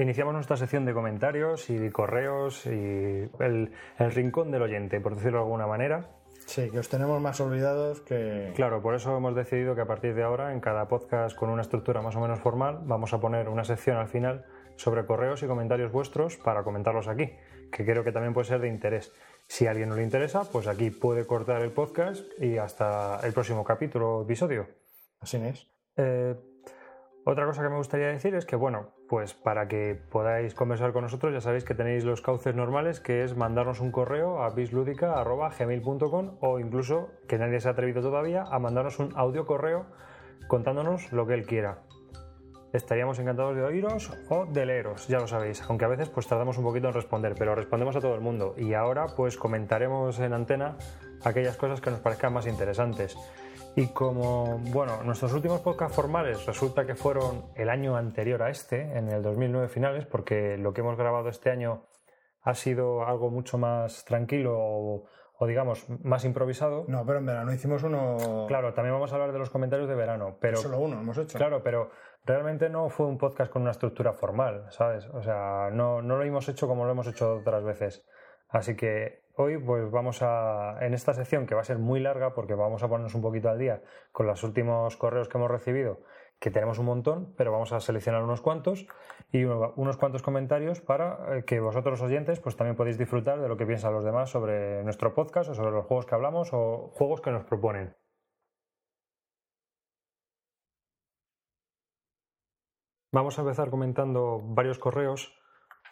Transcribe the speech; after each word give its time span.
Iniciamos 0.00 0.32
nuestra 0.32 0.56
sección 0.56 0.86
de 0.86 0.94
comentarios 0.94 1.68
y 1.68 1.90
correos 1.90 2.64
y 2.64 3.28
el, 3.38 3.70
rincón 3.98 4.50
del 4.50 4.62
oyente, 4.62 4.98
por 4.98 5.14
decirlo 5.14 5.38
de 5.38 5.44
alguna 5.44 5.66
manera. 5.66 6.08
Sí, 6.46 6.70
que 6.70 6.78
os 6.78 6.88
tenemos 6.88 7.20
más 7.20 7.38
olvidados 7.40 8.00
que... 8.00 8.52
Claro, 8.56 8.80
por 8.80 8.94
eso 8.94 9.14
hemos 9.14 9.34
decidido 9.34 9.74
que 9.74 9.82
a 9.82 9.86
partir 9.86 10.14
de 10.14 10.22
ahora, 10.22 10.52
en 10.54 10.60
cada 10.60 10.88
podcast 10.88 11.36
con 11.36 11.50
una 11.50 11.60
estructura 11.60 12.00
más 12.00 12.16
o 12.16 12.20
menos 12.20 12.40
formal, 12.40 12.80
vamos 12.84 13.12
a 13.12 13.20
poner 13.20 13.50
una 13.50 13.62
sección 13.64 13.98
al 13.98 14.08
final 14.08 14.46
sobre 14.80 15.04
correos 15.04 15.42
y 15.42 15.46
comentarios 15.46 15.92
vuestros 15.92 16.38
para 16.38 16.62
comentarlos 16.62 17.06
aquí, 17.06 17.30
que 17.70 17.84
creo 17.84 18.02
que 18.02 18.12
también 18.12 18.32
puede 18.32 18.46
ser 18.46 18.60
de 18.60 18.68
interés. 18.68 19.12
Si 19.46 19.66
a 19.66 19.72
alguien 19.72 19.90
no 19.90 19.96
le 19.96 20.02
interesa, 20.02 20.44
pues 20.50 20.66
aquí 20.66 20.90
puede 20.90 21.26
cortar 21.26 21.60
el 21.60 21.70
podcast 21.70 22.24
y 22.40 22.56
hasta 22.56 23.20
el 23.22 23.34
próximo 23.34 23.62
capítulo 23.62 24.18
o 24.18 24.22
episodio. 24.22 24.68
Así 25.20 25.36
es. 25.36 25.66
Eh, 25.96 26.34
otra 27.26 27.44
cosa 27.44 27.62
que 27.62 27.68
me 27.68 27.76
gustaría 27.76 28.06
decir 28.06 28.34
es 28.34 28.46
que, 28.46 28.56
bueno, 28.56 28.94
pues 29.06 29.34
para 29.34 29.68
que 29.68 30.00
podáis 30.10 30.54
conversar 30.54 30.94
con 30.94 31.02
nosotros, 31.02 31.34
ya 31.34 31.42
sabéis 31.42 31.64
que 31.64 31.74
tenéis 31.74 32.04
los 32.04 32.22
cauces 32.22 32.54
normales, 32.54 33.00
que 33.00 33.22
es 33.22 33.36
mandarnos 33.36 33.80
un 33.80 33.92
correo 33.92 34.42
a 34.42 34.48
bisludica.gmail.com 34.50 36.38
o 36.40 36.58
incluso, 36.58 37.10
que 37.28 37.36
nadie 37.36 37.60
se 37.60 37.68
ha 37.68 37.72
atrevido 37.72 38.00
todavía, 38.00 38.44
a 38.50 38.58
mandarnos 38.58 38.98
un 38.98 39.12
audio 39.14 39.44
correo 39.44 39.84
contándonos 40.48 41.12
lo 41.12 41.26
que 41.26 41.34
él 41.34 41.44
quiera. 41.44 41.82
Estaríamos 42.72 43.18
encantados 43.18 43.56
de 43.56 43.62
oíros 43.62 44.12
o 44.28 44.46
de 44.46 44.64
leeros, 44.64 45.08
ya 45.08 45.18
lo 45.18 45.26
sabéis, 45.26 45.62
aunque 45.68 45.84
a 45.84 45.88
veces 45.88 46.08
pues 46.08 46.28
tardamos 46.28 46.56
un 46.56 46.64
poquito 46.64 46.88
en 46.88 46.94
responder, 46.94 47.34
pero 47.36 47.54
respondemos 47.54 47.96
a 47.96 48.00
todo 48.00 48.14
el 48.14 48.20
mundo 48.20 48.54
y 48.56 48.74
ahora 48.74 49.06
pues 49.16 49.36
comentaremos 49.36 50.18
en 50.20 50.32
antena 50.32 50.76
aquellas 51.24 51.56
cosas 51.56 51.80
que 51.80 51.90
nos 51.90 52.00
parezcan 52.00 52.32
más 52.32 52.46
interesantes. 52.46 53.16
Y 53.76 53.88
como, 53.88 54.58
bueno, 54.72 55.02
nuestros 55.04 55.32
últimos 55.32 55.60
podcast 55.60 55.94
formales 55.94 56.44
resulta 56.44 56.84
que 56.84 56.96
fueron 56.96 57.44
el 57.54 57.68
año 57.68 57.96
anterior 57.96 58.42
a 58.42 58.50
este, 58.50 58.80
en 58.98 59.08
el 59.08 59.22
2009 59.22 59.68
finales, 59.68 60.06
porque 60.06 60.56
lo 60.56 60.72
que 60.72 60.80
hemos 60.80 60.96
grabado 60.96 61.28
este 61.28 61.50
año 61.50 61.86
ha 62.42 62.54
sido 62.54 63.06
algo 63.06 63.30
mucho 63.30 63.58
más 63.58 64.04
tranquilo 64.04 64.56
o, 64.58 65.06
digamos 65.46 65.88
más 66.02 66.24
improvisado. 66.24 66.84
No, 66.88 67.06
pero 67.06 67.18
en 67.18 67.26
verano 67.26 67.52
hicimos 67.52 67.82
uno. 67.82 68.46
Claro, 68.48 68.74
también 68.74 68.94
vamos 68.94 69.12
a 69.12 69.14
hablar 69.14 69.32
de 69.32 69.38
los 69.38 69.50
comentarios 69.50 69.88
de 69.88 69.94
verano, 69.94 70.36
pero 70.40 70.56
solo 70.56 70.78
uno 70.78 71.00
hemos 71.00 71.16
hecho. 71.16 71.38
Claro, 71.38 71.62
pero 71.62 71.90
realmente 72.24 72.68
no 72.68 72.88
fue 72.88 73.06
un 73.06 73.18
podcast 73.18 73.52
con 73.52 73.62
una 73.62 73.70
estructura 73.70 74.12
formal, 74.12 74.66
¿sabes? 74.70 75.06
O 75.08 75.22
sea, 75.22 75.70
no, 75.72 76.02
no 76.02 76.16
lo 76.16 76.24
hemos 76.24 76.48
hecho 76.48 76.68
como 76.68 76.84
lo 76.84 76.92
hemos 76.92 77.06
hecho 77.06 77.36
otras 77.36 77.64
veces. 77.64 78.06
Así 78.48 78.76
que 78.76 79.22
hoy 79.36 79.58
pues 79.58 79.90
vamos 79.90 80.22
a, 80.22 80.78
en 80.80 80.92
esta 80.94 81.14
sección 81.14 81.46
que 81.46 81.54
va 81.54 81.60
a 81.60 81.64
ser 81.64 81.78
muy 81.78 82.00
larga 82.00 82.34
porque 82.34 82.54
vamos 82.54 82.82
a 82.82 82.88
ponernos 82.88 83.14
un 83.14 83.22
poquito 83.22 83.48
al 83.48 83.58
día 83.58 83.82
con 84.12 84.26
los 84.26 84.42
últimos 84.42 84.96
correos 84.96 85.28
que 85.28 85.38
hemos 85.38 85.50
recibido, 85.50 86.00
que 86.40 86.50
tenemos 86.50 86.78
un 86.78 86.86
montón, 86.86 87.32
pero 87.36 87.52
vamos 87.52 87.72
a 87.72 87.80
seleccionar 87.80 88.22
unos 88.22 88.40
cuantos 88.40 88.86
y 89.30 89.44
unos 89.44 89.96
cuantos 89.96 90.22
comentarios 90.22 90.80
para 90.80 91.36
eh, 91.38 91.44
que 91.44 91.60
vosotros 91.60 92.02
oyentes 92.02 92.40
pues 92.40 92.56
también 92.56 92.76
podéis 92.76 92.98
disfrutar 92.98 93.40
de 93.40 93.48
lo 93.48 93.56
que 93.56 93.66
piensan 93.66 93.92
los 93.92 94.04
demás 94.04 94.30
sobre 94.30 94.82
nuestro 94.82 95.14
podcast 95.14 95.50
o 95.50 95.54
sobre 95.54 95.70
los 95.70 95.86
juegos 95.86 96.06
que 96.06 96.14
hablamos 96.14 96.50
o 96.52 96.90
juegos 96.94 97.20
que 97.20 97.30
nos 97.30 97.44
proponen. 97.44 97.94
Vamos 103.12 103.38
a 103.38 103.42
empezar 103.42 103.70
comentando 103.70 104.40
varios 104.42 104.78
correos 104.78 105.40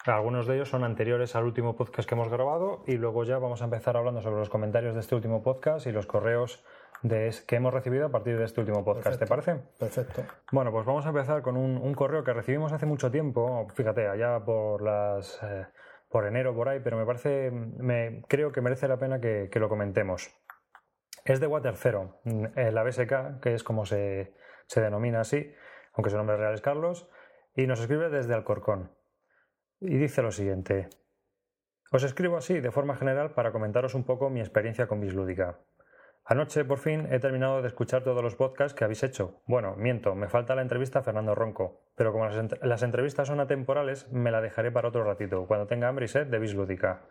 algunos 0.05 0.47
de 0.47 0.55
ellos 0.55 0.69
son 0.69 0.83
anteriores 0.83 1.35
al 1.35 1.43
último 1.43 1.75
podcast 1.75 2.07
que 2.07 2.15
hemos 2.15 2.29
grabado 2.29 2.83
y 2.87 2.93
luego 2.93 3.23
ya 3.25 3.37
vamos 3.37 3.61
a 3.61 3.65
empezar 3.65 3.97
hablando 3.97 4.21
sobre 4.21 4.37
los 4.37 4.49
comentarios 4.49 4.93
de 4.93 5.01
este 5.01 5.13
último 5.13 5.43
podcast 5.43 5.85
y 5.87 5.91
los 5.91 6.05
correos 6.05 6.63
de, 7.01 7.33
que 7.45 7.57
hemos 7.57 7.73
recibido 7.73 8.05
a 8.05 8.09
partir 8.09 8.37
de 8.37 8.45
este 8.45 8.61
último 8.61 8.83
podcast. 8.83 9.19
¿Te 9.19 9.27
parece? 9.27 9.55
Perfecto. 9.77 10.23
Bueno, 10.51 10.71
pues 10.71 10.85
vamos 10.85 11.05
a 11.05 11.09
empezar 11.09 11.41
con 11.41 11.57
un, 11.57 11.93
correo 11.93 12.23
que 12.23 12.33
recibimos 12.33 12.71
hace 12.71 12.85
mucho 12.85 13.11
tiempo, 13.11 13.67
fíjate, 13.73 14.07
allá 14.07 14.43
por 14.43 14.81
las... 14.81 15.41
Eh, 15.43 15.67
por 16.09 16.25
enero, 16.25 16.55
por 16.55 16.67
ahí, 16.69 16.79
pero 16.83 16.97
me 16.97 17.05
parece, 17.05 17.51
me, 17.51 18.23
creo 18.27 18.51
que 18.51 18.61
merece 18.61 18.87
la 18.87 18.97
pena 18.97 19.19
que, 19.19 19.47
lo 19.53 19.69
comentemos. 19.69 20.31
Es 21.23 21.39
de 21.39 21.45
Water 21.45 21.75
Zero, 21.75 22.19
la 22.55 22.83
BSK, 22.83 23.39
que 23.39 23.53
es 23.53 23.63
como 23.63 23.85
se, 23.85 24.33
se 24.65 24.81
denomina 24.81 25.19
así, 25.19 25.53
aunque 25.93 26.09
su 26.09 26.17
nombre 26.17 26.37
real 26.37 26.53
es 26.53 26.61
Carlos, 26.61 27.09
y 27.55 27.67
nos 27.67 27.79
escribe 27.79 28.09
desde 28.09 28.33
Alcorcón 28.33 28.91
y 29.79 29.97
dice 29.97 30.21
lo 30.21 30.31
siguiente. 30.31 30.89
Os 31.91 32.03
escribo 32.03 32.37
así 32.37 32.59
de 32.59 32.71
forma 32.71 32.95
general 32.95 33.33
para 33.33 33.51
comentaros 33.51 33.95
un 33.95 34.03
poco 34.03 34.29
mi 34.29 34.39
experiencia 34.39 34.87
con 34.87 34.99
Bislúdica. 34.99 35.59
Anoche, 36.25 36.63
por 36.63 36.77
fin, 36.77 37.07
he 37.11 37.19
terminado 37.19 37.61
de 37.61 37.67
escuchar 37.67 38.03
todos 38.03 38.21
los 38.21 38.35
podcasts 38.35 38.75
que 38.77 38.83
habéis 38.83 39.01
hecho. 39.01 39.41
Bueno, 39.47 39.75
miento, 39.77 40.13
me 40.13 40.27
falta 40.27 40.53
la 40.53 40.61
entrevista 40.61 40.99
a 40.99 41.01
Fernando 41.01 41.33
Ronco, 41.33 41.81
pero 41.95 42.11
como 42.11 42.27
las, 42.27 42.83
entrevistas 42.83 43.27
son 43.27 43.39
atemporales, 43.39 44.11
me 44.11 44.29
la 44.29 44.39
dejaré 44.39 44.71
para 44.71 44.89
otro 44.89 45.03
ratito, 45.03 45.47
cuando 45.47 45.65
tenga 45.65 45.87
hambre 45.87 46.05
y 46.05 46.07
sed 46.07 46.27
de 46.27 46.37
Bislúdica. 46.37 47.07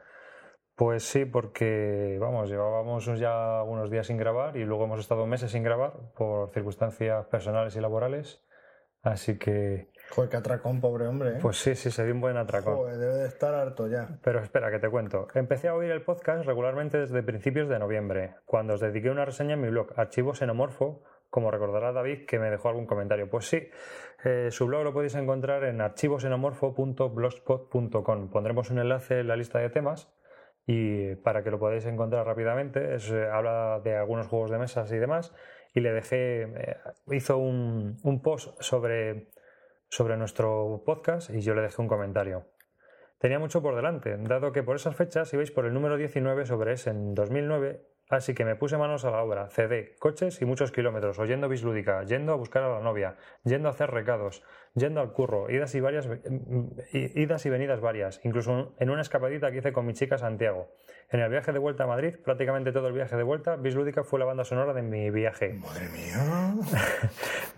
Pues 0.77 1.03
sí, 1.03 1.25
porque, 1.25 2.17
vamos, 2.21 2.49
llevábamos 2.49 3.07
ya 3.19 3.65
unos 3.65 3.91
días 3.91 4.07
sin 4.07 4.19
grabar 4.19 4.57
y 4.57 4.65
luego 4.65 4.85
hemos 4.85 5.01
estado 5.01 5.27
meses 5.27 5.51
sin 5.51 5.65
grabar 5.65 5.95
por 6.17 6.51
circunstancias 6.51 7.27
personales 7.27 7.75
y 7.75 7.81
laborales. 7.81 8.47
Así 9.03 9.39
que 9.39 9.91
Joder, 10.11 10.31
qué 10.31 10.37
atracón, 10.39 10.81
pobre 10.81 11.07
hombre. 11.07 11.31
¿eh? 11.31 11.39
Pues 11.41 11.57
sí, 11.59 11.75
sí, 11.75 11.91
se 11.91 12.05
dio 12.05 12.15
un 12.15 12.21
buen 12.21 12.37
atracón. 12.37 12.77
Joder, 12.77 12.99
debe 12.99 13.15
de 13.15 13.27
estar 13.27 13.53
harto 13.55 13.89
ya. 13.89 14.19
Pero 14.23 14.41
espera, 14.41 14.71
que 14.71 14.79
te 14.79 14.89
cuento. 14.89 15.27
Empecé 15.35 15.69
a 15.69 15.75
oír 15.75 15.91
el 15.91 16.03
podcast 16.03 16.45
regularmente 16.47 16.99
desde 16.99 17.23
principios 17.23 17.69
de 17.69 17.79
noviembre, 17.79 18.35
cuando 18.47 18.75
os 18.75 18.81
dediqué 18.81 19.11
una 19.11 19.25
reseña 19.25 19.55
en 19.55 19.61
mi 19.61 19.69
blog, 19.69 19.93
Archivo 19.97 20.35
Xenomorfo, 20.35 21.03
como 21.31 21.51
recordará 21.51 21.93
David 21.93 22.27
que 22.27 22.39
me 22.39 22.51
dejó 22.51 22.69
algún 22.69 22.87
comentario. 22.87 23.29
Pues 23.29 23.47
sí, 23.47 23.69
eh, 24.25 24.49
su 24.51 24.67
blog 24.67 24.85
lo 24.85 24.95
podéis 24.95 25.15
encontrar 25.15 25.65
en 25.65 25.83
archivosenomorfo.blogspot.com. 25.83 28.31
Pondremos 28.31 28.71
un 28.71 28.79
enlace 28.79 29.21
en 29.21 29.29
la 29.29 29.37
lista 29.37 29.59
de 29.59 29.69
temas 29.69 30.11
y 30.67 31.17
para 31.17 31.43
que 31.43 31.51
lo 31.51 31.59
podáis 31.59 31.85
encontrar 31.85 32.25
rápidamente. 32.27 32.97
Eh, 32.97 33.29
habla 33.31 33.83
de 33.85 33.95
algunos 33.97 34.27
juegos 34.27 34.51
de 34.51 34.57
mesas 34.59 34.91
y 34.93 34.97
demás. 34.97 35.35
Y 35.75 35.81
le 35.81 35.93
dejé, 35.93 36.77
hizo 37.11 37.39
un, 37.39 37.99
un 38.03 38.23
post 38.23 38.61
sobre 38.61 39.29
sobre 39.89 40.17
nuestro 40.17 40.83
podcast 40.85 41.31
y 41.31 41.41
yo 41.41 41.55
le 41.55 41.63
dejé 41.63 41.81
un 41.81 41.89
comentario. 41.89 42.47
Tenía 43.19 43.39
mucho 43.39 43.63
por 43.63 43.75
delante, 43.75 44.17
dado 44.19 44.53
que 44.53 44.63
por 44.63 44.77
esas 44.77 44.95
fechas 44.95 45.33
ibais 45.33 45.51
por 45.51 45.67
el 45.67 45.75
número 45.75 45.97
19 45.97 46.47
sobre 46.47 46.73
ese 46.75 46.91
en 46.91 47.15
2009 47.15 47.89
Así 48.11 48.35
que 48.35 48.47
me 48.47 48.57
puse 48.57 48.79
manos 48.79 49.05
a 49.05 49.11
la 49.11 49.23
obra, 49.23 49.51
CD, 49.51 49.95
coches 49.99 50.41
y 50.41 50.47
muchos 50.47 50.73
kilómetros, 50.73 51.19
oyendo 51.19 51.47
bislúdica, 51.47 52.03
yendo 52.05 52.33
a 52.33 52.37
buscar 52.37 52.63
a 52.63 52.71
la 52.71 52.81
novia, 52.81 53.17
yendo 53.45 53.69
a 53.69 53.73
hacer 53.73 53.91
recados, 53.91 54.43
yendo 54.75 55.01
al 55.01 55.13
curro, 55.13 55.51
idas 55.51 55.75
y, 55.75 55.81
varias, 55.81 56.09
idas 56.93 57.47
y 57.47 57.51
venidas 57.51 57.81
varias, 57.81 58.21
incluso 58.25 58.75
en 58.79 58.91
una 58.91 59.03
escapadita 59.03 59.51
que 59.51 59.59
hice 59.59 59.73
con 59.73 59.87
mi 59.87 59.95
chica 59.95 60.19
Santiago. 60.19 60.69
En 61.11 61.21
el 61.21 61.31
viaje 61.31 61.53
de 61.53 61.59
vuelta 61.59 61.85
a 61.85 61.87
Madrid, 61.87 62.17
prácticamente 62.23 62.71
todo 62.71 62.89
el 62.89 62.93
viaje 62.93 63.17
de 63.17 63.23
vuelta, 63.23 63.57
Bislúdica 63.57 64.05
fue 64.05 64.19
la 64.19 64.27
banda 64.27 64.45
sonora 64.45 64.75
de 64.75 64.83
mi 64.83 65.11
viaje. 65.11 65.55
Madre 65.55 65.89
mía. 65.89 66.55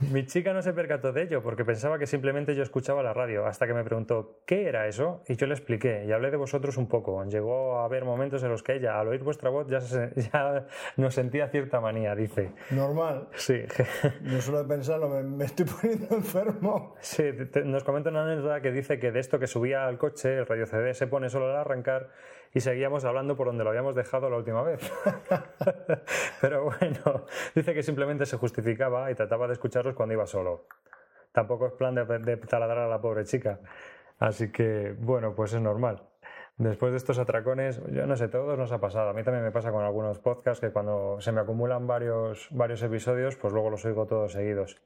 mi 0.13 0.25
chica 0.25 0.53
no 0.53 0.63
se 0.63 0.73
percató 0.73 1.13
de 1.13 1.23
ello 1.23 1.43
porque 1.43 1.65
pensaba 1.65 1.99
que 1.99 2.07
simplemente 2.07 2.55
yo 2.55 2.63
escuchaba 2.63 3.03
la 3.03 3.13
radio, 3.13 3.47
hasta 3.47 3.67
que 3.67 3.75
me 3.75 3.83
preguntó 3.83 4.41
¿qué 4.47 4.69
era 4.69 4.87
eso? 4.87 5.23
Y 5.27 5.37
yo 5.37 5.47
le 5.47 5.55
expliqué 5.55 6.05
y 6.07 6.13
hablé 6.13 6.31
de 6.31 6.37
vosotros 6.37 6.77
un 6.77 6.87
poco. 6.89 7.25
Llegó 7.25 7.79
a 7.79 7.85
haber 7.85 8.05
momentos 8.05 8.43
en 8.43 8.51
los 8.51 8.63
que 8.63 8.77
ella, 8.77 9.01
al 9.01 9.09
oír 9.09 9.23
vuestra 9.23 9.51
voz, 9.51 9.67
ya, 9.69 9.81
se, 9.81 10.13
ya 10.33 10.67
nos 10.97 11.15
sentía 11.15 11.49
cierta 11.49 11.81
manía, 11.81 12.15
dice. 12.15 12.53
Normal. 12.71 13.29
Sí. 13.35 13.63
Yo 14.23 14.41
suelo 14.41 14.67
pensarlo, 14.67 15.09
me, 15.09 15.45
estoy 15.45 15.67
poniendo 15.67 16.15
enfermo. 16.15 16.95
Sí, 17.03 17.25
nos 17.65 17.85
comenta 17.85 18.11
una 18.11 18.25
anécdota 18.25 18.61
que 18.61 18.73
dice 18.73 18.99
que 18.99 19.11
de 19.11 19.21
esto 19.21 19.39
que 19.39 19.47
subía 19.47 19.87
al 19.87 19.97
coche, 19.97 20.39
el 20.39 20.47
radio 20.47 20.67
CD 20.67 20.93
se 20.93 21.07
pone 21.07 21.31
solo 21.31 21.49
al 21.51 21.57
arrancar 21.57 22.11
y 22.53 22.61
seguíamos 22.61 23.05
hablando 23.05 23.37
por 23.37 23.47
donde 23.47 23.65
lo 23.65 23.71
habíamos 23.71 23.95
dejado 23.95 24.29
la 24.29 24.37
última 24.37 24.63
vez. 24.63 24.81
Pero 26.41 26.65
bueno, 26.65 27.27
dice 27.55 27.73
que 27.73 27.83
simplemente 27.83 28.27
se 28.27 28.37
justificaba 28.37 29.11
y 29.11 29.15
trataba 29.15 29.47
de 29.47 29.55
escucharlos 29.55 29.95
cuando 29.95 30.15
iba 30.15 30.27
solo. 30.27 30.67
Tampoco 31.33 31.69
es 31.69 31.73
plan 31.73 31.95
de, 31.95 32.05
de 32.05 32.37
taladrar 32.37 32.79
a 32.79 32.89
la 32.89 33.01
pobre 33.01 33.25
chica. 33.25 33.61
Así 34.19 34.53
que, 34.53 34.95
bueno, 34.99 35.35
pues 35.35 35.55
es 35.55 35.61
normal. 35.61 36.03
Después 36.59 36.93
de 36.93 36.99
estos 36.99 37.19
atracones, 37.19 37.81
yo 37.91 38.07
no 38.07 38.17
sé, 38.17 38.29
todos 38.29 38.59
nos 38.59 38.73
ha 38.73 38.81
pasado. 38.81 39.09
A 39.09 39.13
mí 39.15 39.23
también 39.23 39.45
me 39.45 39.53
pasa 39.53 39.73
con 39.73 39.83
algunos 39.83 40.19
podcasts 40.19 40.61
que 40.61 40.71
cuando 40.71 41.19
se 41.21 41.33
me 41.33 41.41
acumulan 41.41 41.87
varios, 41.87 42.49
varios 42.51 42.83
episodios, 42.83 43.37
pues 43.37 43.55
luego 43.55 43.71
los 43.71 43.85
oigo 43.87 44.07
todos 44.07 44.33
seguidos. 44.33 44.83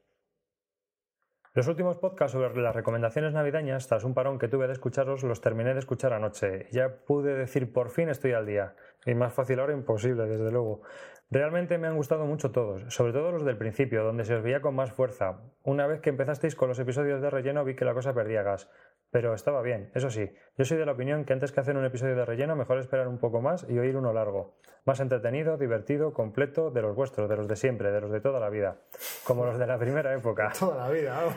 Los 1.57 1.69
últimos 1.69 1.99
podcasts 1.99 2.33
sobre 2.33 2.61
las 2.61 2.75
recomendaciones 2.75 3.33
navideñas, 3.33 3.87
tras 3.87 4.03
un 4.03 4.13
parón 4.13 4.41
que 4.41 4.49
tuve 4.49 4.67
de 4.67 4.73
escucharlos, 4.73 5.23
los 5.23 5.41
terminé 5.41 5.73
de 5.73 5.79
escuchar 5.79 6.13
anoche. 6.13 6.67
Ya 6.73 6.97
pude 7.07 7.33
decir 7.37 7.73
por 7.73 7.91
fin 7.91 8.09
estoy 8.09 8.33
al 8.33 8.45
día. 8.45 8.75
Y 9.07 9.15
más 9.15 9.33
fácil 9.33 9.61
ahora 9.61 9.73
imposible, 9.73 10.27
desde 10.27 10.51
luego. 10.51 10.83
Realmente 11.31 11.79
me 11.79 11.87
han 11.87 11.95
gustado 11.95 12.27
mucho 12.27 12.51
todos, 12.51 12.93
sobre 12.93 13.13
todo 13.13 13.31
los 13.31 13.45
del 13.45 13.57
principio, 13.57 14.03
donde 14.03 14.25
se 14.25 14.35
os 14.35 14.43
veía 14.43 14.61
con 14.61 14.75
más 14.75 14.93
fuerza. 14.93 15.43
Una 15.63 15.87
vez 15.87 16.01
que 16.01 16.11
empezasteis 16.11 16.57
con 16.57 16.69
los 16.69 16.79
episodios 16.81 17.23
de 17.23 17.31
relleno 17.31 17.65
vi 17.65 17.77
que 17.77 17.85
la 17.85 17.95
cosa 17.95 18.15
perdía 18.15 18.43
gas 18.43 18.69
pero 19.15 19.33
estaba 19.33 19.63
bien. 19.63 19.93
Eso 19.95 20.11
sí, 20.11 20.29
yo 20.59 20.65
soy 20.65 20.77
de 20.77 20.85
la 20.85 20.91
opinión 20.91 21.25
que 21.25 21.33
antes 21.33 21.53
que 21.53 21.61
hacer 21.61 21.77
un 21.77 21.85
episodio 21.85 22.17
de 22.17 22.25
relleno, 22.25 22.57
mejor 22.57 22.81
esperar 22.81 23.07
un 23.07 23.19
poco 23.19 23.41
más 23.41 23.65
y 23.71 23.79
oír 23.79 23.97
uno 23.97 24.13
largo. 24.13 24.57
Más 24.87 24.99
entretenido, 24.99 25.57
divertido, 25.57 26.13
completo, 26.13 26.73
de 26.73 26.83
los 26.83 26.97
vuestros, 26.97 27.29
de 27.31 27.37
los 27.37 27.47
de 27.47 27.55
siempre, 27.55 27.93
de 27.93 28.01
los 28.01 28.11
de 28.11 28.21
toda 28.21 28.41
la 28.41 28.51
vida. 28.51 28.79
Como 29.23 29.47
los 29.47 29.57
de 29.57 29.69
la 29.69 29.79
primera 29.79 30.13
época. 30.13 30.51
Toda 30.59 30.89
la 30.89 30.93
vida, 30.93 31.17
vamos. 31.17 31.37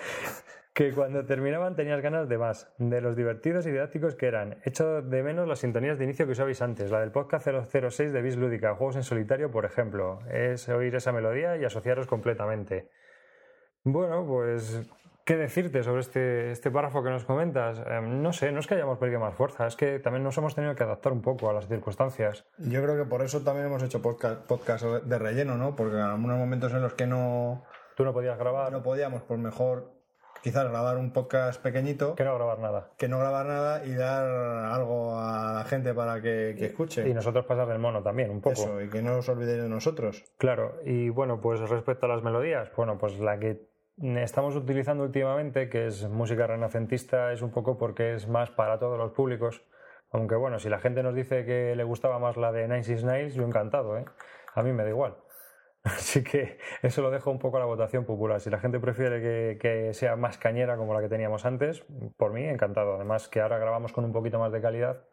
que 0.74 0.92
cuando 0.92 1.24
terminaban 1.24 1.76
tenías 1.76 2.02
ganas 2.02 2.28
de 2.28 2.36
más, 2.36 2.70
de 2.76 3.00
los 3.00 3.16
divertidos 3.16 3.66
y 3.66 3.70
didácticos 3.70 4.14
que 4.14 4.26
eran. 4.26 4.58
Echo 4.64 5.00
de 5.00 5.22
menos 5.22 5.48
las 5.48 5.60
sintonías 5.60 5.96
de 5.96 6.04
inicio 6.04 6.26
que 6.26 6.32
usabais 6.32 6.60
antes, 6.60 6.90
la 6.90 7.00
del 7.00 7.10
podcast 7.10 7.48
006 7.48 8.12
de 8.12 8.20
Bis 8.20 8.36
Lúdica, 8.36 8.74
juegos 8.74 8.96
en 8.96 9.02
solitario, 9.02 9.50
por 9.50 9.64
ejemplo. 9.64 10.18
Es 10.30 10.68
oír 10.68 10.94
esa 10.94 11.12
melodía 11.12 11.56
y 11.56 11.64
asociaros 11.64 12.06
completamente. 12.06 12.90
Bueno, 13.84 14.26
pues, 14.26 14.82
¿qué 15.28 15.36
decirte 15.36 15.82
sobre 15.82 16.00
este, 16.00 16.52
este 16.52 16.70
párrafo 16.70 17.02
que 17.02 17.10
nos 17.10 17.26
comentas? 17.26 17.78
Eh, 17.86 18.00
no 18.00 18.32
sé, 18.32 18.50
no 18.50 18.60
es 18.60 18.66
que 18.66 18.76
hayamos 18.76 18.96
perdido 18.96 19.20
más 19.20 19.34
fuerza, 19.34 19.66
es 19.66 19.76
que 19.76 19.98
también 19.98 20.24
nos 20.24 20.38
hemos 20.38 20.54
tenido 20.54 20.74
que 20.74 20.84
adaptar 20.84 21.12
un 21.12 21.20
poco 21.20 21.50
a 21.50 21.52
las 21.52 21.68
circunstancias. 21.68 22.46
Yo 22.56 22.82
creo 22.82 22.96
que 22.96 23.04
por 23.04 23.20
eso 23.20 23.42
también 23.42 23.66
hemos 23.66 23.82
hecho 23.82 24.00
podcast, 24.00 24.46
podcast 24.46 24.84
de 24.84 25.18
relleno, 25.18 25.58
¿no? 25.58 25.76
Porque 25.76 25.96
en 25.96 26.02
algunos 26.02 26.38
momentos 26.38 26.72
en 26.72 26.80
los 26.80 26.94
que 26.94 27.06
no, 27.06 27.62
Tú 27.94 28.06
no 28.06 28.14
podías 28.14 28.38
grabar, 28.38 28.72
no 28.72 28.82
podíamos, 28.82 29.20
pues 29.20 29.38
mejor 29.38 29.92
quizás 30.42 30.66
grabar 30.66 30.96
un 30.96 31.12
podcast 31.12 31.60
pequeñito 31.60 32.14
que 32.14 32.24
no 32.24 32.34
grabar 32.34 32.58
nada. 32.58 32.90
que 32.96 33.08
no 33.08 33.18
grabar 33.18 33.44
nada 33.44 33.84
y 33.84 33.92
dar 33.92 34.24
algo 34.24 35.18
a 35.18 35.52
la 35.52 35.64
gente 35.64 35.92
para 35.92 36.22
que, 36.22 36.54
que 36.56 36.66
escuche. 36.66 37.06
Y 37.06 37.12
nosotros 37.12 37.44
pasar 37.44 37.68
el 37.70 37.78
mono 37.78 38.02
también, 38.02 38.30
un 38.30 38.40
poco. 38.40 38.52
Eso, 38.52 38.80
y 38.80 38.88
que 38.88 39.02
no 39.02 39.18
os 39.18 39.28
olvidéis 39.28 39.62
de 39.62 39.68
nosotros. 39.68 40.24
Claro, 40.38 40.76
y 40.86 41.10
bueno, 41.10 41.40
pues 41.42 41.60
respecto 41.60 42.06
a 42.06 42.08
las 42.08 42.22
melodías, 42.22 42.70
bueno, 42.74 42.96
pues 42.96 43.18
la 43.18 43.38
que 43.38 43.67
estamos 44.00 44.54
utilizando 44.56 45.04
últimamente, 45.04 45.68
que 45.68 45.86
es 45.86 46.08
música 46.08 46.46
renacentista, 46.46 47.32
es 47.32 47.42
un 47.42 47.50
poco 47.50 47.78
porque 47.78 48.14
es 48.14 48.28
más 48.28 48.50
para 48.50 48.78
todos 48.78 48.98
los 48.98 49.12
públicos. 49.12 49.62
Aunque 50.10 50.36
bueno, 50.36 50.58
si 50.58 50.68
la 50.68 50.78
gente 50.78 51.02
nos 51.02 51.14
dice 51.14 51.44
que 51.44 51.74
le 51.76 51.84
gustaba 51.84 52.18
más 52.18 52.36
la 52.36 52.52
de 52.52 52.68
Nine 52.68 53.02
Nails, 53.02 53.34
yo 53.34 53.44
encantado, 53.44 53.98
¿eh? 53.98 54.04
A 54.54 54.62
mí 54.62 54.72
me 54.72 54.84
da 54.84 54.90
igual. 54.90 55.16
Así 55.82 56.22
que 56.24 56.58
eso 56.82 57.02
lo 57.02 57.10
dejo 57.10 57.30
un 57.30 57.38
poco 57.38 57.56
a 57.58 57.60
la 57.60 57.66
votación 57.66 58.04
popular. 58.04 58.40
Si 58.40 58.50
la 58.50 58.58
gente 58.58 58.80
prefiere 58.80 59.20
que, 59.20 59.58
que 59.60 59.92
sea 59.94 60.16
más 60.16 60.38
cañera 60.38 60.76
como 60.76 60.94
la 60.94 61.00
que 61.00 61.08
teníamos 61.08 61.44
antes, 61.44 61.84
por 62.16 62.32
mí 62.32 62.44
encantado. 62.44 62.94
Además 62.94 63.28
que 63.28 63.40
ahora 63.40 63.58
grabamos 63.58 63.92
con 63.92 64.04
un 64.04 64.12
poquito 64.12 64.38
más 64.38 64.52
de 64.52 64.60
calidad 64.60 65.04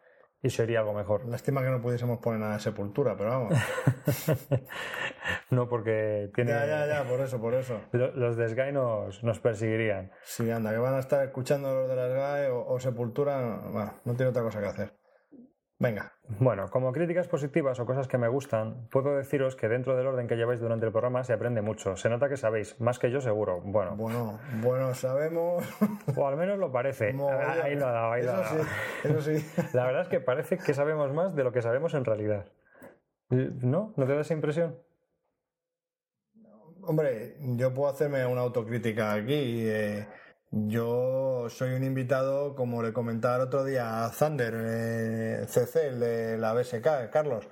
y 0.46 0.50
sería 0.52 0.80
algo 0.80 0.94
mejor. 0.94 1.26
Lástima 1.26 1.62
que 1.64 1.70
no 1.70 1.82
pudiésemos 1.82 2.20
poner 2.20 2.40
nada 2.40 2.54
de 2.54 2.60
sepultura, 2.60 3.16
pero 3.18 3.30
vamos. 3.32 3.54
no 5.50 5.68
porque 5.68 6.30
tiene... 6.34 6.52
ya, 6.52 6.66
ya, 6.66 6.88
ya, 6.88 7.04
por 7.04 7.20
eso, 7.22 7.40
por 7.40 7.54
eso. 7.54 7.80
Lo- 7.92 8.12
Los 8.16 8.38
de 8.38 8.50
Sky 8.50 8.72
nos, 8.72 9.24
nos 9.24 9.40
perseguirían. 9.40 10.12
Sí, 10.24 10.50
anda, 10.52 10.72
que 10.72 10.78
van 10.78 10.94
a 10.96 11.00
estar 11.00 11.24
escuchando 11.26 11.74
los 11.74 11.90
de 11.90 11.96
las 11.96 12.12
GAE 12.14 12.50
o, 12.50 12.66
o 12.68 12.80
sepultura, 12.80 13.62
bueno, 13.72 13.94
no 14.06 14.14
tiene 14.14 14.30
otra 14.30 14.44
cosa 14.44 14.60
que 14.60 14.68
hacer. 14.68 14.94
Venga, 15.78 16.14
Bueno, 16.40 16.70
como 16.70 16.94
críticas 16.94 17.28
positivas 17.28 17.78
o 17.82 17.86
cosas 17.86 18.08
que 18.08 18.18
me 18.18 18.30
gustan, 18.30 18.88
puedo 18.90 19.18
deciros 19.18 19.58
que 19.58 19.68
dentro 19.68 19.98
del 19.98 20.08
orden 20.08 20.26
que 20.26 20.38
lleváis 20.38 20.62
durante 20.62 20.86
el 20.86 20.92
programa 20.94 21.24
se 21.26 21.34
aprende 21.34 21.62
mucho. 21.62 21.98
Se 21.98 22.10
nota 22.10 22.30
que 22.30 22.38
sabéis, 22.38 22.80
más 22.80 22.98
que 22.98 23.12
yo 23.12 23.20
seguro. 23.20 23.60
Bueno, 23.62 23.94
bueno, 23.98 24.40
bueno, 24.62 24.94
sabemos. 24.96 25.66
o 26.16 26.28
al 26.28 26.38
menos 26.38 26.58
lo 26.60 26.72
parece. 26.72 27.08
Ahí 27.10 27.76
lo 27.76 27.88
ha 27.88 27.92
dado, 27.92 28.12
ahí 28.14 28.24
lo 28.24 28.32
ha 28.32 28.42
Eso 28.42 28.56
dado. 28.56 28.64
sí, 28.64 28.70
eso 29.04 29.22
sí. 29.22 29.62
La 29.74 29.86
verdad 29.86 30.04
es 30.04 30.08
que 30.08 30.22
parece 30.22 30.58
que 30.58 30.74
sabemos 30.74 31.12
más 31.14 31.36
de 31.36 31.44
lo 31.44 31.52
que 31.52 31.62
sabemos 31.62 31.94
en 31.94 32.06
realidad. 32.06 32.46
¿No? 33.30 33.94
¿No 33.98 34.06
te 34.06 34.16
da 34.16 34.22
esa 34.22 34.34
impresión? 34.34 34.78
Hombre, 36.84 37.36
yo 37.58 37.74
puedo 37.74 37.90
hacerme 37.90 38.26
una 38.26 38.42
autocrítica 38.42 39.12
aquí. 39.14 39.64
eh, 39.68 40.08
yo 40.66 41.48
soy 41.50 41.74
un 41.74 41.84
invitado, 41.84 42.56
como 42.56 42.82
le 42.82 42.94
comentaba 42.94 43.36
el 43.36 43.42
otro 43.42 43.64
día 43.66 44.06
a 44.06 44.12
Thunder, 44.12 44.54
eh, 44.58 45.46
CC, 45.48 45.88
el 45.90 46.00
de 46.00 46.38
la 46.38 46.54
BSK, 46.54 47.10
Carlos, 47.12 47.48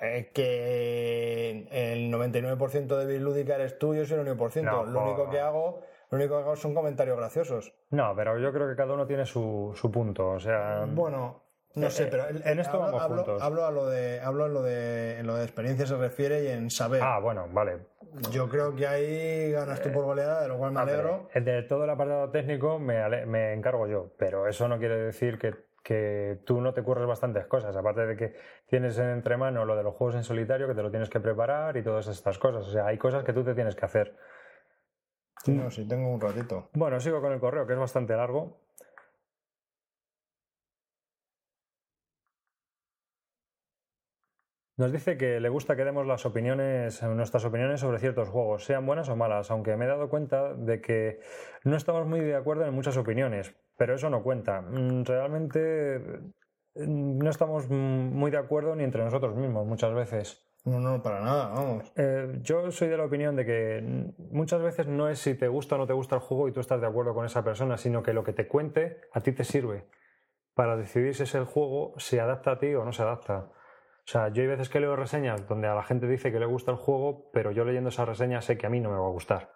eh, 0.00 0.30
que 0.34 1.68
el 1.70 2.10
99% 2.10 2.96
de 2.96 3.06
Bislúdica 3.06 3.56
eres 3.56 3.78
tú, 3.78 3.94
yo 3.94 4.06
soy 4.06 4.18
el 4.18 4.26
1%. 4.26 4.62
No, 4.64 4.84
lo 4.84 5.02
único 5.02 5.28
que 5.30 5.40
hago, 5.40 5.82
lo 6.10 6.16
único 6.18 6.36
que 6.38 6.42
hago 6.42 6.56
son 6.56 6.74
comentarios 6.74 7.16
graciosos. 7.18 7.74
No, 7.90 8.14
pero 8.16 8.38
yo 8.38 8.52
creo 8.52 8.68
que 8.68 8.76
cada 8.76 8.94
uno 8.94 9.06
tiene 9.06 9.26
su, 9.26 9.72
su 9.74 9.90
punto. 9.90 10.30
O 10.30 10.40
sea, 10.40 10.86
Bueno, 10.88 11.42
no 11.74 11.86
Eh, 11.86 11.90
sé, 11.90 12.04
eh, 12.04 12.08
pero 12.10 12.28
el- 12.28 12.42
en 12.46 12.58
esto 12.60 12.82
hablo, 12.82 12.86
vamos 12.86 13.02
hablo- 13.02 13.16
juntos. 13.24 13.42
hablo 13.42 13.66
a 13.66 13.70
lo 13.70 13.86
de, 13.86 14.20
hablo 14.20 14.46
en 14.46 14.54
lo 14.54 14.62
de, 14.62 15.18
en 15.18 15.26
lo 15.26 15.36
de 15.36 15.44
experiencia 15.44 15.86
se 15.86 15.96
refiere 15.96 16.44
y 16.44 16.48
en 16.48 16.70
saber. 16.70 17.02
ah, 17.02 17.18
bueno, 17.20 17.46
vale. 17.52 17.78
Yo 18.30 18.48
creo 18.48 18.74
que 18.74 18.86
ahí 18.86 19.52
ganas 19.52 19.80
tú 19.80 19.90
por 19.90 20.04
goleada, 20.04 20.42
de 20.42 20.48
lo 20.48 20.58
cual 20.58 20.72
me 20.72 20.80
alegro. 20.80 21.28
El 21.32 21.44
de 21.44 21.62
todo 21.62 21.84
el 21.84 21.90
apartado 21.90 22.30
técnico 22.30 22.78
me, 22.78 22.98
ale- 22.98 23.24
me 23.26 23.52
encargo 23.54 23.86
yo, 23.86 24.12
pero 24.18 24.46
eso 24.46 24.68
no 24.68 24.78
quiere 24.78 24.96
decir 24.96 25.38
que, 25.38 25.54
que 25.82 26.38
tú 26.44 26.60
no 26.60 26.74
te 26.74 26.82
curres 26.82 27.06
bastantes 27.06 27.46
cosas, 27.46 27.74
aparte 27.74 28.04
de 28.06 28.16
que 28.16 28.34
tienes 28.66 28.98
en 28.98 29.08
entremano 29.08 29.64
lo 29.64 29.76
de 29.76 29.82
los 29.82 29.94
juegos 29.94 30.14
en 30.16 30.24
solitario, 30.24 30.68
que 30.68 30.74
te 30.74 30.82
lo 30.82 30.90
tienes 30.90 31.08
que 31.08 31.20
preparar 31.20 31.76
y 31.76 31.82
todas 31.82 32.06
estas 32.08 32.38
cosas. 32.38 32.66
O 32.68 32.70
sea, 32.70 32.86
hay 32.86 32.98
cosas 32.98 33.24
que 33.24 33.32
tú 33.32 33.44
te 33.44 33.54
tienes 33.54 33.74
que 33.74 33.84
hacer. 33.86 34.14
Sí, 35.44 35.52
no, 35.52 35.70
sí, 35.70 35.88
tengo 35.88 36.08
un 36.08 36.20
ratito. 36.20 36.68
Bueno, 36.74 37.00
sigo 37.00 37.20
con 37.20 37.32
el 37.32 37.40
correo, 37.40 37.66
que 37.66 37.72
es 37.72 37.78
bastante 37.78 38.14
largo. 38.14 38.61
Nos 44.82 44.90
dice 44.90 45.16
que 45.16 45.38
le 45.38 45.48
gusta 45.48 45.76
que 45.76 45.84
demos 45.84 46.08
las 46.08 46.26
opiniones, 46.26 47.04
nuestras 47.04 47.44
opiniones 47.44 47.78
sobre 47.78 48.00
ciertos 48.00 48.28
juegos, 48.28 48.64
sean 48.64 48.84
buenas 48.84 49.08
o 49.08 49.14
malas, 49.14 49.48
aunque 49.52 49.76
me 49.76 49.84
he 49.84 49.88
dado 49.88 50.08
cuenta 50.08 50.54
de 50.54 50.80
que 50.80 51.20
no 51.62 51.76
estamos 51.76 52.04
muy 52.04 52.18
de 52.18 52.34
acuerdo 52.34 52.66
en 52.66 52.74
muchas 52.74 52.96
opiniones, 52.96 53.54
pero 53.76 53.94
eso 53.94 54.10
no 54.10 54.24
cuenta. 54.24 54.60
Mm, 54.60 55.04
Realmente 55.04 56.00
mm, 56.74 57.16
no 57.16 57.30
estamos 57.30 57.70
muy 57.70 58.32
de 58.32 58.38
acuerdo 58.38 58.74
ni 58.74 58.82
entre 58.82 59.04
nosotros 59.04 59.36
mismos 59.36 59.64
muchas 59.68 59.94
veces. 59.94 60.44
No, 60.64 60.80
no, 60.80 61.00
para 61.00 61.20
nada, 61.20 61.50
vamos. 61.50 61.92
Eh, 61.94 62.40
yo 62.40 62.68
soy 62.72 62.88
de 62.88 62.96
la 62.96 63.04
opinión 63.04 63.36
de 63.36 63.46
que 63.46 63.80
mm, 63.80 64.34
muchas 64.36 64.62
veces 64.62 64.88
no 64.88 65.08
es 65.08 65.20
si 65.20 65.34
te 65.34 65.46
gusta 65.46 65.76
o 65.76 65.78
no 65.78 65.86
te 65.86 65.92
gusta 65.92 66.16
el 66.16 66.22
juego 66.22 66.48
y 66.48 66.52
tú 66.52 66.58
estás 66.58 66.80
de 66.80 66.88
acuerdo 66.88 67.14
con 67.14 67.24
esa 67.24 67.44
persona, 67.44 67.76
sino 67.76 68.02
que 68.02 68.14
lo 68.14 68.24
que 68.24 68.32
te 68.32 68.48
cuente 68.48 69.02
a 69.12 69.20
ti 69.20 69.30
te 69.30 69.44
sirve 69.44 69.86
para 70.54 70.76
decidir 70.76 71.14
si 71.14 71.22
ese 71.22 71.38
juego 71.44 71.94
se 71.98 72.20
adapta 72.20 72.50
a 72.50 72.58
ti 72.58 72.74
o 72.74 72.84
no 72.84 72.92
se 72.92 73.02
adapta. 73.02 73.52
O 74.04 74.10
sea, 74.10 74.28
yo 74.28 74.42
hay 74.42 74.48
veces 74.48 74.68
que 74.68 74.80
leo 74.80 74.96
reseñas 74.96 75.46
donde 75.46 75.68
a 75.68 75.74
la 75.74 75.82
gente 75.82 76.08
dice 76.08 76.32
que 76.32 76.40
le 76.40 76.46
gusta 76.46 76.70
el 76.72 76.76
juego, 76.76 77.30
pero 77.32 77.52
yo 77.52 77.64
leyendo 77.64 77.90
esa 77.90 78.04
reseña 78.04 78.40
sé 78.40 78.58
que 78.58 78.66
a 78.66 78.70
mí 78.70 78.80
no 78.80 78.90
me 78.90 78.96
va 78.98 79.06
a 79.06 79.10
gustar. 79.10 79.52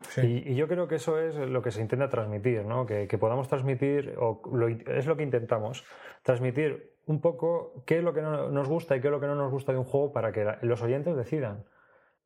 Sí. 0.00 0.42
Y, 0.46 0.52
y 0.52 0.54
yo 0.56 0.68
creo 0.68 0.86
que 0.88 0.96
eso 0.96 1.18
es 1.20 1.36
lo 1.36 1.62
que 1.62 1.70
se 1.70 1.80
intenta 1.80 2.08
transmitir, 2.08 2.64
¿no? 2.64 2.86
Que, 2.86 3.06
que 3.08 3.18
podamos 3.18 3.48
transmitir, 3.48 4.14
o 4.18 4.40
lo 4.52 4.68
es 4.68 5.06
lo 5.06 5.16
que 5.16 5.22
intentamos, 5.24 5.84
transmitir 6.22 6.96
un 7.06 7.20
poco 7.20 7.84
qué 7.86 7.98
es 7.98 8.04
lo 8.04 8.12
que 8.12 8.22
no 8.22 8.50
nos 8.50 8.68
gusta 8.68 8.96
y 8.96 9.00
qué 9.00 9.08
es 9.08 9.12
lo 9.12 9.20
que 9.20 9.26
no 9.26 9.34
nos 9.34 9.50
gusta 9.50 9.72
de 9.72 9.78
un 9.78 9.84
juego 9.84 10.12
para 10.12 10.30
que 10.32 10.44
la- 10.44 10.58
los 10.62 10.82
oyentes 10.82 11.16
decidan. 11.16 11.64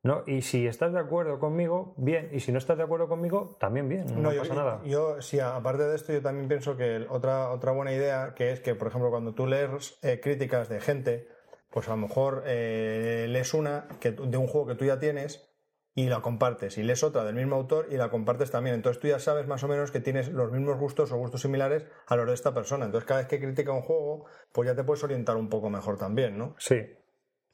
¿No? 0.03 0.25
Y 0.27 0.43
si 0.43 0.67
estás 0.67 0.93
de 0.93 0.99
acuerdo 0.99 1.39
conmigo, 1.39 1.95
bien. 1.97 2.31
Y 2.33 2.41
si 2.41 2.53
no 2.53 2.59
estás 2.59 2.77
de 2.77 2.83
acuerdo 2.83 3.09
conmigo, 3.09 3.57
también 3.61 3.89
bien. 3.89 4.21
No, 4.21 4.33
yo, 4.33 4.41
pasa 4.41 4.55
nada. 4.55 4.81
Yo, 4.85 5.21
sí, 5.21 5.39
aparte 5.39 5.85
de 5.85 5.95
esto, 5.95 6.13
yo 6.13 6.23
también 6.23 6.49
pienso 6.49 6.77
que 6.77 7.07
otra, 7.09 7.51
otra 7.51 7.73
buena 7.73 7.93
idea, 7.93 8.35
que 8.35 8.51
es 8.51 8.61
que, 8.61 8.75
por 8.75 8.89
ejemplo, 8.89 9.11
cuando 9.11 9.35
tú 9.35 9.47
lees 9.47 9.99
eh, 10.03 10.21
críticas 10.21 10.69
de 10.69 10.81
gente, 10.81 11.29
pues 11.71 11.89
a 11.89 11.93
lo 11.93 11.99
mejor 11.99 12.43
eh, 12.47 13.27
lees 13.29 13.55
una 13.55 13.87
que, 14.01 14.11
de 14.11 14.37
un 14.37 14.47
juego 14.47 14.67
que 14.67 14.75
tú 14.75 14.85
ya 14.85 14.99
tienes 14.99 15.49
y 15.95 16.09
la 16.09 16.23
compartes, 16.23 16.79
y 16.79 16.83
lees 16.83 17.03
otra 17.03 17.23
del 17.23 17.35
mismo 17.35 17.55
autor 17.55 17.89
y 17.91 17.97
la 17.97 18.11
compartes 18.11 18.51
también. 18.51 18.75
Entonces 18.75 19.01
tú 19.01 19.09
ya 19.09 19.19
sabes 19.19 19.47
más 19.47 19.63
o 19.63 19.69
menos 19.69 19.91
que 19.91 20.01
tienes 20.01 20.29
los 20.29 20.51
mismos 20.51 20.79
gustos 20.79 21.13
o 21.13 21.17
gustos 21.19 21.43
similares 21.43 21.87
a 22.07 22.17
los 22.17 22.27
de 22.27 22.35
esta 22.35 22.55
persona. 22.55 22.87
Entonces 22.87 23.07
cada 23.07 23.21
vez 23.21 23.29
que 23.29 23.39
critica 23.39 23.73
un 23.73 23.83
juego, 23.83 24.25
pues 24.53 24.67
ya 24.69 24.75
te 24.75 24.85
puedes 24.85 25.05
orientar 25.05 25.37
un 25.37 25.49
poco 25.49 25.69
mejor 25.69 25.99
también, 25.99 26.39
¿no? 26.39 26.55
Sí. 26.59 26.81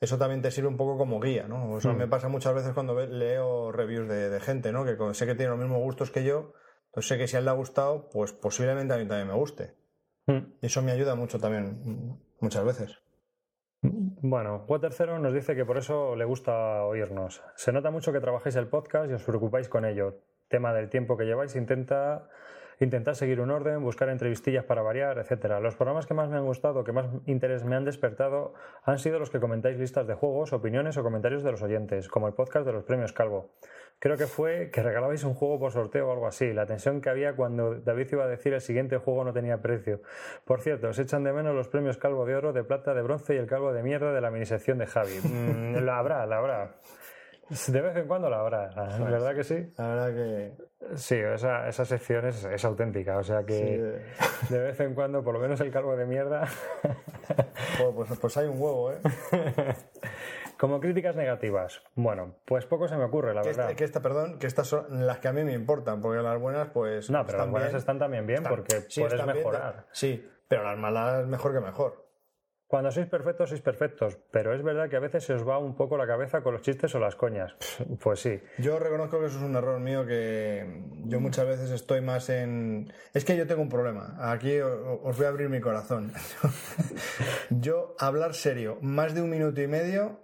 Eso 0.01 0.17
también 0.19 0.43
te 0.43 0.51
sirve 0.51 0.69
un 0.69 0.77
poco 0.77 0.97
como 0.97 1.19
guía, 1.21 1.47
¿no? 1.49 1.73
O 1.73 1.81
sea, 1.81 1.93
Mm. 1.93 1.97
me 1.97 2.07
pasa 2.09 2.29
muchas 2.29 2.55
veces 2.55 2.73
cuando 2.73 2.95
leo 3.07 3.73
reviews 3.73 4.09
de, 4.09 4.31
de 4.31 4.41
gente, 4.41 4.71
¿no? 4.73 4.85
Que 4.85 4.97
sé 5.15 5.27
que 5.27 5.35
tiene 5.35 5.51
los 5.51 5.59
mismos 5.59 5.79
gustos 5.81 6.11
que 6.11 6.23
yo, 6.25 6.53
entonces 6.87 7.09
sé 7.09 7.19
que 7.19 7.27
si 7.27 7.37
a 7.37 7.41
él 7.41 7.45
le 7.45 7.51
ha 7.51 7.55
gustado, 7.55 8.09
pues 8.11 8.33
posiblemente 8.33 8.95
a 8.95 8.99
mí 8.99 9.07
también 9.09 9.27
me 9.29 9.35
guste. 9.35 9.75
Mm. 10.27 10.39
Y 10.63 10.67
eso 10.67 10.83
me 10.83 10.93
ayuda 10.93 11.15
mucho 11.17 11.39
también, 11.41 12.19
muchas 12.41 12.65
veces. 12.65 12.99
Bueno, 13.81 14.65
Water 14.69 14.93
Zero 14.93 15.19
nos 15.21 15.33
dice 15.33 15.55
que 15.55 15.65
por 15.65 15.79
eso 15.79 16.17
le 16.17 16.25
gusta 16.25 16.85
oírnos. 16.85 17.43
Se 17.55 17.73
nota 17.73 17.91
mucho 17.91 18.13
que 18.13 18.21
trabajáis 18.21 18.57
el 18.57 18.67
podcast 18.69 19.11
y 19.11 19.15
os 19.15 19.23
preocupáis 19.23 19.69
con 19.69 19.85
ello. 19.85 20.21
Tema 20.49 20.73
del 20.73 20.89
tiempo 20.91 21.17
que 21.17 21.25
lleváis, 21.25 21.55
intenta 21.55 22.29
intentar 22.81 23.17
seguir 23.17 23.41
un 23.41 23.51
orden, 23.51 23.83
buscar 23.83 24.09
entrevistillas 24.09 24.65
para 24.65 24.83
variar, 24.83 25.19
etcétera. 25.19 25.61
Los 25.61 25.75
programas 25.75 26.07
que 26.07 26.15
más 26.15 26.29
me 26.29 26.37
han 26.37 26.45
gustado, 26.45 26.85
que 26.85 26.93
más 26.93 27.07
interés 27.27 27.65
me 27.65 27.77
han 27.77 27.85
despertado, 27.85 28.55
han 28.85 28.99
sido 28.99 29.19
los 29.19 29.31
que 29.31 29.41
comentáis 29.41 29.79
listas 29.79 30.07
de 30.07 30.15
juegos, 30.15 30.53
opiniones 30.53 30.97
o 30.97 31.03
comentarios 31.03 31.43
de 31.43 31.51
los 31.51 31.63
oyentes, 31.63 32.09
como 32.09 32.29
el 32.29 32.35
podcast 32.35 32.67
de 32.67 32.73
los 32.73 32.85
premios 32.85 33.13
Calvo. 33.13 33.51
Creo 34.01 34.17
que 34.17 34.27
fue 34.27 34.71
que 34.71 34.83
regalabais 34.83 35.25
un 35.25 35.35
juego 35.35 35.59
por 35.59 35.73
sorteo 35.73 36.09
o 36.09 36.13
algo 36.13 36.29
así. 36.29 36.53
La 36.53 36.67
tensión 36.67 37.01
que 37.01 37.11
había 37.11 37.35
cuando 37.35 37.75
David 37.75 38.07
iba 38.13 38.25
a 38.25 38.29
decir 38.29 38.53
el 38.55 38.61
siguiente 38.61 38.97
juego 38.97 39.25
no 39.25 39.33
tenía 39.33 39.61
precio. 39.61 40.01
Por 40.45 40.61
cierto, 40.61 40.89
os 40.89 40.99
echan 41.01 41.25
de 41.25 41.33
menos 41.33 41.55
los 41.55 41.67
premios 41.67 41.99
Calvo 41.99 42.25
de 42.25 42.37
Oro, 42.37 42.53
de 42.53 42.63
Plata, 42.63 42.95
de 42.95 43.03
Bronce 43.03 43.35
y 43.35 43.39
el 43.39 43.47
Calvo 43.47 43.73
de 43.73 43.83
Mierda 43.83 44.13
de 44.13 44.21
la 44.21 44.31
minisección 44.31 44.79
de 44.79 44.87
Javi. 44.87 45.19
Mm, 45.23 45.85
la 45.85 45.99
habrá, 45.99 46.25
la 46.27 46.39
habrá. 46.39 46.75
De 47.69 47.81
vez 47.81 47.97
en 47.97 48.07
cuando 48.07 48.29
la 48.29 48.41
habrá, 48.41 48.71
la 48.71 49.11
verdad 49.11 49.35
que 49.35 49.45
sí. 49.45 49.73
La 49.77 49.89
verdad 49.89 50.15
que. 50.15 50.53
Sí, 50.97 51.17
esa, 51.17 51.69
esa 51.69 51.85
sección 51.85 52.27
es, 52.27 52.45
es 52.45 52.65
auténtica, 52.65 53.19
o 53.19 53.23
sea 53.23 53.45
que 53.45 54.03
de 54.49 54.59
vez 54.59 54.79
en 54.81 54.95
cuando, 54.95 55.23
por 55.23 55.35
lo 55.35 55.41
menos 55.41 55.61
el 55.61 55.71
calvo 55.71 55.97
de 55.97 56.07
mierda. 56.07 56.47
pues, 57.95 58.19
pues 58.19 58.37
hay 58.37 58.49
un 58.49 58.61
huevo, 58.61 58.93
¿eh? 58.93 58.99
Como 60.59 60.81
críticas 60.81 61.15
negativas. 61.15 61.83
Bueno, 61.95 62.35
pues 62.45 62.67
poco 62.67 62.89
se 62.89 62.97
me 62.97 63.05
ocurre, 63.05 63.33
la 63.33 63.43
que 63.43 63.49
verdad. 63.49 63.67
Esta, 63.67 63.77
que 63.77 63.85
esta, 63.85 64.03
perdón, 64.03 64.39
que 64.39 64.47
estas 64.47 64.67
son 64.67 65.07
las 65.07 65.19
que 65.19 65.29
a 65.29 65.33
mí 65.33 65.45
me 65.45 65.53
importan, 65.53 66.01
porque 66.01 66.21
las 66.21 66.41
buenas, 66.41 66.69
pues. 66.69 67.11
No, 67.11 67.25
pero 67.25 67.39
las 67.39 67.51
buenas 67.51 67.75
están 67.75 67.99
también 67.99 68.27
bien 68.27 68.43
porque 68.43 68.83
puedes 68.95 69.25
mejorar. 69.25 69.87
sí, 69.93 70.29
pero 70.49 70.65
las 70.65 70.77
malas 70.77 71.27
mejor 71.27 71.55
que 71.55 71.61
mejor. 71.61 72.08
Cuando 72.69 72.93
sois 72.93 73.09
perfectos, 73.09 73.49
sois 73.49 73.63
perfectos, 73.63 74.19
pero 74.31 74.53
es 74.53 74.63
verdad 74.63 74.91
que 74.91 74.97
a 74.97 75.01
veces 75.01 75.25
se 75.25 75.33
os 75.33 75.41
va 75.41 75.57
un 75.57 75.75
poco 75.75 75.97
la 75.97 76.07
cabeza 76.07 76.43
con 76.43 76.53
los 76.53 76.61
chistes 76.61 76.95
o 76.95 77.01
las 77.01 77.17
coñas. 77.17 77.57
Pues 78.03 78.21
sí. 78.21 78.39
Yo 78.59 78.79
reconozco 78.79 79.19
que 79.19 79.27
eso 79.27 79.39
es 79.39 79.43
un 79.43 79.57
error 79.57 79.81
mío 79.81 80.05
que 80.05 80.85
yo 81.07 81.19
muchas 81.19 81.47
veces 81.47 81.71
estoy 81.71 82.03
más 82.03 82.29
en... 82.29 82.93
Es 83.15 83.25
que 83.25 83.39
yo 83.39 83.47
tengo 83.47 83.63
un 83.63 83.71
problema. 83.71 84.17
Aquí 84.21 84.61
os 84.61 85.17
voy 85.17 85.25
a 85.25 85.31
abrir 85.31 85.49
mi 85.49 85.61
corazón. 85.61 86.13
yo 87.51 87.97
hablar 87.99 88.35
serio 88.35 88.77
más 88.83 89.15
de 89.15 89.23
un 89.23 89.31
minuto 89.31 89.63
y 89.63 89.67
medio, 89.67 90.21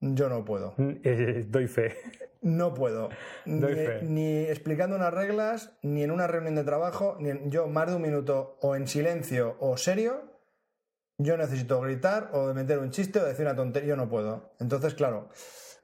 yo 0.00 0.28
no 0.28 0.44
puedo. 0.44 0.74
Eh, 1.04 1.46
doy 1.48 1.68
fe. 1.68 1.96
No 2.42 2.74
puedo. 2.74 3.08
Doy 3.46 3.74
ni, 3.74 3.86
fe. 3.86 4.00
ni, 4.02 4.38
explicando 4.44 4.96
unas 4.96 5.14
reglas, 5.14 5.78
ni 5.82 6.02
en 6.02 6.10
una 6.10 6.26
reunión 6.26 6.54
de 6.54 6.64
trabajo, 6.64 7.16
ni 7.18 7.30
en, 7.30 7.50
yo 7.50 7.66
más 7.66 7.88
de 7.88 7.96
un 7.96 8.02
minuto 8.02 8.58
o 8.60 8.76
en 8.76 8.86
silencio 8.86 9.56
o 9.58 9.78
serio 9.78 10.31
yo 11.18 11.36
necesito 11.36 11.80
gritar 11.80 12.30
o 12.32 12.52
meter 12.54 12.78
un 12.78 12.90
chiste 12.90 13.20
o 13.20 13.24
decir 13.24 13.44
una 13.46 13.56
tontería, 13.56 13.90
yo 13.90 13.96
no 13.96 14.08
puedo. 14.08 14.54
Entonces, 14.60 14.94
claro, 14.94 15.28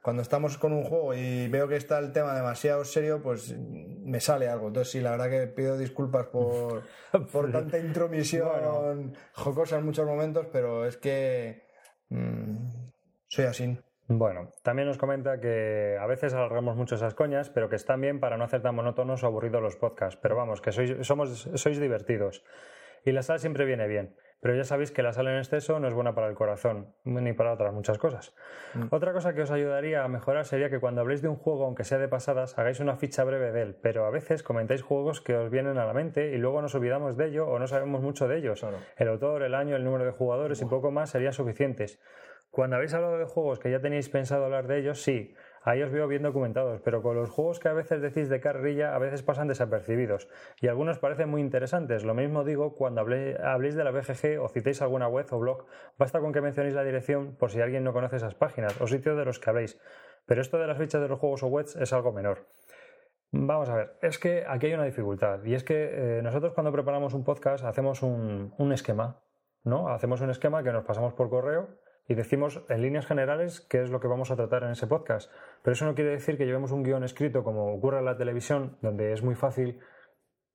cuando 0.02 0.22
estamos 0.22 0.58
con 0.58 0.72
un 0.72 0.84
juego 0.84 1.14
y 1.14 1.48
veo 1.48 1.68
que 1.68 1.76
está 1.76 1.98
el 1.98 2.12
tema 2.12 2.34
demasiado 2.34 2.84
serio, 2.84 3.20
pues 3.22 3.54
me 3.58 4.20
sale 4.20 4.48
algo. 4.48 4.68
Entonces, 4.68 4.92
sí, 4.92 5.00
la 5.00 5.10
verdad 5.10 5.30
que 5.30 5.46
pido 5.48 5.76
disculpas 5.76 6.26
por, 6.26 6.82
por 7.32 7.50
tanta 7.52 7.78
intromisión 7.78 9.14
jocosa 9.32 9.78
en 9.78 9.84
muchos 9.84 10.06
momentos, 10.06 10.46
pero 10.52 10.86
es 10.86 10.96
que 10.96 11.66
mm, 12.08 12.56
soy 13.28 13.44
así. 13.44 13.78
Bueno, 14.10 14.54
también 14.62 14.88
nos 14.88 14.96
comenta 14.96 15.38
que 15.38 15.98
a 16.00 16.06
veces 16.06 16.32
alargamos 16.32 16.76
mucho 16.76 16.94
esas 16.94 17.14
coñas, 17.14 17.50
pero 17.50 17.68
que 17.68 17.76
están 17.76 18.00
bien 18.00 18.20
para 18.20 18.38
no 18.38 18.44
hacer 18.44 18.62
tan 18.62 18.74
monótonos 18.74 19.22
o 19.22 19.26
aburridos 19.26 19.60
los 19.60 19.76
podcasts. 19.76 20.18
Pero 20.22 20.34
vamos, 20.34 20.62
que 20.62 20.72
sois, 20.72 21.06
somos, 21.06 21.50
sois 21.54 21.78
divertidos. 21.78 22.42
Y 23.04 23.12
la 23.12 23.22
sal 23.22 23.38
siempre 23.38 23.66
viene 23.66 23.86
bien. 23.86 24.16
Pero 24.40 24.54
ya 24.54 24.64
sabéis 24.64 24.92
que 24.92 25.02
la 25.02 25.12
sal 25.12 25.26
en 25.26 25.38
exceso 25.38 25.80
no 25.80 25.88
es 25.88 25.94
buena 25.94 26.14
para 26.14 26.28
el 26.28 26.34
corazón, 26.34 26.94
ni 27.04 27.32
para 27.32 27.52
otras 27.52 27.74
muchas 27.74 27.98
cosas. 27.98 28.34
Mm. 28.74 28.84
Otra 28.90 29.12
cosa 29.12 29.34
que 29.34 29.42
os 29.42 29.50
ayudaría 29.50 30.04
a 30.04 30.08
mejorar 30.08 30.46
sería 30.46 30.70
que 30.70 30.78
cuando 30.78 31.00
habléis 31.00 31.22
de 31.22 31.28
un 31.28 31.36
juego, 31.36 31.64
aunque 31.64 31.84
sea 31.84 31.98
de 31.98 32.08
pasadas, 32.08 32.56
hagáis 32.56 32.78
una 32.78 32.96
ficha 32.96 33.24
breve 33.24 33.50
de 33.50 33.62
él, 33.62 33.76
pero 33.82 34.06
a 34.06 34.10
veces 34.10 34.44
comentáis 34.44 34.82
juegos 34.82 35.20
que 35.20 35.34
os 35.34 35.50
vienen 35.50 35.78
a 35.78 35.86
la 35.86 35.92
mente 35.92 36.30
y 36.32 36.38
luego 36.38 36.62
nos 36.62 36.74
olvidamos 36.74 37.16
de 37.16 37.26
ello 37.26 37.48
o 37.48 37.58
no 37.58 37.66
sabemos 37.66 38.00
mucho 38.00 38.28
de 38.28 38.38
ellos. 38.38 38.64
El 38.96 39.08
autor, 39.08 39.42
el 39.42 39.54
año, 39.54 39.74
el 39.74 39.84
número 39.84 40.04
de 40.04 40.12
jugadores 40.12 40.62
y 40.62 40.66
poco 40.66 40.90
más 40.92 41.10
serían 41.10 41.32
suficientes. 41.32 42.00
Cuando 42.50 42.76
habéis 42.76 42.94
hablado 42.94 43.18
de 43.18 43.24
juegos 43.24 43.58
que 43.58 43.70
ya 43.70 43.80
tenéis 43.80 44.08
pensado 44.08 44.44
hablar 44.44 44.66
de 44.66 44.78
ellos, 44.78 45.02
sí, 45.02 45.34
Ahí 45.62 45.82
os 45.82 45.90
veo 45.90 46.06
bien 46.06 46.22
documentados, 46.22 46.80
pero 46.80 47.02
con 47.02 47.16
los 47.16 47.30
juegos 47.30 47.58
que 47.58 47.68
a 47.68 47.72
veces 47.72 48.00
decís 48.00 48.28
de 48.28 48.40
carrilla 48.40 48.94
a 48.94 48.98
veces 48.98 49.22
pasan 49.22 49.48
desapercibidos 49.48 50.28
y 50.60 50.68
algunos 50.68 50.98
parecen 50.98 51.28
muy 51.28 51.40
interesantes. 51.40 52.04
Lo 52.04 52.14
mismo 52.14 52.44
digo 52.44 52.74
cuando 52.76 53.00
habléis 53.00 53.74
de 53.74 53.84
la 53.84 53.90
BGG 53.90 54.40
o 54.40 54.48
citéis 54.48 54.82
alguna 54.82 55.08
web 55.08 55.26
o 55.30 55.38
blog. 55.38 55.66
Basta 55.98 56.20
con 56.20 56.32
que 56.32 56.40
mencionéis 56.40 56.74
la 56.74 56.84
dirección 56.84 57.36
por 57.36 57.50
si 57.50 57.60
alguien 57.60 57.84
no 57.84 57.92
conoce 57.92 58.16
esas 58.16 58.34
páginas 58.34 58.80
o 58.80 58.86
sitios 58.86 59.16
de 59.16 59.24
los 59.24 59.38
que 59.38 59.50
habléis. 59.50 59.80
Pero 60.26 60.40
esto 60.40 60.58
de 60.58 60.66
las 60.66 60.78
fichas 60.78 61.00
de 61.00 61.08
los 61.08 61.18
juegos 61.18 61.42
o 61.42 61.46
webs 61.48 61.76
es 61.76 61.92
algo 61.92 62.12
menor. 62.12 62.46
Vamos 63.30 63.68
a 63.68 63.74
ver, 63.74 63.98
es 64.00 64.18
que 64.18 64.44
aquí 64.48 64.66
hay 64.66 64.74
una 64.74 64.84
dificultad 64.84 65.44
y 65.44 65.54
es 65.54 65.62
que 65.62 66.18
eh, 66.18 66.22
nosotros 66.22 66.54
cuando 66.54 66.72
preparamos 66.72 67.12
un 67.12 67.24
podcast 67.24 67.62
hacemos 67.64 68.02
un 68.02 68.72
esquema, 68.72 69.20
¿no? 69.64 69.88
Hacemos 69.88 70.22
un 70.22 70.30
esquema 70.30 70.62
que 70.62 70.72
nos 70.72 70.84
pasamos 70.84 71.12
por 71.12 71.28
correo 71.28 71.68
y 72.08 72.14
decimos 72.14 72.62
en 72.70 72.82
líneas 72.82 73.06
generales 73.06 73.60
qué 73.60 73.82
es 73.82 73.90
lo 73.90 74.00
que 74.00 74.08
vamos 74.08 74.30
a 74.30 74.36
tratar 74.36 74.64
en 74.64 74.70
ese 74.70 74.86
podcast. 74.86 75.30
Pero 75.62 75.74
eso 75.74 75.84
no 75.84 75.94
quiere 75.94 76.10
decir 76.10 76.38
que 76.38 76.46
llevemos 76.46 76.72
un 76.72 76.82
guion 76.82 77.04
escrito 77.04 77.44
como 77.44 77.74
ocurre 77.74 77.98
en 77.98 78.06
la 78.06 78.16
televisión, 78.16 78.78
donde 78.80 79.12
es 79.12 79.22
muy 79.22 79.34
fácil 79.34 79.78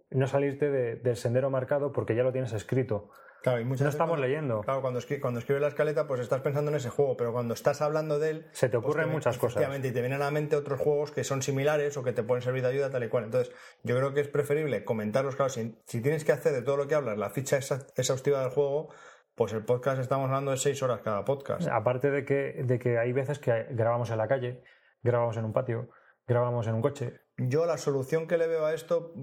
no 0.09 0.27
salirte 0.27 0.69
del 0.69 1.15
sendero 1.15 1.51
marcado 1.51 1.91
porque 1.91 2.15
ya 2.15 2.23
lo 2.23 2.31
tienes 2.31 2.53
escrito. 2.53 3.11
Claro, 3.43 3.59
y 3.59 3.65
muchas 3.65 3.83
no 3.83 3.89
estamos 3.89 4.19
leyendo. 4.19 4.61
Claro, 4.61 4.81
cuando, 4.81 5.01
cuando 5.21 5.39
escribes 5.41 5.61
la 5.61 5.67
escaleta, 5.67 6.07
pues 6.07 6.21
estás 6.21 6.39
pensando 6.39 6.71
en 6.71 6.77
ese 6.77 6.89
juego, 6.89 7.17
pero 7.17 7.33
cuando 7.33 7.53
estás 7.53 7.81
hablando 7.81 8.17
de 8.17 8.29
él. 8.29 8.47
Se 8.53 8.69
te 8.69 8.77
pues 8.77 8.85
ocurren 8.85 9.09
muchas 9.09 9.37
cosas. 9.37 9.63
Y 9.77 9.81
te 9.81 9.91
vienen 9.91 10.13
a 10.13 10.25
la 10.25 10.31
mente 10.31 10.55
otros 10.55 10.79
juegos 10.79 11.11
que 11.11 11.25
son 11.25 11.41
similares 11.41 11.97
o 11.97 12.03
que 12.03 12.13
te 12.13 12.23
pueden 12.23 12.41
servir 12.41 12.63
de 12.63 12.69
ayuda, 12.69 12.89
tal 12.89 13.03
y 13.03 13.09
cual. 13.09 13.25
Entonces, 13.25 13.53
yo 13.83 13.97
creo 13.97 14.13
que 14.13 14.21
es 14.21 14.29
preferible 14.29 14.85
comentarlos, 14.85 15.35
claro, 15.35 15.49
si, 15.49 15.77
si 15.85 16.01
tienes 16.01 16.23
que 16.23 16.31
hacer 16.31 16.53
de 16.53 16.61
todo 16.61 16.77
lo 16.77 16.87
que 16.87 16.95
hablas 16.95 17.17
la 17.17 17.29
ficha 17.31 17.57
exhaustiva 17.57 18.41
del 18.41 18.49
juego, 18.49 18.89
pues 19.35 19.53
el 19.53 19.65
podcast 19.65 19.99
estamos 19.99 20.27
hablando 20.27 20.51
de 20.51 20.57
seis 20.57 20.81
horas 20.83 21.01
cada 21.01 21.25
podcast. 21.25 21.67
Aparte 21.67 22.11
de 22.11 22.25
que, 22.25 22.63
de 22.63 22.79
que 22.79 22.97
hay 22.97 23.13
veces 23.13 23.39
que 23.39 23.67
grabamos 23.71 24.11
en 24.11 24.17
la 24.17 24.27
calle, 24.27 24.63
grabamos 25.01 25.37
en 25.37 25.45
un 25.45 25.53
patio, 25.53 25.89
grabamos 26.27 26.67
en 26.67 26.75
un 26.75 26.81
coche. 26.81 27.21
Yo 27.37 27.65
la 27.65 27.77
solución 27.77 28.27
que 28.27 28.37
le 28.37 28.47
veo 28.47 28.65
a 28.65 28.73
esto, 28.73 29.13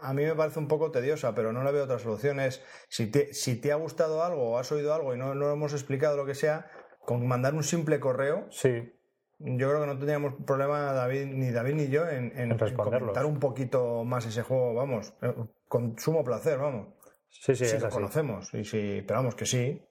a 0.00 0.14
mí 0.14 0.24
me 0.24 0.34
parece 0.36 0.60
un 0.60 0.68
poco 0.68 0.92
tediosa, 0.92 1.34
pero 1.34 1.52
no 1.52 1.64
le 1.64 1.72
veo 1.72 1.84
otra 1.84 1.98
solución. 1.98 2.38
Es, 2.38 2.64
si 2.88 3.10
te, 3.10 3.34
si 3.34 3.60
te 3.60 3.72
ha 3.72 3.76
gustado 3.76 4.22
algo 4.22 4.50
o 4.50 4.58
has 4.58 4.70
oído 4.70 4.94
algo 4.94 5.14
y 5.14 5.18
no, 5.18 5.34
no 5.34 5.50
hemos 5.50 5.72
explicado 5.72 6.16
lo 6.16 6.24
que 6.24 6.34
sea, 6.34 6.70
con 7.00 7.26
mandar 7.26 7.54
un 7.54 7.64
simple 7.64 7.98
correo, 7.98 8.46
sí. 8.50 8.92
yo 9.38 9.68
creo 9.68 9.80
que 9.80 9.86
no 9.86 9.96
tendríamos 9.96 10.34
problema 10.46 10.92
David, 10.92 11.26
ni 11.26 11.50
David 11.50 11.74
ni 11.74 11.88
yo 11.88 12.08
en, 12.08 12.32
en, 12.38 12.52
en 12.52 12.76
comentar 12.76 13.26
un 13.26 13.40
poquito 13.40 14.04
más 14.04 14.24
ese 14.26 14.42
juego, 14.42 14.74
vamos, 14.74 15.14
eh, 15.22 15.34
con 15.66 15.98
sumo 15.98 16.22
placer, 16.22 16.58
vamos. 16.58 16.88
Sí, 17.30 17.54
sí, 17.54 17.64
si 17.66 17.78
lo 17.78 17.88
conocemos. 17.88 18.52
Y 18.54 18.64
si, 18.64 18.98
esperamos 18.98 19.34
que 19.34 19.46
sí. 19.46 19.82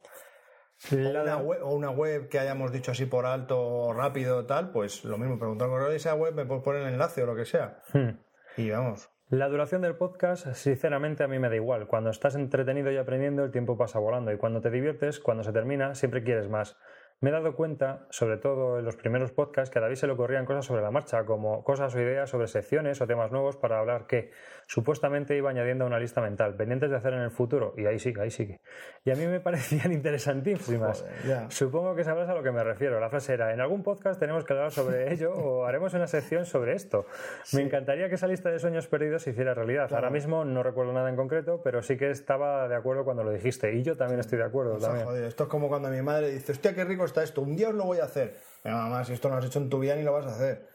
O 0.92 0.96
una, 0.96 1.38
web, 1.38 1.60
o 1.64 1.76
una, 1.76 1.90
web, 1.90 2.30
que 2.30 2.38
hayamos 2.38 2.72
dicho 2.72 2.92
así 2.92 3.06
por 3.06 3.26
alto, 3.26 3.94
rápido, 3.94 4.46
tal, 4.46 4.72
pues 4.72 5.04
lo 5.06 5.18
mismo, 5.18 5.40
preguntar 5.40 5.70
por 5.70 5.92
esa 5.92 6.14
web, 6.14 6.36
me 6.36 6.46
puedes 6.46 6.64
poner 6.64 6.84
el 6.84 6.94
enlace 6.94 7.24
o 7.24 7.26
lo 7.26 7.36
que 7.36 7.46
sea. 7.46 7.82
Hmm. 7.94 8.20
Y 8.58 8.70
vamos. 8.70 9.10
La 9.30 9.50
duración 9.50 9.82
del 9.82 9.96
podcast, 9.96 10.54
sinceramente, 10.54 11.24
a 11.24 11.28
mí 11.28 11.38
me 11.38 11.50
da 11.50 11.56
igual. 11.56 11.88
Cuando 11.88 12.12
estás 12.12 12.36
entretenido 12.36 12.92
y 12.92 12.98
aprendiendo, 12.98 13.44
el 13.44 13.52
tiempo 13.52 13.78
pasa 13.78 14.00
volando. 14.00 14.32
Y 14.32 14.38
cuando 14.38 14.62
te 14.62 14.72
diviertes, 14.72 15.20
cuando 15.20 15.44
se 15.44 15.52
termina, 15.52 15.96
siempre 15.96 16.24
quieres 16.24 16.48
más. 16.48 16.78
Me 17.20 17.32
he 17.32 17.34
dado 17.34 17.56
cuenta, 17.56 18.06
sobre 18.12 18.38
todo 18.38 18.78
en 18.78 18.86
los 18.86 18.96
primeros 18.96 19.32
podcasts, 19.32 19.72
que 19.72 19.80
a 19.80 19.82
David 19.82 19.96
se 19.96 20.06
le 20.06 20.14
ocurrían 20.14 20.46
cosas 20.46 20.66
sobre 20.66 20.84
la 20.84 20.92
marcha, 20.92 21.26
como 21.26 21.64
cosas 21.64 21.96
o 21.96 22.00
ideas 22.00 22.30
sobre 22.30 22.46
secciones 22.46 23.02
o 23.02 23.08
temas 23.08 23.32
nuevos 23.32 23.58
para 23.58 23.80
hablar 23.80 24.06
que 24.06 24.30
supuestamente 24.68 25.36
iba 25.36 25.50
añadiendo 25.50 25.84
a 25.84 25.88
una 25.88 26.00
lista 26.00 26.22
mental, 26.22 26.54
pendientes 26.54 26.92
de 26.92 26.96
hacer 26.96 27.14
en 27.14 27.22
el 27.22 27.32
futuro. 27.32 27.74
Y 27.76 27.88
ahí 27.88 27.98
sigue, 27.98 28.22
ahí 28.22 28.30
sigue. 28.30 28.62
Y 29.04 29.10
a 29.10 29.16
mí 29.16 29.26
me 29.26 29.40
parecían 29.48 29.94
interesantísimas. 29.94 31.08
Supongo 31.50 31.96
que 31.96 32.04
sabrás 32.04 32.30
a 32.30 32.36
lo 32.36 32.44
que 32.44 32.52
me 32.52 32.64
refiero. 32.64 33.00
La 33.00 33.10
frase 33.10 33.34
era, 33.34 33.52
en 33.52 33.62
algún 33.62 33.82
podcast 33.82 34.20
tenemos 34.20 34.46
que 34.46 34.54
hablar 34.54 34.70
sobre 34.70 35.12
ello 35.12 35.32
o 35.34 35.66
haremos 35.66 35.96
una 35.96 36.06
sección 36.06 36.46
sobre 36.46 36.76
esto. 36.76 37.08
Me 37.52 37.64
encantaría 37.64 38.10
que 38.10 38.16
esa 38.16 38.28
lista 38.28 38.52
de 38.52 38.60
sueños 38.60 38.88
perdidos 38.88 39.24
se 39.24 39.32
hiciera 39.32 39.56
realidad. 39.56 39.92
Ahora 39.92 40.12
mismo 40.12 40.46
no 40.46 40.62
recuerdo 40.62 40.94
nada 40.94 41.10
en 41.10 41.16
concreto, 41.16 41.62
pero 41.64 41.82
sí 41.82 41.98
que 41.98 42.12
estaba 42.12 42.68
de 42.68 42.76
acuerdo 42.76 43.04
cuando 43.06 43.24
lo 43.24 43.32
dijiste. 43.32 43.74
Y 43.74 43.82
yo 43.82 43.98
también 43.98 44.20
estoy 44.20 44.38
de 44.38 44.46
acuerdo. 44.46 44.78
también. 44.78 45.24
esto 45.24 45.46
es 45.46 45.50
como 45.50 45.68
cuando 45.68 45.90
mi 45.90 46.04
madre 46.04 46.30
dice, 46.30 46.52
hostia, 46.52 46.76
qué 46.76 46.86
rico 46.86 47.07
esto, 47.16 47.42
un 47.42 47.56
día 47.56 47.70
os 47.70 47.76
lo 47.76 47.86
voy 47.86 48.00
a 48.00 48.06
hacer. 48.06 48.38
Venga, 48.64 48.78
mamá, 48.78 49.04
si 49.06 49.14
esto 49.14 49.30
no 49.30 49.36
lo 49.36 49.40
has 49.40 49.46
hecho 49.46 49.60
en 49.60 49.70
tu 49.70 49.80
vida 49.80 49.96
ni 49.96 50.04
lo 50.04 50.14
vas 50.14 50.26
a 50.26 50.36
hacer. 50.36 50.68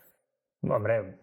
Hombre, 0.62 1.18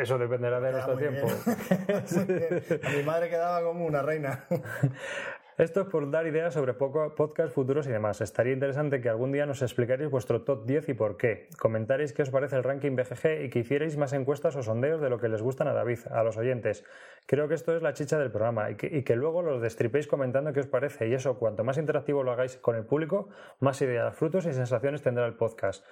eso 0.00 0.18
dependerá 0.18 0.60
de 0.60 0.72
nuestro 0.72 0.96
tiempo. 0.96 1.26
a 2.86 2.90
mi 2.90 3.02
madre 3.02 3.28
quedaba 3.30 3.62
como 3.62 3.86
una 3.86 4.02
reina. 4.02 4.44
Esto 5.58 5.80
es 5.80 5.88
por 5.88 6.08
dar 6.08 6.24
ideas 6.28 6.54
sobre 6.54 6.72
podcast 6.72 7.52
futuros 7.52 7.88
y 7.88 7.90
demás. 7.90 8.20
Estaría 8.20 8.52
interesante 8.52 9.00
que 9.00 9.08
algún 9.08 9.32
día 9.32 9.44
nos 9.44 9.60
explicarais 9.60 10.08
vuestro 10.08 10.42
top 10.42 10.64
10 10.66 10.90
y 10.90 10.94
por 10.94 11.16
qué. 11.16 11.48
Comentaréis 11.58 12.12
qué 12.12 12.22
os 12.22 12.30
parece 12.30 12.54
el 12.54 12.62
ranking 12.62 12.94
BGG 12.94 13.42
y 13.42 13.50
que 13.50 13.58
hicierais 13.58 13.96
más 13.96 14.12
encuestas 14.12 14.54
o 14.54 14.62
sondeos 14.62 15.00
de 15.00 15.10
lo 15.10 15.18
que 15.18 15.28
les 15.28 15.42
gustan 15.42 15.66
a 15.66 15.72
David, 15.72 15.98
a 16.12 16.22
los 16.22 16.36
oyentes. 16.36 16.84
Creo 17.26 17.48
que 17.48 17.54
esto 17.54 17.74
es 17.74 17.82
la 17.82 17.92
chicha 17.92 18.20
del 18.20 18.30
programa 18.30 18.70
y 18.70 18.76
que, 18.76 18.86
y 18.86 19.02
que 19.02 19.16
luego 19.16 19.42
los 19.42 19.60
destripéis 19.60 20.06
comentando 20.06 20.52
qué 20.52 20.60
os 20.60 20.68
parece. 20.68 21.08
Y 21.08 21.14
eso, 21.14 21.40
cuanto 21.40 21.64
más 21.64 21.76
interactivo 21.76 22.22
lo 22.22 22.30
hagáis 22.30 22.56
con 22.58 22.76
el 22.76 22.84
público, 22.84 23.28
más 23.58 23.82
ideas, 23.82 24.14
frutos 24.14 24.46
y 24.46 24.52
sensaciones 24.52 25.02
tendrá 25.02 25.26
el 25.26 25.34
podcast. 25.34 25.84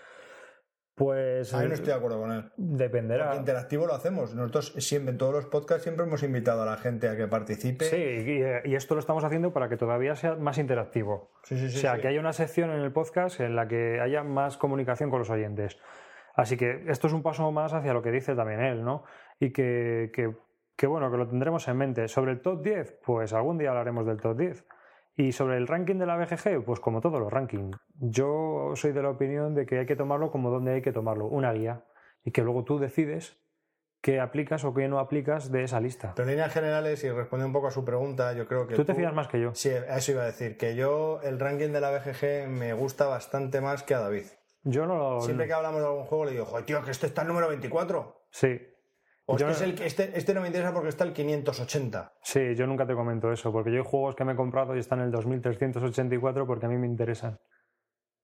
Pues. 0.96 1.52
Ahí 1.52 1.68
no 1.68 1.74
estoy 1.74 1.88
de 1.88 1.94
acuerdo 1.94 2.18
con 2.18 2.32
él. 2.32 2.50
Dependerá. 2.56 3.26
Porque 3.26 3.40
interactivo 3.40 3.86
lo 3.86 3.94
hacemos. 3.94 4.34
Nosotros 4.34 4.72
siempre, 4.78 5.12
en 5.12 5.18
todos 5.18 5.34
los 5.34 5.44
podcasts, 5.44 5.82
siempre 5.82 6.06
hemos 6.06 6.22
invitado 6.22 6.62
a 6.62 6.64
la 6.66 6.78
gente 6.78 7.10
a 7.10 7.16
que 7.18 7.28
participe. 7.28 7.84
Sí, 7.84 8.40
y, 8.64 8.74
esto 8.74 8.94
lo 8.94 9.00
estamos 9.00 9.22
haciendo 9.22 9.52
para 9.52 9.68
que 9.68 9.76
todavía 9.76 10.16
sea 10.16 10.36
más 10.36 10.56
interactivo. 10.56 11.32
Sí, 11.42 11.58
sí, 11.58 11.68
sí, 11.68 11.76
o 11.76 11.80
sea, 11.82 11.98
que 12.00 12.08
haya 12.08 12.18
una 12.18 12.32
sección 12.32 12.70
en 12.70 12.80
el 12.80 12.92
podcast 12.92 13.40
en 13.40 13.54
la 13.54 13.68
que 13.68 14.00
haya 14.00 14.24
más 14.24 14.56
comunicación 14.56 15.10
con 15.10 15.18
los 15.18 15.28
oyentes. 15.28 15.78
Así 16.34 16.56
que 16.56 16.84
esto 16.88 17.08
es 17.08 17.12
un 17.12 17.22
paso 17.22 17.52
más 17.52 17.74
hacia 17.74 17.92
lo 17.92 18.00
que 18.00 18.10
dice 18.10 18.34
también 18.34 18.60
él, 18.60 18.82
¿no? 18.82 19.04
Y 19.38 19.52
que, 19.52 20.10
que, 20.14 20.34
que 20.76 20.86
bueno, 20.86 21.10
que 21.10 21.18
lo 21.18 21.28
tendremos 21.28 21.68
en 21.68 21.76
mente. 21.76 22.08
Sobre 22.08 22.32
el 22.32 22.40
top 22.40 22.62
10, 22.62 23.00
pues 23.04 23.34
algún 23.34 23.58
día 23.58 23.68
hablaremos 23.68 24.06
del 24.06 24.18
top 24.18 24.38
10 24.38 24.64
Y 25.16 25.32
sobre 25.32 25.58
el 25.58 25.66
ranking 25.66 25.96
de 25.96 26.06
la 26.06 26.16
BGG, 26.16 26.64
pues 26.64 26.80
como 26.80 27.02
todos 27.02 27.20
los 27.20 27.30
rankings, 27.30 27.76
yo 27.98 28.72
soy 28.74 28.92
de 28.92 29.02
la 29.02 29.10
opinión 29.10 29.54
de 29.54 29.66
que 29.66 29.78
hay 29.78 29.86
que 29.86 29.96
tomarlo 29.96 30.30
como 30.30 30.50
donde 30.50 30.74
hay 30.74 30.82
que 30.82 30.92
tomarlo, 30.92 31.26
una 31.26 31.52
guía, 31.52 31.84
y 32.24 32.30
que 32.30 32.42
luego 32.42 32.64
tú 32.64 32.78
decides 32.78 33.38
qué 34.00 34.20
aplicas 34.20 34.64
o 34.64 34.74
qué 34.74 34.88
no 34.88 34.98
aplicas 34.98 35.50
de 35.50 35.64
esa 35.64 35.80
lista. 35.80 36.12
Pero 36.14 36.28
en 36.28 36.36
líneas 36.36 36.52
generales, 36.52 37.02
y 37.02 37.10
responde 37.10 37.46
un 37.46 37.52
poco 37.52 37.68
a 37.68 37.70
su 37.70 37.84
pregunta, 37.84 38.32
yo 38.34 38.46
creo 38.46 38.66
que... 38.66 38.74
Tú 38.74 38.84
te 38.84 38.94
fías 38.94 39.12
más 39.12 39.28
que 39.28 39.40
yo. 39.40 39.54
Sí, 39.54 39.70
eso 39.70 40.12
iba 40.12 40.22
a 40.22 40.26
decir, 40.26 40.56
que 40.56 40.76
yo 40.76 41.20
el 41.22 41.40
ranking 41.40 41.70
de 41.70 41.80
la 41.80 41.90
BGG 41.90 42.48
me 42.48 42.72
gusta 42.72 43.06
bastante 43.06 43.60
más 43.60 43.82
que 43.82 43.94
a 43.94 44.00
David. 44.00 44.26
Yo 44.62 44.86
no 44.86 44.96
lo... 44.96 45.20
Siempre 45.22 45.46
que 45.46 45.52
hablamos 45.52 45.80
de 45.80 45.86
algún 45.86 46.04
juego 46.04 46.24
le 46.24 46.32
digo, 46.32 46.44
joder, 46.44 46.64
tío, 46.64 46.82
que 46.82 46.90
este 46.90 47.06
está 47.06 47.22
el 47.22 47.28
número 47.28 47.48
24. 47.48 48.26
Sí. 48.30 48.60
O 49.28 49.36
Yo 49.36 49.48
este, 49.48 49.64
es 49.64 49.80
el, 49.80 49.86
este, 49.86 50.18
este 50.18 50.34
no 50.34 50.40
me 50.40 50.46
interesa 50.46 50.72
porque 50.72 50.88
está 50.88 51.02
el 51.02 51.12
580. 51.12 52.12
Sí, 52.22 52.54
yo 52.54 52.66
nunca 52.68 52.86
te 52.86 52.94
comento 52.94 53.32
eso, 53.32 53.50
porque 53.50 53.72
yo 53.72 53.78
hay 53.78 53.84
juegos 53.84 54.14
que 54.14 54.24
me 54.24 54.34
he 54.34 54.36
comprado 54.36 54.76
y 54.76 54.78
están 54.78 55.00
en 55.00 55.06
el 55.06 55.10
2384 55.10 56.46
porque 56.46 56.66
a 56.66 56.68
mí 56.68 56.76
me 56.76 56.86
interesan. 56.86 57.40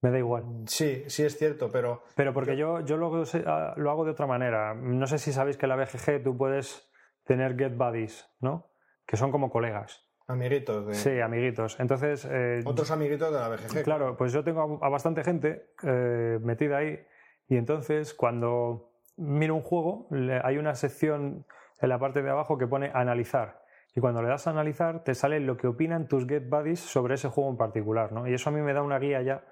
Me 0.03 0.11
da 0.11 0.19
igual. 0.19 0.45
Sí, 0.67 1.05
sí 1.07 1.23
es 1.25 1.39
cierto, 1.39 1.71
pero 1.71 2.03
Pero 2.17 2.35
porque 2.35 2.57
yo, 2.57 2.81
yo 2.81 2.97
lo, 2.97 3.23
ah, 3.47 3.75
lo 3.77 3.91
hago 3.91 4.05
de 4.05 4.11
otra 4.11 4.27
manera. 4.27 4.75
No 4.75 5.07
sé 5.07 5.19
si 5.19 5.33
sabéis 5.33 5.57
que 5.57 5.67
en 5.67 5.71
la 5.71 5.77
BGG 5.77 6.25
tú 6.25 6.37
puedes 6.37 6.91
tener 7.25 7.57
get 7.57 7.77
buddies, 7.77 8.29
¿no? 8.41 8.73
Que 9.07 9.17
son 9.17 9.31
como 9.31 9.49
colegas. 9.49 10.05
amiguitos 10.27 10.89
de... 10.89 10.95
Sí, 10.95 11.21
amiguitos. 11.21 11.79
Entonces, 11.79 12.27
eh, 12.29 12.63
Otros 12.65 12.91
amiguitos 12.91 13.33
de 13.33 13.39
la 13.39 13.49
BGG. 13.49 13.85
Claro, 13.85 14.17
pues 14.17 14.33
yo 14.33 14.43
tengo 14.43 14.81
a, 14.83 14.89
bastante 14.89 15.23
gente 15.23 15.71
eh, 15.85 16.39
metida 16.43 16.79
ahí 16.79 16.99
y 17.47 17.57
entonces 17.57 18.13
cuando 18.13 18.91
miro 19.17 19.55
un 19.55 19.63
juego 19.63 20.09
hay 20.43 20.59
una 20.59 20.75
sección 20.75 21.47
en 21.81 21.89
la 21.89 21.99
parte 21.99 22.23
de 22.23 22.31
abajo 22.31 22.59
que 22.59 22.67
pone 22.67 22.91
analizar 22.95 23.63
y 23.95 24.01
cuando 24.01 24.23
le 24.23 24.29
das 24.29 24.47
a 24.47 24.51
analizar 24.51 25.05
te 25.05 25.15
sale 25.15 25.39
lo 25.39 25.57
que 25.57 25.67
opinan 25.67 26.09
tus 26.09 26.27
get 26.27 26.49
buddies 26.49 26.81
sobre 26.81 27.15
ese 27.15 27.29
juego 27.29 27.51
en 27.51 27.57
particular, 27.57 28.11
¿no? 28.11 28.27
Y 28.27 28.35
eso 28.35 28.49
a 28.49 28.53
mí 28.53 28.63
me 28.63 28.73
da 28.73 28.83
una 28.83 28.99
guía 28.99 29.21
ya 29.23 29.45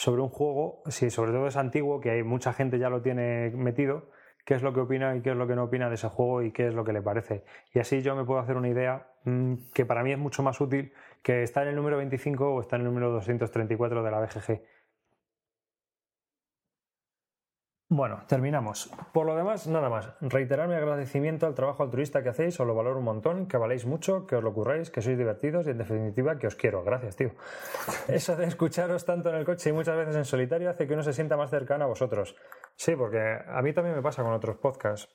sobre 0.00 0.22
un 0.22 0.30
juego, 0.30 0.82
si 0.86 1.10
sobre 1.10 1.30
todo 1.30 1.46
es 1.46 1.58
antiguo, 1.58 2.00
que 2.00 2.08
hay 2.08 2.22
mucha 2.22 2.54
gente 2.54 2.78
ya 2.78 2.88
lo 2.88 3.02
tiene 3.02 3.50
metido, 3.50 4.08
qué 4.46 4.54
es 4.54 4.62
lo 4.62 4.72
que 4.72 4.80
opina 4.80 5.14
y 5.14 5.20
qué 5.20 5.32
es 5.32 5.36
lo 5.36 5.46
que 5.46 5.54
no 5.54 5.64
opina 5.64 5.90
de 5.90 5.96
ese 5.96 6.08
juego 6.08 6.40
y 6.40 6.52
qué 6.52 6.68
es 6.68 6.74
lo 6.74 6.84
que 6.84 6.94
le 6.94 7.02
parece. 7.02 7.44
Y 7.74 7.80
así 7.80 8.00
yo 8.00 8.16
me 8.16 8.24
puedo 8.24 8.40
hacer 8.40 8.56
una 8.56 8.70
idea 8.70 9.08
mm, 9.24 9.56
que 9.74 9.84
para 9.84 10.02
mí 10.02 10.10
es 10.10 10.18
mucho 10.18 10.42
más 10.42 10.58
útil 10.58 10.94
que 11.22 11.42
estar 11.42 11.64
en 11.64 11.70
el 11.70 11.76
número 11.76 11.98
25 11.98 12.48
o 12.48 12.60
estar 12.62 12.80
en 12.80 12.86
el 12.86 12.92
número 12.94 13.10
234 13.10 14.02
de 14.02 14.10
la 14.10 14.20
BGG. 14.20 14.62
Bueno, 17.92 18.22
terminamos. 18.28 18.88
Por 19.12 19.26
lo 19.26 19.34
demás, 19.34 19.66
nada 19.66 19.88
más. 19.88 20.14
Reiterar 20.20 20.68
mi 20.68 20.74
agradecimiento 20.74 21.48
al 21.48 21.56
trabajo 21.56 21.82
altruista 21.82 22.22
que 22.22 22.28
hacéis, 22.28 22.60
os 22.60 22.64
lo 22.64 22.72
valoro 22.72 23.00
un 23.00 23.04
montón, 23.04 23.48
que 23.48 23.56
valéis 23.56 23.84
mucho, 23.84 24.28
que 24.28 24.36
os 24.36 24.44
lo 24.44 24.54
curráis, 24.54 24.92
que 24.92 25.02
sois 25.02 25.18
divertidos 25.18 25.66
y 25.66 25.70
en 25.70 25.78
definitiva 25.78 26.38
que 26.38 26.46
os 26.46 26.54
quiero. 26.54 26.84
Gracias, 26.84 27.16
tío. 27.16 27.32
Eso 28.06 28.36
de 28.36 28.46
escucharos 28.46 29.04
tanto 29.04 29.30
en 29.30 29.34
el 29.34 29.44
coche 29.44 29.70
y 29.70 29.72
muchas 29.72 29.96
veces 29.96 30.14
en 30.14 30.24
solitario 30.24 30.70
hace 30.70 30.86
que 30.86 30.94
uno 30.94 31.02
se 31.02 31.12
sienta 31.12 31.36
más 31.36 31.50
cercano 31.50 31.82
a 31.84 31.88
vosotros. 31.88 32.36
Sí, 32.76 32.94
porque 32.94 33.18
a 33.44 33.60
mí 33.60 33.72
también 33.72 33.96
me 33.96 34.02
pasa 34.02 34.22
con 34.22 34.34
otros 34.34 34.58
podcasts. 34.58 35.12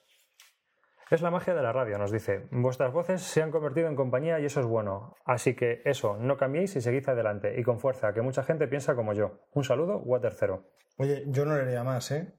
Es 1.10 1.22
la 1.22 1.32
magia 1.32 1.56
de 1.56 1.64
la 1.64 1.72
radio, 1.72 1.98
nos 1.98 2.12
dice. 2.12 2.50
Vuestras 2.52 2.92
voces 2.92 3.22
se 3.22 3.42
han 3.42 3.52
convertido 3.52 3.88
en 3.88 3.96
compañía 3.96 4.38
y 4.42 4.46
eso 4.48 4.60
es 4.60 4.66
bueno. 4.66 5.16
Así 5.24 5.56
que 5.56 5.82
eso, 5.86 6.18
no 6.18 6.36
cambiéis 6.36 6.76
y 6.76 6.82
seguid 6.82 7.08
adelante. 7.08 7.58
Y 7.58 7.64
con 7.64 7.80
fuerza, 7.80 8.12
que 8.12 8.22
mucha 8.22 8.44
gente 8.44 8.68
piensa 8.68 8.96
como 8.96 9.14
yo. 9.14 9.48
Un 9.54 9.64
saludo, 9.64 10.00
Water 10.00 10.34
Zero. 10.34 10.66
Oye, 10.98 11.24
yo 11.28 11.46
no 11.46 11.56
leería 11.56 11.86
más, 11.86 12.12
¿eh? 12.12 12.34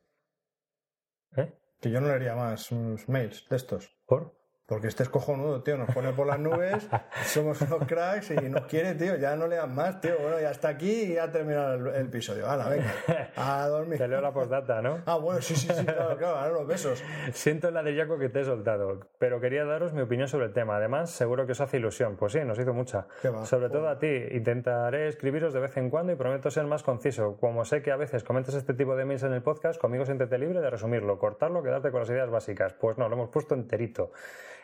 ¿Eh? 1.37 1.53
Que 1.81 1.91
yo 1.91 2.01
no 2.01 2.09
leería 2.09 2.35
más 2.35 2.71
mails 3.09 3.47
de 3.49 3.57
estos. 3.57 3.95
¿Por? 4.07 4.37
Porque 4.67 4.89
este 4.89 5.05
es 5.05 5.09
cojonudo, 5.09 5.63
tío. 5.63 5.79
Nos 5.79 5.95
pone 5.95 6.13
por 6.13 6.27
las 6.27 6.41
nubes, 6.41 6.89
somos 7.25 7.61
unos 7.63 7.87
cracks 7.87 8.33
y 8.33 8.35
nos 8.35 8.67
quiere, 8.67 8.95
tío. 8.95 9.17
Ya 9.17 9.37
no 9.37 9.47
lean 9.47 9.73
más, 9.73 10.01
tío. 10.01 10.19
Bueno, 10.21 10.41
ya 10.41 10.51
está 10.51 10.69
aquí 10.69 11.03
y 11.03 11.15
ya 11.15 11.25
ha 11.25 11.31
terminado 11.31 11.75
el, 11.75 11.95
el 11.95 12.07
episodio. 12.07 12.51
Hala, 12.51 12.69
venga. 12.69 12.93
A 13.37 13.69
dormir. 13.69 13.99
Te 13.99 14.09
leo 14.09 14.21
la 14.21 14.33
postdata, 14.33 14.83
¿no? 14.83 15.03
Ah, 15.07 15.17
bueno, 15.19 15.41
sí, 15.41 15.55
sí, 15.55 15.69
sí, 15.73 15.85
claro, 15.85 16.17
claro. 16.19 16.37
Ahora 16.37 16.53
los 16.53 16.67
besos. 16.67 17.05
Siento 17.33 17.69
el 17.69 17.75
ladrillaco 17.75 18.19
que 18.19 18.29
te 18.29 18.41
he 18.41 18.45
soltado, 18.45 19.09
pero 19.19 19.41
quería 19.41 19.65
daros 19.65 19.93
mi 19.93 20.03
opinión 20.03 20.27
sobre 20.27 20.47
el 20.47 20.53
tema. 20.53 20.77
Además, 20.77 21.11
seguro 21.11 21.47
que 21.47 21.53
os 21.53 21.61
hace 21.61 21.77
ilusión. 21.77 22.17
Pues 22.17 22.33
sí, 22.33 22.41
nos 22.45 22.59
hizo 22.59 22.75
mucha. 22.75 23.07
Qué 23.23 23.29
va, 23.29 23.47
sobre 23.47 23.71
todo 23.71 23.89
a 23.89 24.01
ti. 24.01 24.09
Intentaré 24.33 25.07
escribiros 25.07 25.55
de 25.55 25.61
vez 25.61 25.77
en 25.77 25.91
cuando 25.91 26.13
y 26.13 26.17
prometo 26.17 26.51
ser 26.51 26.67
más 26.67 26.83
conciso. 26.83 27.37
Como 27.37 27.65
sé 27.65 27.83
que 27.83 27.93
a 27.93 27.97
veces 27.97 28.25
comentas 28.25 28.57
este 28.57 28.75
tipo 28.75 28.97
de 28.97 29.05
mails 29.05 29.23
en 29.23 29.33
el 29.33 29.43
podcast, 29.43 29.81
conmigo 29.81 30.05
siéntete 30.05 30.39
libre 30.39 30.61
de 30.61 30.71
resumirlo, 30.71 31.19
cortarlo, 31.19 31.63
quedarte 31.63 31.93
con 31.93 32.01
las 32.01 32.11
ideas 32.11 32.31
básicas. 32.31 32.73
Pues 32.73 32.99
no, 32.99 33.09
lo 33.09 33.15
hemos 33.15 33.29
puesto 33.29 33.55
enterito. 33.55 34.11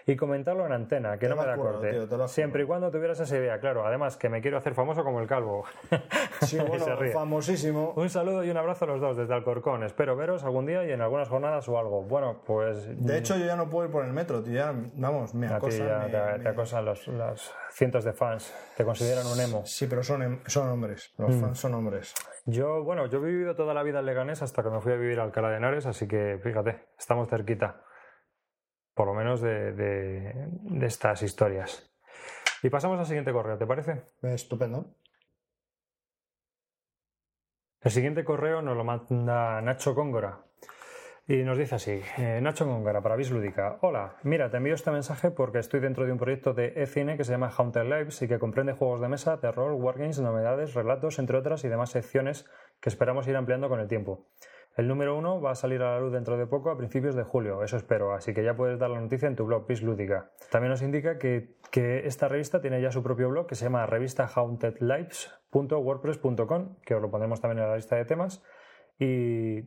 Y 0.07 0.17
comentarlo 0.17 0.67
en 0.67 0.73
antena, 0.73 1.19
que 1.19 1.29
no 1.29 1.37
me 1.37 1.45
da 1.47 1.55
currado, 1.57 1.77
corte. 1.79 1.91
tío, 1.93 2.09
te 2.09 2.29
Siempre 2.29 2.65
y 2.65 2.67
cuando 2.67 2.91
tuvieras 2.91 3.21
esa 3.21 3.37
idea, 3.37 3.61
claro. 3.61 3.87
Además, 3.87 4.17
que 4.17 4.29
me 4.29 4.41
quiero 4.41 4.57
hacer 4.59 4.75
famoso 4.75 5.05
como 5.05 5.21
el 5.21 5.27
calvo. 5.27 5.65
Sí, 6.43 6.59
bueno, 6.59 6.85
famosísimo. 7.13 7.93
Un 7.97 8.11
saludo 8.11 8.43
y 8.45 8.51
un 8.51 8.57
abrazo 8.57 8.85
a 8.85 8.89
los 8.89 9.01
dos 9.01 9.17
desde 9.17 9.33
Alcorcón. 9.33 9.85
Espero 9.85 10.17
veros 10.17 10.43
algún 10.45 10.67
día 10.67 10.85
y 10.85 10.91
en 10.91 11.01
algunas 11.01 11.29
jornadas 11.29 11.69
o 11.69 11.79
algo. 11.79 12.03
Bueno, 12.03 12.43
pues. 12.45 12.85
De 13.05 13.17
hecho, 13.19 13.37
yo 13.37 13.47
ya 13.47 13.55
no 13.57 13.71
puedo 13.71 13.87
ir 13.87 13.93
por 13.93 14.05
el 14.05 14.13
metro, 14.13 14.43
tío. 14.43 14.55
Ya, 14.55 14.75
vamos, 14.97 15.35
me 15.35 15.47
a 15.47 15.51
ti 15.51 15.55
acosan. 15.55 15.87
ya 15.87 15.99
me- 15.99 16.09
te, 16.11 16.39
me- 16.39 16.39
te 16.43 16.49
acosan 16.49 16.85
los, 16.85 17.07
los 17.09 17.53
cientos 17.71 18.03
de 18.05 18.13
fans. 18.13 18.53
Te 18.77 18.85
consideran 18.85 19.25
un 19.27 19.41
emo. 19.41 19.63
Sí, 19.65 19.87
pero 19.87 20.03
son, 20.03 20.23
em- 20.23 20.41
son 20.47 20.69
hombres. 20.69 21.13
Mm. 21.17 21.23
Los 21.23 21.37
fans 21.37 21.59
son 21.61 21.75
hombres. 21.75 22.15
Yo, 22.45 22.83
bueno, 22.83 23.07
yo 23.07 23.19
he 23.19 23.25
vivido 23.31 23.55
toda 23.55 23.73
la 23.73 23.83
vida 23.85 24.01
en 24.01 24.07
Leganés 24.07 24.43
hasta 24.43 24.63
que 24.65 24.71
me 24.71 24.81
fui 24.81 24.93
a 24.93 24.97
vivir 24.97 25.21
a 25.21 25.23
Alcalá 25.23 25.51
de 25.51 25.59
Henares, 25.59 25.87
así 25.87 26.09
que 26.09 26.41
fíjate, 26.43 26.81
estamos 26.99 27.29
cerquita. 27.29 27.83
Por 28.95 29.07
lo 29.07 29.15
menos 29.15 29.41
de, 29.41 29.73
de- 29.73 30.47
de 30.49 30.87
estas 30.87 31.23
historias. 31.23 31.91
Y 32.63 32.71
pasamos 32.71 32.99
al 32.99 33.07
siguiente 33.07 33.33
correo, 33.33 33.59
¿te 33.59 33.67
parece? 33.67 34.03
Estupendo. 34.23 34.95
El 37.81 37.91
siguiente 37.91 38.25
correo 38.25 38.63
nos 38.63 38.77
lo 38.77 38.85
manda 38.85 39.61
Nacho 39.61 39.95
Góngora. 39.95 40.45
Y 41.27 41.37
nos 41.45 41.57
dice 41.57 41.77
así, 41.77 42.03
eh, 42.19 42.41
Nacho 42.43 42.67
Góngora, 42.67 43.01
para 43.01 43.17
Lúdica. 43.17 43.79
Hola, 43.81 44.17
mira, 44.25 44.51
te 44.51 44.57
envío 44.57 44.75
este 44.75 44.91
mensaje 44.91 45.31
porque 45.31 45.59
estoy 45.61 45.81
dentro 45.81 46.05
de 46.05 46.13
un 46.13 46.19
proyecto 46.19 46.53
de 46.53 46.73
e-cine 46.77 47.17
que 47.17 47.25
se 47.25 47.33
llama 47.33 47.53
Haunted 47.57 47.85
Lives 47.85 48.23
y 48.23 48.29
que 48.29 48.39
comprende 48.41 48.73
juegos 48.73 49.01
de 49.01 49.09
mesa, 49.09 49.41
terror, 49.41 49.73
wargames, 49.73 50.21
novedades, 50.21 50.75
relatos, 50.75 51.19
entre 51.19 51.39
otras 51.39 51.65
y 51.65 51.69
demás 51.69 51.91
secciones 51.91 52.45
que 52.81 52.89
esperamos 52.89 53.27
ir 53.29 53.37
ampliando 53.37 53.69
con 53.69 53.79
el 53.81 53.89
tiempo. 53.89 54.27
El 54.77 54.89
número 54.89 55.17
uno 55.17 55.41
va 55.41 55.51
a 55.51 55.55
salir 55.55 55.83
a 55.83 55.93
la 55.93 56.01
luz 56.01 56.13
dentro 56.13 56.39
de 56.39 56.47
poco, 56.47 56.71
a 56.71 56.79
principios 56.79 57.15
de 57.15 57.25
julio, 57.25 57.63
eso 57.63 57.77
espero, 57.77 58.15
así 58.15 58.33
que 58.33 58.43
ya 58.43 58.57
puedes 58.57 58.79
dar 58.79 58.89
la 58.89 59.01
noticia 59.01 59.29
en 59.29 59.37
tu 59.37 59.45
blog 59.45 59.67
Vis 59.67 59.83
Lúdica. 59.83 60.31
También 60.51 60.71
nos 60.71 60.81
indica 60.81 61.19
que, 61.19 61.59
que 61.71 62.07
esta 62.07 62.29
revista 62.29 62.63
tiene 62.63 62.81
ya 62.81 62.91
su 62.91 63.03
propio 63.03 63.29
blog 63.29 63.47
que 63.47 63.55
se 63.55 63.67
llama 63.67 63.85
revista 63.85 64.27
hauntedlives.wordpress.com, 64.35 66.77
que 66.81 66.95
os 66.95 67.03
lo 67.03 67.11
pondremos 67.11 67.43
también 67.43 67.63
en 67.63 67.69
la 67.69 67.77
lista 67.77 67.97
de 67.97 68.07
temas. 68.07 68.43
Y 68.99 69.61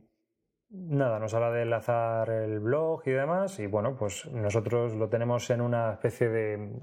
nada, 0.70 1.20
nos 1.20 1.34
habla 1.34 1.52
de 1.52 1.62
enlazar 1.62 2.30
el 2.30 2.60
blog 2.60 3.02
y 3.06 3.12
demás. 3.12 3.60
Y 3.60 3.68
bueno, 3.68 3.96
pues 3.96 4.26
nosotros 4.32 4.96
lo 4.96 5.10
tenemos 5.10 5.50
en 5.50 5.62
una 5.62 5.94
especie 5.94 6.30
de, 6.30 6.74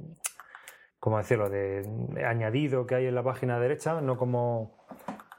¿cómo 0.99 1.19
decirlo?, 1.19 1.51
de 1.51 1.83
añadido 2.25 2.87
que 2.87 2.95
hay 2.95 3.07
en 3.07 3.15
la 3.15 3.25
página 3.25 3.59
derecha, 3.59 4.01
no 4.01 4.17
como, 4.17 4.87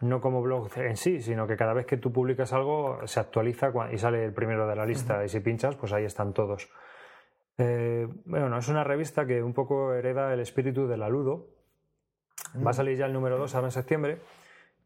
no 0.03 0.21
como 0.21 0.41
blog 0.41 0.69
en 0.77 0.97
sí, 0.97 1.21
sino 1.21 1.47
que 1.47 1.55
cada 1.55 1.73
vez 1.73 1.85
que 1.85 1.97
tú 1.97 2.11
publicas 2.11 2.53
algo 2.53 2.99
se 3.05 3.19
actualiza 3.19 3.71
y 3.91 3.97
sale 3.97 4.23
el 4.23 4.33
primero 4.33 4.67
de 4.67 4.75
la 4.75 4.85
lista. 4.85 5.23
Y 5.23 5.29
si 5.29 5.39
pinchas, 5.39 5.75
pues 5.75 5.93
ahí 5.93 6.05
están 6.05 6.33
todos. 6.33 6.69
Eh, 7.57 8.07
bueno, 8.25 8.57
es 8.57 8.67
una 8.67 8.83
revista 8.83 9.25
que 9.25 9.41
un 9.41 9.53
poco 9.53 9.93
hereda 9.93 10.33
el 10.33 10.39
espíritu 10.39 10.87
de 10.87 10.97
la 10.97 11.09
Ludo. 11.09 11.47
Va 12.65 12.71
a 12.71 12.73
salir 12.73 12.97
ya 12.97 13.05
el 13.05 13.13
número 13.13 13.37
2 13.37 13.55
ahora 13.55 13.67
en 13.67 13.71
septiembre 13.71 14.19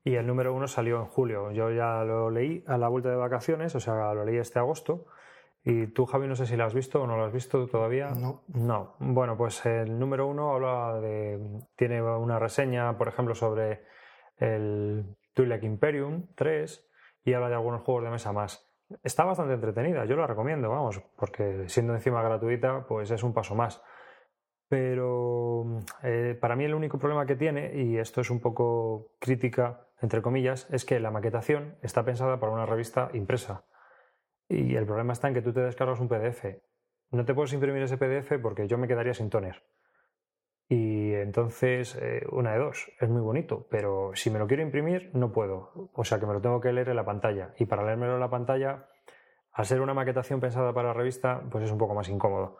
y 0.03 0.15
el 0.15 0.27
número 0.27 0.53
1 0.53 0.67
salió 0.67 0.99
en 0.99 1.05
julio. 1.05 1.51
Yo 1.51 1.71
ya 1.71 2.03
lo 2.03 2.29
leí 2.29 2.63
a 2.67 2.77
la 2.77 2.87
vuelta 2.87 3.09
de 3.09 3.15
vacaciones, 3.15 3.75
o 3.75 3.79
sea, 3.79 4.13
lo 4.13 4.23
leí 4.23 4.37
este 4.37 4.59
agosto. 4.59 5.07
Y 5.63 5.87
tú, 5.87 6.05
Javi, 6.05 6.27
no 6.27 6.35
sé 6.35 6.45
si 6.45 6.55
lo 6.55 6.63
has 6.63 6.73
visto 6.73 7.01
o 7.01 7.07
no 7.07 7.17
lo 7.17 7.25
has 7.25 7.33
visto 7.33 7.67
todavía. 7.67 8.11
No. 8.11 8.43
No. 8.47 8.95
Bueno, 8.99 9.35
pues 9.35 9.65
el 9.65 9.99
número 9.99 10.27
1 10.27 10.53
habla 10.53 11.01
de. 11.01 11.61
Tiene 11.75 12.01
una 12.01 12.39
reseña, 12.39 12.97
por 12.97 13.09
ejemplo, 13.09 13.35
sobre 13.35 13.81
el 14.37 15.05
Twi'lek 15.33 15.63
Imperium 15.63 16.27
3 16.35 16.89
y 17.23 17.33
habla 17.33 17.49
de 17.49 17.55
algunos 17.55 17.81
juegos 17.81 18.03
de 18.03 18.09
mesa 18.09 18.31
más. 18.31 18.67
Está 19.03 19.25
bastante 19.25 19.53
entretenida, 19.53 20.05
yo 20.05 20.15
la 20.15 20.27
recomiendo, 20.27 20.69
vamos, 20.69 21.01
porque 21.17 21.67
siendo 21.67 21.93
encima 21.93 22.21
gratuita, 22.21 22.85
pues 22.87 23.11
es 23.11 23.21
un 23.23 23.33
paso 23.33 23.53
más. 23.53 23.81
Pero 24.69 25.81
eh, 26.03 26.37
para 26.39 26.55
mí 26.55 26.65
el 26.65 26.73
único 26.73 26.97
problema 26.97 27.25
que 27.25 27.35
tiene, 27.35 27.73
y 27.75 27.97
esto 27.97 28.21
es 28.21 28.29
un 28.29 28.39
poco 28.39 29.11
crítica, 29.19 29.87
entre 30.01 30.21
comillas, 30.21 30.67
es 30.71 30.85
que 30.85 30.99
la 30.99 31.11
maquetación 31.11 31.77
está 31.81 32.03
pensada 32.03 32.39
para 32.39 32.51
una 32.51 32.65
revista 32.65 33.09
impresa. 33.13 33.65
Y 34.49 34.75
el 34.75 34.85
problema 34.85 35.13
está 35.13 35.27
en 35.27 35.33
que 35.33 35.41
tú 35.41 35.53
te 35.53 35.61
descargas 35.61 35.99
un 35.99 36.07
PDF. 36.07 36.45
No 37.11 37.25
te 37.25 37.33
puedes 37.33 37.53
imprimir 37.53 37.81
ese 37.81 37.97
PDF 37.97 38.39
porque 38.41 38.67
yo 38.67 38.77
me 38.77 38.87
quedaría 38.87 39.13
sin 39.13 39.29
toner. 39.29 39.63
Y 40.69 41.13
entonces, 41.13 41.97
eh, 42.01 42.25
una 42.31 42.51
de 42.53 42.59
dos, 42.59 42.91
es 42.99 43.07
muy 43.09 43.21
bonito, 43.21 43.67
pero 43.69 44.11
si 44.15 44.29
me 44.29 44.37
lo 44.39 44.47
quiero 44.47 44.63
imprimir, 44.63 45.11
no 45.13 45.31
puedo. 45.31 45.71
O 45.93 46.03
sea 46.03 46.19
que 46.19 46.25
me 46.25 46.33
lo 46.33 46.41
tengo 46.41 46.59
que 46.59 46.73
leer 46.73 46.89
en 46.89 46.97
la 46.97 47.05
pantalla. 47.05 47.53
Y 47.57 47.65
para 47.65 47.85
leérmelo 47.85 48.15
en 48.15 48.19
la 48.19 48.29
pantalla, 48.29 48.89
al 49.53 49.65
ser 49.65 49.79
una 49.81 49.93
maquetación 49.93 50.39
pensada 50.41 50.73
para 50.73 50.89
la 50.89 50.93
revista, 50.93 51.41
pues 51.49 51.63
es 51.63 51.71
un 51.71 51.77
poco 51.77 51.95
más 51.95 52.09
incómodo. 52.09 52.57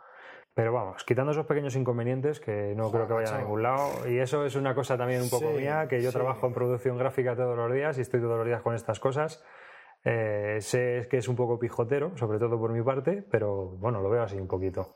Pero 0.54 0.74
vamos, 0.74 1.04
quitando 1.04 1.34
esos 1.34 1.46
pequeños 1.46 1.76
inconvenientes 1.76 2.40
que 2.40 2.74
no 2.76 2.90
creo 2.92 3.08
que 3.08 3.14
vayan 3.14 3.36
a 3.36 3.38
ningún 3.40 3.62
lado. 3.62 4.08
Y 4.10 4.18
eso 4.18 4.44
es 4.46 4.56
una 4.56 4.74
cosa 4.74 4.98
también 4.98 5.22
un 5.22 5.30
poco 5.30 5.52
Sí, 5.52 5.58
mía, 5.58 5.88
que 5.88 6.02
yo 6.02 6.10
sí. 6.10 6.18
trabajo 6.18 6.48
en 6.48 6.54
producción 6.54 6.98
gráfica 6.98 7.36
todos 7.36 7.56
los 7.56 7.72
días 7.72 7.98
y 7.98 8.02
estoy 8.02 8.22
todos 8.22 8.38
los 8.38 8.48
días 8.48 8.62
con 8.64 8.74
estas 8.74 9.00
cosas. 9.00 9.44
Eh, 10.04 10.58
sé 10.62 11.08
que 11.12 11.18
es 11.18 11.28
un 11.28 11.36
poco 11.36 11.60
pijotero, 11.60 12.16
sobre 12.18 12.40
todo 12.40 12.58
por 12.58 12.72
mi 12.72 12.82
parte, 12.82 13.24
pero 13.30 13.68
bueno, 13.78 14.02
lo 14.02 14.10
veo 14.10 14.24
así 14.24 14.38
un 14.38 14.48
poquito. 14.48 14.96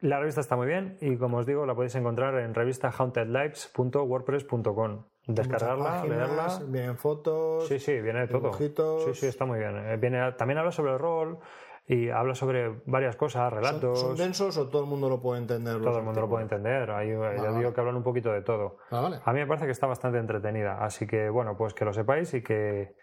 La 0.00 0.20
revista 0.20 0.40
está 0.40 0.54
muy 0.54 0.68
bien 0.68 0.96
y 1.00 1.16
como 1.16 1.38
os 1.38 1.46
digo, 1.46 1.66
la 1.66 1.74
podéis 1.74 1.96
encontrar 1.96 2.36
en 2.36 2.54
revista 2.54 2.92
hauntedlives.wordpress.com. 2.96 5.04
Descargarla, 5.26 6.04
leerla. 6.04 6.60
Vienen 6.68 6.96
fotos. 6.96 7.66
Sí, 7.66 7.80
sí, 7.80 8.00
viene 8.00 8.20
de 8.20 8.28
todo. 8.28 8.42
dibujitos. 8.42 9.04
Sí, 9.06 9.14
sí, 9.14 9.26
está 9.26 9.44
muy 9.44 9.58
bien. 9.58 9.76
Eh, 9.76 9.96
Viene, 9.96 10.30
también 10.32 10.58
habla 10.58 10.70
sobre 10.70 10.92
el 10.92 11.00
rol 11.00 11.40
y 11.86 12.10
habla 12.10 12.36
sobre 12.36 12.80
varias 12.86 13.16
cosas, 13.16 13.50
¿Son, 13.50 13.58
relatos. 13.58 14.00
son 14.00 14.14
densos 14.16 14.56
o 14.56 14.68
todo 14.68 14.84
el 14.84 14.88
mundo 14.88 15.08
lo 15.08 15.20
puede 15.20 15.40
entender? 15.40 15.82
todo 15.82 15.98
el 15.98 16.04
mundo 16.04 16.20
lo 16.20 16.28
puede 16.28 16.44
entender. 16.44 16.90
Ahí, 16.92 17.10
eh, 17.10 17.36
digo 17.56 17.74
que 17.74 17.80
hablan 17.80 17.96
un 17.96 18.04
poquito 18.04 18.30
de 18.32 18.42
todo. 18.42 18.76
Ah, 18.90 19.00
vale. 19.00 19.18
A 19.24 19.32
mí 19.32 19.40
me 19.40 19.46
parece 19.46 19.66
que 19.66 19.72
está 19.72 19.88
bastante 19.88 20.18
entretenida, 20.18 20.78
así 20.84 21.08
que 21.08 21.28
bueno, 21.28 21.56
pues 21.56 21.74
que 21.74 21.84
lo 21.84 21.92
sepáis 21.92 22.32
y 22.34 22.42
que, 22.42 22.94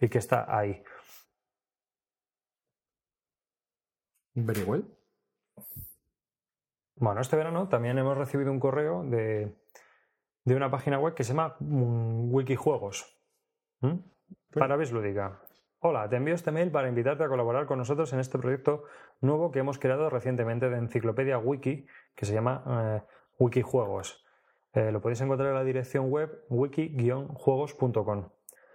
y 0.00 0.08
que 0.08 0.18
está 0.18 0.46
ahí. 0.48 0.82
Very 4.34 4.62
well. 4.64 4.84
Bueno, 7.00 7.22
este 7.22 7.34
verano 7.34 7.66
también 7.66 7.96
hemos 7.96 8.16
recibido 8.18 8.52
un 8.52 8.60
correo 8.60 9.02
de, 9.04 9.56
de 10.44 10.54
una 10.54 10.70
página 10.70 10.98
web 10.98 11.14
que 11.14 11.24
se 11.24 11.32
llama 11.32 11.56
mm, 11.58 12.30
Wikijuegos. 12.30 13.18
¿Mm? 13.80 14.00
Para 14.52 14.76
Bislúdica. 14.76 15.40
Hola, 15.78 16.06
te 16.10 16.16
envío 16.16 16.34
este 16.34 16.52
mail 16.52 16.70
para 16.70 16.90
invitarte 16.90 17.24
a 17.24 17.28
colaborar 17.28 17.64
con 17.64 17.78
nosotros 17.78 18.12
en 18.12 18.20
este 18.20 18.38
proyecto 18.38 18.84
nuevo 19.22 19.50
que 19.50 19.60
hemos 19.60 19.78
creado 19.78 20.10
recientemente 20.10 20.68
de 20.68 20.76
enciclopedia 20.76 21.38
wiki 21.38 21.86
que 22.14 22.26
se 22.26 22.34
llama 22.34 22.62
eh, 22.68 23.02
Wikijuegos. 23.38 24.22
Eh, 24.74 24.92
lo 24.92 25.00
podéis 25.00 25.22
encontrar 25.22 25.48
en 25.48 25.54
la 25.54 25.64
dirección 25.64 26.10
web 26.10 26.44
wiki-juegos.com. 26.50 28.28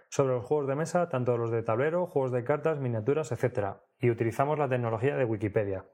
Sobre 0.08 0.34
los 0.34 0.44
juegos 0.44 0.66
de 0.66 0.74
mesa, 0.74 1.08
tanto 1.08 1.38
los 1.38 1.52
de 1.52 1.62
tablero, 1.62 2.08
juegos 2.08 2.32
de 2.32 2.42
cartas, 2.42 2.80
miniaturas, 2.80 3.30
etc. 3.30 3.76
Y 4.00 4.10
utilizamos 4.10 4.58
la 4.58 4.68
tecnología 4.68 5.16
de 5.16 5.24
Wikipedia. 5.24 5.84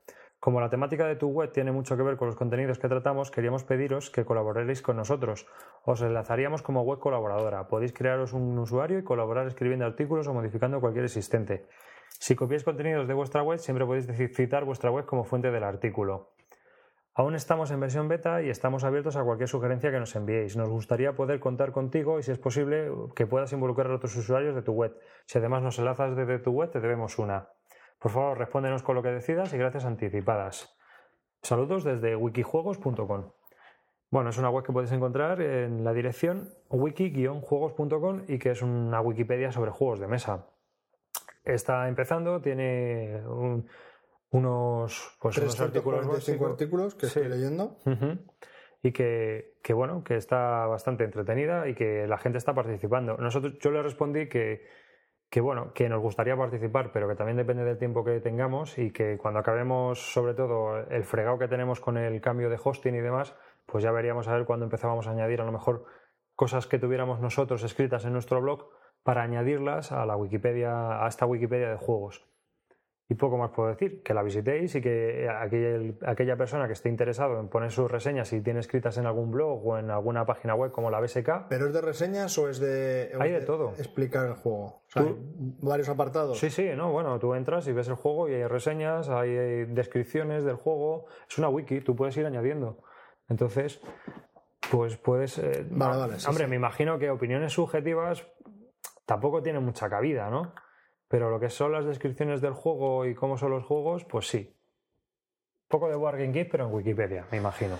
Como 0.43 0.61
la 0.61 0.69
temática 0.69 1.07
de 1.07 1.15
tu 1.15 1.29
web 1.29 1.53
tiene 1.53 1.71
mucho 1.71 1.97
que 1.97 2.03
ver 2.03 2.17
con 2.17 2.27
los 2.27 2.35
contenidos 2.35 2.81
que 2.81 2.89
tratamos, 2.89 3.31
queríamos 3.31 3.63
pediros 3.63 4.11
que 4.11 4.25
colaboraréis 4.25 4.83
con 4.83 4.97
nosotros. 4.97 5.47
Os 5.85 6.03
enlazaríamos 6.03 6.63
como 6.63 6.83
web 6.83 6.99
colaboradora. 6.99 7.69
Podéis 7.69 7.93
crearos 7.93 8.33
un 8.33 8.59
usuario 8.59 8.99
y 8.99 9.05
colaborar 9.05 9.47
escribiendo 9.47 9.87
artículos 9.87 10.27
o 10.27 10.35
modificando 10.35 10.81
cualquier 10.81 11.05
existente. 11.05 11.67
Si 12.19 12.35
copiáis 12.35 12.65
contenidos 12.65 13.07
de 13.07 13.15
vuestra 13.15 13.45
web, 13.45 13.61
siempre 13.61 13.87
podéis 13.87 14.09
citar 14.35 14.65
vuestra 14.65 14.91
web 14.91 15.07
como 15.07 15.23
fuente 15.23 15.53
del 15.53 15.63
artículo. 15.63 16.33
Aún 17.15 17.37
estamos 17.37 17.71
en 17.71 17.79
versión 17.79 18.09
beta 18.09 18.43
y 18.43 18.51
estamos 18.51 18.83
abiertos 18.83 19.15
a 19.15 19.23
cualquier 19.23 19.49
sugerencia 19.49 19.93
que 19.93 20.01
nos 20.01 20.17
enviéis. 20.17 20.57
Nos 20.57 20.71
gustaría 20.71 21.15
poder 21.15 21.39
contar 21.39 21.71
contigo 21.71 22.19
y, 22.19 22.25
si 22.25 22.33
es 22.33 22.39
posible, 22.39 22.91
que 23.15 23.29
puedas 23.29 23.53
involucrar 23.53 23.93
a 23.93 23.95
otros 23.95 24.17
usuarios 24.17 24.57
de 24.57 24.63
tu 24.63 24.73
web. 24.73 24.99
Si 25.25 25.39
además 25.39 25.63
nos 25.63 25.79
enlazas 25.79 26.17
desde 26.17 26.41
tu 26.41 26.51
web, 26.51 26.69
te 26.69 26.81
debemos 26.81 27.21
una. 27.21 27.47
Por 28.03 28.11
favor, 28.11 28.37
respóndenos 28.39 28.83
con 28.83 28.97
lo 28.97 29.03
que 29.03 29.11
decidas 29.11 29.53
y 29.55 29.59
gracias 29.59 29.85
anticipadas. 29.85 30.77
Saludos 31.43 31.85
desde 31.85 32.17
wikijuegos.com. 32.17 33.31
Bueno, 34.11 34.31
es 34.31 34.39
una 34.39 34.51
web 34.51 34.65
que 34.65 34.73
podéis 34.73 34.93
encontrar 34.93 35.41
en 35.41 35.85
la 35.85 35.93
dirección 35.93 36.51
wiki-juegos.com 36.69 38.25
y 38.29 38.39
que 38.39 38.51
es 38.51 38.61
una 38.63 39.01
Wikipedia 39.01 39.53
sobre 39.53 39.71
juegos 39.71 40.01
de 40.01 40.09
mesa. 40.09 40.47
Está 41.45 41.89
empezando, 41.89 42.41
tiene 42.41 43.23
un- 43.27 43.67
unos, 44.31 45.17
pues, 45.21 45.39
unos 45.39 45.61
artículos 45.61 46.01
345 46.01 46.45
básicos. 46.45 46.51
artículos 46.51 46.95
que 46.95 47.07
Sí. 47.07 47.21
estoy 47.21 47.29
leyendo. 47.29 47.79
Y 48.83 48.93
que, 48.93 49.55
que, 49.63 49.73
bueno, 49.75 50.03
que 50.03 50.17
está 50.17 50.67
bastante 50.67 51.05
entretenida 51.05 51.69
y 51.69 51.75
que 51.75 52.07
la 52.09 52.19
gente 52.19 52.39
está 52.39 52.53
participando. 52.55 53.17
Nosotros, 53.17 53.59
yo 53.61 53.71
le 53.71 53.83
respondí 53.83 54.29
que, 54.29 54.67
que 55.33 55.41
bueno, 55.41 55.73
que 55.73 55.89
nos 55.89 56.03
gustaría 56.03 56.37
participar, 56.37 56.93
pero 56.93 57.09
que 57.09 57.15
también 57.15 57.39
depende 57.39 57.65
del 57.65 57.79
tiempo 57.79 58.05
que 58.05 58.21
tengamos 58.21 58.77
y 58.77 58.91
que 58.93 59.17
cuando 59.17 59.41
acabemos, 59.41 60.13
sobre 60.13 60.35
todo, 60.35 60.77
el 60.91 61.05
fregado 61.05 61.39
que 61.39 61.49
tenemos 61.49 61.81
con 61.81 61.97
el 61.97 62.21
cambio 62.21 62.51
de 62.51 62.61
hosting 62.63 62.95
y 62.95 63.01
demás, 63.01 63.35
pues 63.65 63.83
ya 63.83 63.93
veríamos 63.93 64.29
a 64.29 64.35
ver 64.35 64.45
cuándo 64.45 64.67
empezábamos 64.67 65.07
a 65.07 65.13
añadir 65.13 65.41
a 65.41 65.47
lo 65.47 65.53
mejor 65.53 65.87
cosas 66.35 66.67
que 66.67 66.79
tuviéramos 66.79 67.19
nosotros 67.21 67.63
escritas 67.63 68.05
en 68.05 68.13
nuestro 68.13 68.43
blog 68.43 68.69
para 69.03 69.23
añadirlas 69.23 69.91
a 69.91 70.05
la 70.05 70.17
Wikipedia, 70.17 71.03
a 71.03 71.09
esta 71.09 71.25
Wikipedia 71.25 71.71
de 71.71 71.79
juegos. 71.79 72.29
Y 73.13 73.15
poco 73.15 73.37
más 73.37 73.51
puedo 73.51 73.69
decir, 73.69 74.03
que 74.03 74.15
la 74.15 74.23
visitéis 74.23 74.75
y 74.75 74.81
que 74.81 75.29
aquel- 75.29 75.99
aquella 76.07 76.35
persona 76.35 76.67
que 76.67 76.73
esté 76.73 76.89
interesado 76.89 77.39
en 77.41 77.49
poner 77.49 77.71
sus 77.71 77.91
reseñas, 77.91 78.29
si 78.29 78.41
tiene 78.41 78.61
escritas 78.61 78.97
en 78.97 79.05
algún 79.05 79.31
blog 79.31 79.67
o 79.67 79.77
en 79.79 79.91
alguna 79.91 80.25
página 80.25 80.55
web 80.55 80.71
como 80.71 80.91
la 80.91 80.99
BSK, 80.99 81.47
¿Pero 81.51 81.67
es 81.67 81.75
de 81.75 81.83
reseñas 81.83 82.39
o 82.39 82.49
es 82.49 82.59
de, 82.59 83.13
Hay 83.21 83.31
de 83.33 83.43
todo. 83.43 83.75
explicar 83.77 84.25
el 84.25 84.33
juego? 84.35 84.65
O 84.65 84.83
sea, 84.89 85.03
Tú- 85.03 85.09
hay 85.09 85.17
varios 85.61 85.91
apartados. 85.91 86.39
Sí, 86.39 86.49
sí, 86.49 86.71
no, 86.75 86.91
bueno, 86.91 87.19
tú 87.19 87.35
entras 87.35 87.69
y 87.69 87.73
ves 87.73 87.89
el 87.89 87.97
juego 87.97 88.31
y 88.31 88.35
hay 88.35 88.47
reseñas, 88.47 89.11
hay 89.11 89.67
descripciones 89.67 90.43
del 90.45 90.57
juego, 90.57 91.05
es 91.29 91.37
una 91.37 91.51
wiki, 91.51 91.83
tú 91.83 91.95
puedes 91.95 92.17
ir 92.17 92.25
añadiendo. 92.25 92.79
Entonces, 93.29 93.79
pues 94.71 94.97
puedes... 94.97 95.37
eh, 95.37 95.67
Vale, 95.71 95.99
vale, 95.99 96.19
sí, 96.19 96.27
hombre, 96.31 96.45
sí. 96.45 96.51
me 96.51 96.57
imagino 96.57 96.99
que 96.99 97.11
opiniones 97.11 97.53
subjetivas 97.53 98.27
tampoco 99.05 99.43
tienen 99.43 99.63
mucha 99.63 99.91
cabida, 99.91 100.31
¿no? 100.31 100.55
Pero 101.13 101.29
lo 101.29 101.39
que 101.39 101.51
son 101.51 101.73
las 101.73 101.85
descripciones 101.85 102.41
del 102.41 102.55
juego 102.55 103.05
y 103.05 103.15
cómo 103.15 103.37
son 103.37 103.51
los 103.51 103.65
juegos, 103.67 104.03
pues 104.07 104.29
sí. 104.29 104.49
Un 104.49 105.69
poco 105.69 105.91
de 105.91 105.95
Wargame 105.97 106.33
Geek, 106.33 106.51
pero 106.51 106.67
en 106.67 106.73
Wikipedia, 106.75 107.27
me 107.31 107.37
imagino. 107.37 107.77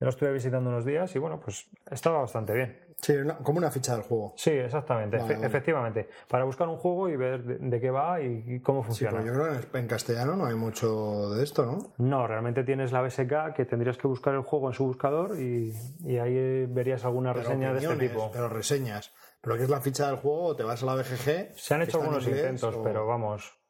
Yo 0.00 0.06
lo 0.06 0.10
estuve 0.10 0.32
visitando 0.32 0.68
unos 0.68 0.84
días 0.84 1.14
y 1.14 1.20
bueno, 1.20 1.38
pues 1.38 1.70
estaba 1.88 2.18
bastante 2.22 2.52
bien. 2.54 2.80
Sí, 3.00 3.12
una- 3.12 3.38
como 3.38 3.58
una 3.58 3.70
ficha 3.70 3.92
del 3.94 4.02
juego. 4.02 4.34
Sí, 4.36 4.50
exactamente, 4.50 5.16
Vale, 5.16 5.28
efe- 5.28 5.36
vale. 5.36 5.46
efectivamente. 5.46 6.08
Para 6.28 6.42
buscar 6.42 6.66
un 6.68 6.76
juego 6.76 7.08
y 7.08 7.14
ver 7.16 7.44
de, 7.44 7.58
de 7.58 7.80
qué 7.80 7.90
va 7.92 8.20
y, 8.20 8.42
y 8.46 8.60
cómo 8.60 8.82
Sí, 8.82 8.88
funciona. 8.88 9.18
pero 9.20 9.24
yo 9.24 9.32
creo 9.40 9.70
que 9.70 9.78
en- 9.78 9.86
castellano 9.86 10.34
no 10.34 10.46
hay 10.46 10.56
mucho 10.56 11.30
de 11.30 11.44
esto, 11.44 11.64
¿no? 11.64 11.94
No, 11.98 12.26
realmente 12.26 12.64
tienes 12.64 12.90
la 12.90 13.00
BSK 13.02 13.54
que 13.54 13.64
tendrías 13.64 13.96
que 13.96 14.08
buscar 14.08 14.34
el 14.34 14.42
juego 14.42 14.66
en 14.68 14.74
su 14.74 14.84
buscador 14.86 15.38
y, 15.40 15.72
y 16.04 16.18
ahí 16.18 16.66
verías 16.66 17.04
alguna 17.04 17.32
Pero 17.32 17.44
reseña 17.44 17.72
de 17.72 17.78
este 17.78 17.96
tipo. 17.96 18.30
Pero 18.32 18.48
reseñas. 18.48 19.14
Pero 19.44 19.56
que 19.56 19.62
es 19.64 19.70
la 19.70 19.80
ficha 19.80 20.06
del 20.08 20.16
juego, 20.16 20.56
te 20.56 20.62
vas 20.64 20.82
a 20.82 20.86
la 20.86 20.94
BGG. 20.96 21.52
Se 21.56 21.74
han 21.74 21.82
hecho 21.82 21.98
algunos 22.00 22.24
inglés, 22.26 22.40
intentos, 22.44 22.74
o- 22.76 22.82
pero 22.82 23.06
vamos. 23.06 23.60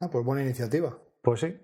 Ah, 0.00 0.08
pues 0.10 0.24
buena 0.24 0.42
iniciativa. 0.42 0.96
Pues 1.22 1.40
sí. 1.40 1.60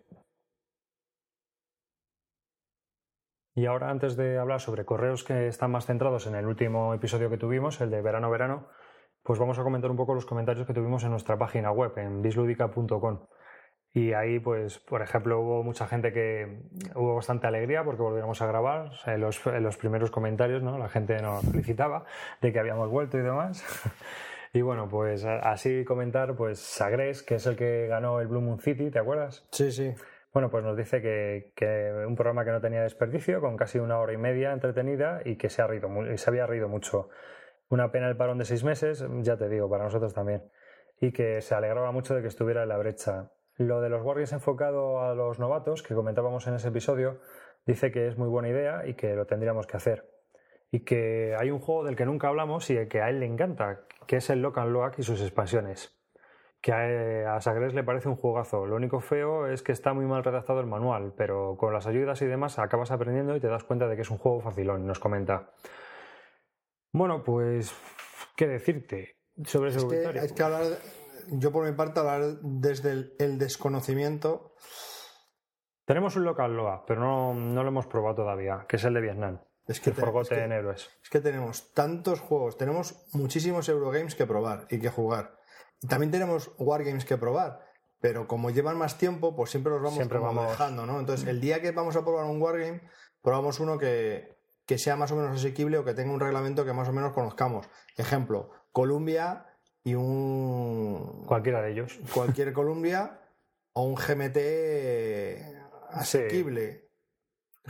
Y 3.56 3.66
ahora, 3.66 3.90
antes 3.90 4.16
de 4.16 4.38
hablar 4.38 4.60
sobre 4.60 4.84
correos 4.84 5.22
que 5.22 5.46
están 5.46 5.70
más 5.70 5.86
centrados 5.86 6.26
en 6.26 6.34
el 6.34 6.46
último 6.46 6.92
episodio 6.92 7.30
que 7.30 7.38
tuvimos, 7.38 7.80
el 7.80 7.90
de 7.90 8.02
verano-verano, 8.02 8.68
pues 9.22 9.38
vamos 9.38 9.58
a 9.58 9.62
comentar 9.62 9.90
un 9.90 9.96
poco 9.96 10.14
los 10.14 10.26
comentarios 10.26 10.66
que 10.66 10.74
tuvimos 10.74 11.04
en 11.04 11.10
nuestra 11.10 11.38
página 11.38 11.70
web, 11.70 11.96
en 11.98 12.20
bisludica.com. 12.20 13.26
Y 13.96 14.12
ahí, 14.12 14.40
pues, 14.40 14.80
por 14.80 15.02
ejemplo, 15.02 15.40
hubo 15.40 15.62
mucha 15.62 15.86
gente 15.86 16.12
que 16.12 16.62
hubo 16.96 17.14
bastante 17.14 17.46
alegría 17.46 17.84
porque 17.84 18.02
volviéramos 18.02 18.42
a 18.42 18.46
grabar. 18.46 18.88
O 18.88 18.96
sea, 18.96 19.14
en, 19.14 19.20
los, 19.20 19.46
en 19.46 19.62
los 19.62 19.76
primeros 19.76 20.10
comentarios, 20.10 20.64
¿no? 20.64 20.76
La 20.78 20.88
gente 20.88 21.16
nos 21.22 21.44
felicitaba 21.44 22.04
de 22.42 22.52
que 22.52 22.58
habíamos 22.58 22.90
vuelto 22.90 23.16
y 23.18 23.22
demás. 23.22 23.64
Y 24.56 24.62
bueno, 24.62 24.88
pues 24.88 25.24
así 25.24 25.84
comentar, 25.84 26.36
pues 26.36 26.60
Sagres, 26.60 27.24
que 27.24 27.34
es 27.34 27.46
el 27.46 27.56
que 27.56 27.88
ganó 27.88 28.20
el 28.20 28.28
Blue 28.28 28.40
Moon 28.40 28.60
City, 28.60 28.88
¿te 28.88 29.00
acuerdas? 29.00 29.44
Sí, 29.50 29.72
sí. 29.72 29.92
Bueno, 30.32 30.48
pues 30.48 30.62
nos 30.62 30.76
dice 30.76 31.02
que, 31.02 31.52
que 31.56 31.92
un 32.06 32.14
programa 32.14 32.44
que 32.44 32.52
no 32.52 32.60
tenía 32.60 32.82
desperdicio, 32.82 33.40
con 33.40 33.56
casi 33.56 33.80
una 33.80 33.98
hora 33.98 34.12
y 34.12 34.16
media 34.16 34.52
entretenida 34.52 35.22
y 35.24 35.34
que 35.34 35.48
se, 35.48 35.60
ha 35.60 35.68
y 35.74 36.18
se 36.18 36.30
había 36.30 36.46
reído 36.46 36.68
mucho. 36.68 37.08
Una 37.68 37.90
pena 37.90 38.08
el 38.08 38.16
parón 38.16 38.38
de 38.38 38.44
seis 38.44 38.62
meses, 38.62 39.04
ya 39.22 39.36
te 39.36 39.48
digo, 39.48 39.68
para 39.68 39.82
nosotros 39.82 40.14
también. 40.14 40.44
Y 41.00 41.10
que 41.10 41.40
se 41.40 41.56
alegraba 41.56 41.90
mucho 41.90 42.14
de 42.14 42.22
que 42.22 42.28
estuviera 42.28 42.62
en 42.62 42.68
la 42.68 42.76
brecha. 42.76 43.32
Lo 43.56 43.80
de 43.80 43.88
los 43.88 44.02
Warriors 44.02 44.32
enfocado 44.32 45.00
a 45.00 45.14
los 45.14 45.38
novatos, 45.38 45.82
que 45.82 45.94
comentábamos 45.94 46.46
en 46.46 46.54
ese 46.54 46.68
episodio, 46.68 47.20
dice 47.66 47.92
que 47.92 48.08
es 48.08 48.18
muy 48.18 48.28
buena 48.28 48.48
idea 48.48 48.86
y 48.86 48.94
que 48.94 49.14
lo 49.14 49.26
tendríamos 49.26 49.66
que 49.66 49.76
hacer. 49.76 50.10
Y 50.70 50.80
que 50.80 51.36
hay 51.38 51.50
un 51.50 51.60
juego 51.60 51.84
del 51.84 51.96
que 51.96 52.04
nunca 52.04 52.28
hablamos 52.28 52.68
y 52.70 52.88
que 52.88 53.00
a 53.00 53.10
él 53.10 53.20
le 53.20 53.26
encanta, 53.26 53.82
que 54.06 54.16
es 54.16 54.28
el 54.30 54.42
Lock 54.42 54.58
and 54.58 54.72
Lock 54.72 54.98
y 54.98 55.02
sus 55.02 55.20
expansiones 55.20 55.96
que 56.64 56.72
a, 56.72 57.36
a 57.36 57.40
Sagres 57.42 57.74
le 57.74 57.84
parece 57.84 58.08
un 58.08 58.16
juegazo. 58.16 58.64
Lo 58.64 58.76
único 58.76 58.98
feo 59.00 59.46
es 59.48 59.62
que 59.62 59.72
está 59.72 59.92
muy 59.92 60.06
mal 60.06 60.24
redactado 60.24 60.60
el 60.60 60.66
manual, 60.66 61.12
pero 61.14 61.58
con 61.58 61.74
las 61.74 61.86
ayudas 61.86 62.22
y 62.22 62.26
demás 62.26 62.58
acabas 62.58 62.90
aprendiendo 62.90 63.36
y 63.36 63.40
te 63.40 63.48
das 63.48 63.64
cuenta 63.64 63.86
de 63.86 63.96
que 63.96 64.00
es 64.00 64.10
un 64.10 64.16
juego 64.16 64.40
facilón, 64.40 64.86
nos 64.86 64.98
comenta. 64.98 65.50
Bueno, 66.90 67.22
pues, 67.22 67.74
¿qué 68.34 68.46
decirte 68.46 69.16
sobre 69.44 69.68
ese 69.68 69.78
Es 69.80 69.84
que, 69.84 69.96
victoria? 69.96 70.22
es 70.22 70.32
que 70.32 70.42
hablar, 70.42 70.62
yo 71.28 71.52
por 71.52 71.64
mi 71.64 71.72
parte, 71.72 72.00
hablar 72.00 72.38
desde 72.42 72.90
el, 72.92 73.14
el 73.18 73.38
desconocimiento. 73.38 74.54
Tenemos 75.84 76.16
un 76.16 76.24
local 76.24 76.56
Loa, 76.56 76.84
pero 76.86 77.00
no, 77.00 77.34
no 77.34 77.62
lo 77.62 77.68
hemos 77.68 77.86
probado 77.86 78.16
todavía, 78.16 78.64
que 78.68 78.76
es 78.76 78.84
el 78.84 78.94
de 78.94 79.00
Vietnam. 79.02 79.40
Es 79.66 79.80
que, 79.80 79.90
el 79.90 79.96
es 79.96 80.28
que- 80.28 80.34
Héroes. 80.34 80.90
es 81.02 81.10
que 81.10 81.20
tenemos 81.20 81.72
tantos 81.72 82.20
juegos, 82.20 82.56
tenemos 82.58 83.06
muchísimos 83.14 83.68
Eurogames 83.68 84.14
que 84.14 84.26
probar 84.26 84.66
y 84.70 84.78
que 84.78 84.88
jugar. 84.90 85.38
Y 85.80 85.86
también 85.86 86.10
tenemos 86.10 86.50
Wargames 86.58 87.04
que 87.04 87.16
probar. 87.16 87.60
pero 88.00 88.26
como 88.28 88.50
llevan 88.50 88.76
más 88.76 88.98
tiempo, 88.98 89.34
pues 89.34 89.50
siempre 89.50 89.72
los 89.72 89.80
vamos, 89.80 89.94
Siempre 89.94 90.18
como 90.18 90.34
vamos- 90.34 90.50
dejando, 90.50 90.84
¿no? 90.84 91.00
Entonces, 91.00 91.26
el 91.26 91.40
día 91.40 91.62
que 91.62 91.70
vamos 91.70 91.96
a 91.96 92.02
probar 92.04 92.26
un 92.26 92.40
Wargame, 92.42 92.82
probamos 93.22 93.60
uno 93.60 93.78
que, 93.78 94.36
que 94.66 94.76
sea 94.76 94.94
más 94.96 95.10
o 95.12 95.16
menos 95.16 95.38
asequible 95.38 95.78
o 95.78 95.84
que 95.86 95.94
tenga 95.94 96.12
un 96.12 96.20
reglamento 96.20 96.66
que 96.66 96.74
más 96.74 96.86
o 96.86 96.92
menos 96.92 97.14
conozcamos. 97.14 97.66
Ejemplo, 97.96 98.50
Columbia 98.72 99.46
y 99.84 99.94
un... 99.94 101.24
Cualquiera 101.26 101.62
de 101.62 101.72
ellos. 101.72 102.00
cualquier 102.12 102.52
Columbia 102.54 103.20
o 103.74 103.82
un 103.82 103.94
GMT 103.94 104.38
asequible. 105.90 106.90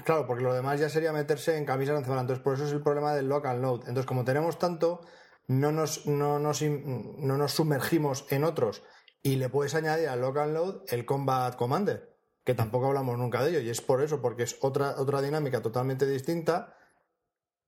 Claro, 0.04 0.26
porque 0.26 0.42
lo 0.42 0.54
demás 0.54 0.80
ya 0.80 0.88
sería 0.88 1.12
meterse 1.12 1.56
en 1.56 1.64
camisas 1.64 2.06
varas. 2.06 2.22
Entonces, 2.22 2.42
por 2.42 2.54
eso 2.54 2.64
es 2.66 2.72
el 2.72 2.82
problema 2.82 3.14
del 3.14 3.28
lock 3.28 3.46
and 3.46 3.62
load. 3.62 3.80
Entonces, 3.80 4.06
como 4.06 4.24
tenemos 4.24 4.58
tanto, 4.58 5.00
no 5.46 5.72
nos, 5.72 6.06
no 6.06 6.38
nos, 6.38 6.62
no 6.62 7.36
nos 7.36 7.52
sumergimos 7.52 8.26
en 8.30 8.44
otros. 8.44 8.82
Y 9.22 9.36
le 9.36 9.48
puedes 9.48 9.74
añadir 9.74 10.08
al 10.08 10.20
lock 10.20 10.38
and 10.38 10.54
load 10.54 10.82
el 10.88 11.04
Combat 11.04 11.56
Commander, 11.56 12.16
que 12.44 12.54
tampoco 12.54 12.86
hablamos 12.86 13.18
nunca 13.18 13.42
de 13.42 13.50
ello. 13.50 13.60
Y 13.60 13.70
es 13.70 13.80
por 13.80 14.02
eso, 14.02 14.20
porque 14.20 14.42
es 14.42 14.56
otra, 14.60 14.96
otra 14.98 15.22
dinámica 15.22 15.62
totalmente 15.62 16.06
distinta, 16.06 16.76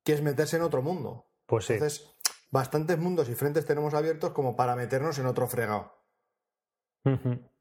que 0.04 0.12
es 0.12 0.22
meterse 0.22 0.56
en 0.56 0.62
otro 0.62 0.82
mundo. 0.82 1.26
Pues 1.46 1.66
sí. 1.66 1.74
Entonces, 1.74 2.15
bastantes 2.50 2.98
mundos 2.98 3.28
y 3.28 3.34
frentes 3.34 3.64
tenemos 3.66 3.94
abiertos 3.94 4.30
como 4.32 4.56
para 4.56 4.76
meternos 4.76 5.18
en 5.18 5.26
otro 5.26 5.46
fregado. 5.46 5.92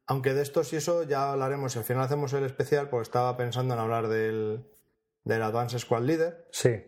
Aunque 0.07 0.33
de 0.33 0.41
estos 0.41 0.71
y 0.73 0.77
eso 0.77 1.03
ya 1.03 1.31
hablaremos. 1.31 1.73
Si 1.73 1.79
al 1.79 1.85
final 1.85 2.03
hacemos 2.03 2.33
el 2.33 2.43
especial, 2.43 2.89
pues 2.89 3.07
estaba 3.07 3.37
pensando 3.37 3.73
en 3.73 3.79
hablar 3.79 4.07
del, 4.07 4.67
del 5.23 5.41
Advanced 5.43 5.79
Squad 5.79 6.01
Leader. 6.03 6.47
Sí. 6.51 6.83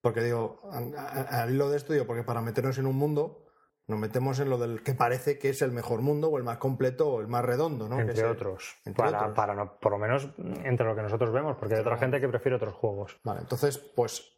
Porque 0.00 0.22
digo, 0.22 0.60
al 0.70 1.50
hilo 1.52 1.68
de 1.70 1.76
esto, 1.76 1.92
digo, 1.92 2.06
porque 2.06 2.22
para 2.22 2.40
meternos 2.40 2.78
en 2.78 2.86
un 2.86 2.96
mundo, 2.96 3.44
nos 3.88 3.98
metemos 3.98 4.38
en 4.38 4.50
lo 4.50 4.58
del 4.58 4.82
que 4.84 4.94
parece 4.94 5.38
que 5.38 5.48
es 5.48 5.60
el 5.62 5.72
mejor 5.72 6.00
mundo, 6.02 6.28
o 6.28 6.38
el 6.38 6.44
más 6.44 6.58
completo, 6.58 7.08
o 7.08 7.20
el 7.20 7.26
más 7.26 7.44
redondo, 7.44 7.88
¿no? 7.88 7.96
Que 7.96 8.02
entre 8.02 8.20
el- 8.20 8.26
otros. 8.26 8.76
entre 8.84 9.04
para, 9.04 9.18
otros. 9.18 9.34
para 9.34 9.54
no- 9.54 9.78
por 9.80 9.92
lo 9.92 9.98
menos 9.98 10.28
entre 10.64 10.86
lo 10.86 10.94
que 10.94 11.02
nosotros 11.02 11.32
vemos, 11.32 11.56
porque 11.56 11.74
hay 11.74 11.80
otra 11.80 11.96
gente 11.96 12.20
que 12.20 12.28
prefiere 12.28 12.56
otros 12.56 12.74
juegos. 12.74 13.18
Vale, 13.24 13.40
entonces, 13.40 13.78
pues. 13.78 14.32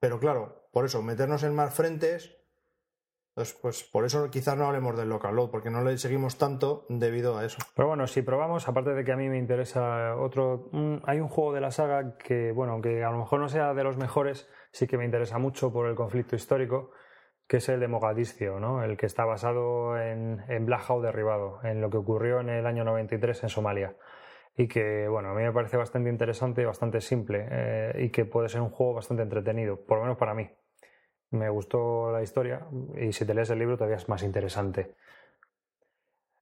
Pero 0.00 0.18
claro, 0.18 0.65
por 0.76 0.84
eso, 0.84 1.00
meternos 1.00 1.42
en 1.42 1.54
más 1.54 1.72
frentes. 1.72 2.36
Pues, 3.32 3.54
pues 3.54 3.82
por 3.82 4.04
eso 4.04 4.30
quizás 4.30 4.58
no 4.58 4.66
hablemos 4.66 4.94
del 4.94 5.08
local 5.08 5.34
porque 5.50 5.70
no 5.70 5.82
le 5.82 5.96
seguimos 5.96 6.36
tanto 6.36 6.84
debido 6.90 7.38
a 7.38 7.46
eso. 7.46 7.56
Pero 7.74 7.88
bueno, 7.88 8.06
si 8.06 8.20
probamos, 8.20 8.68
aparte 8.68 8.92
de 8.92 9.02
que 9.02 9.10
a 9.10 9.16
mí 9.16 9.26
me 9.30 9.38
interesa 9.38 10.14
otro, 10.16 10.68
hay 11.04 11.18
un 11.20 11.28
juego 11.28 11.54
de 11.54 11.62
la 11.62 11.70
saga 11.70 12.18
que, 12.18 12.52
bueno, 12.52 12.74
aunque 12.74 13.02
a 13.02 13.10
lo 13.10 13.16
mejor 13.16 13.40
no 13.40 13.48
sea 13.48 13.72
de 13.72 13.84
los 13.84 13.96
mejores, 13.96 14.50
sí 14.70 14.86
que 14.86 14.98
me 14.98 15.06
interesa 15.06 15.38
mucho 15.38 15.72
por 15.72 15.88
el 15.88 15.94
conflicto 15.94 16.36
histórico, 16.36 16.90
que 17.48 17.56
es 17.56 17.68
el 17.70 17.80
de 17.80 17.88
Mogadiscio, 17.88 18.60
¿no? 18.60 18.84
El 18.84 18.98
que 18.98 19.06
está 19.06 19.24
basado 19.24 19.98
en, 19.98 20.44
en 20.46 20.66
Black 20.66 20.82
Hawk 20.90 21.00
derribado, 21.00 21.60
en 21.64 21.80
lo 21.80 21.88
que 21.88 21.96
ocurrió 21.96 22.40
en 22.40 22.50
el 22.50 22.66
año 22.66 22.84
93 22.84 23.44
en 23.44 23.48
Somalia. 23.48 23.96
Y 24.54 24.68
que, 24.68 25.08
bueno, 25.08 25.30
a 25.30 25.34
mí 25.34 25.42
me 25.42 25.52
parece 25.52 25.78
bastante 25.78 26.10
interesante 26.10 26.60
y 26.60 26.66
bastante 26.66 27.00
simple, 27.00 27.48
eh, 27.50 27.92
y 28.04 28.10
que 28.10 28.26
puede 28.26 28.50
ser 28.50 28.60
un 28.60 28.68
juego 28.68 28.92
bastante 28.92 29.22
entretenido, 29.22 29.82
por 29.86 29.96
lo 29.96 30.04
menos 30.04 30.18
para 30.18 30.34
mí. 30.34 30.50
Me 31.30 31.48
gustó 31.48 32.10
la 32.12 32.22
historia 32.22 32.66
y 32.96 33.12
si 33.12 33.26
te 33.26 33.34
lees 33.34 33.50
el 33.50 33.58
libro 33.58 33.76
todavía 33.76 33.96
es 33.96 34.08
más 34.08 34.22
interesante. 34.22 34.94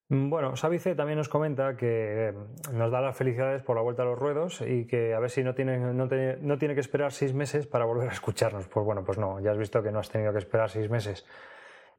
Mm, 0.08 0.28
Bueno, 0.30 0.56
Savice 0.56 0.94
también 0.94 1.18
nos 1.18 1.28
comenta 1.28 1.76
que 1.76 2.28
eh, 2.28 2.34
nos 2.72 2.90
da 2.90 3.00
las 3.00 3.16
felicidades 3.16 3.62
por 3.62 3.76
la 3.76 3.82
vuelta 3.82 4.02
a 4.02 4.06
los 4.06 4.18
ruedos 4.18 4.60
y 4.60 4.86
que 4.86 5.14
a 5.14 5.20
ver 5.20 5.30
si 5.30 5.42
no 5.42 5.54
tiene 5.54 6.74
que 6.74 6.80
esperar 6.80 7.12
seis 7.12 7.32
meses 7.34 7.66
para 7.66 7.84
volver 7.86 8.08
a 8.10 8.12
escucharnos. 8.12 8.68
Pues 8.68 8.84
bueno, 8.84 9.04
pues 9.04 9.18
no, 9.18 9.40
ya 9.40 9.52
has 9.52 9.58
visto 9.58 9.82
que 9.82 9.90
no 9.90 9.98
has 10.00 10.10
tenido 10.10 10.32
que 10.32 10.38
esperar 10.38 10.70
seis 10.70 10.90
meses. 10.90 11.26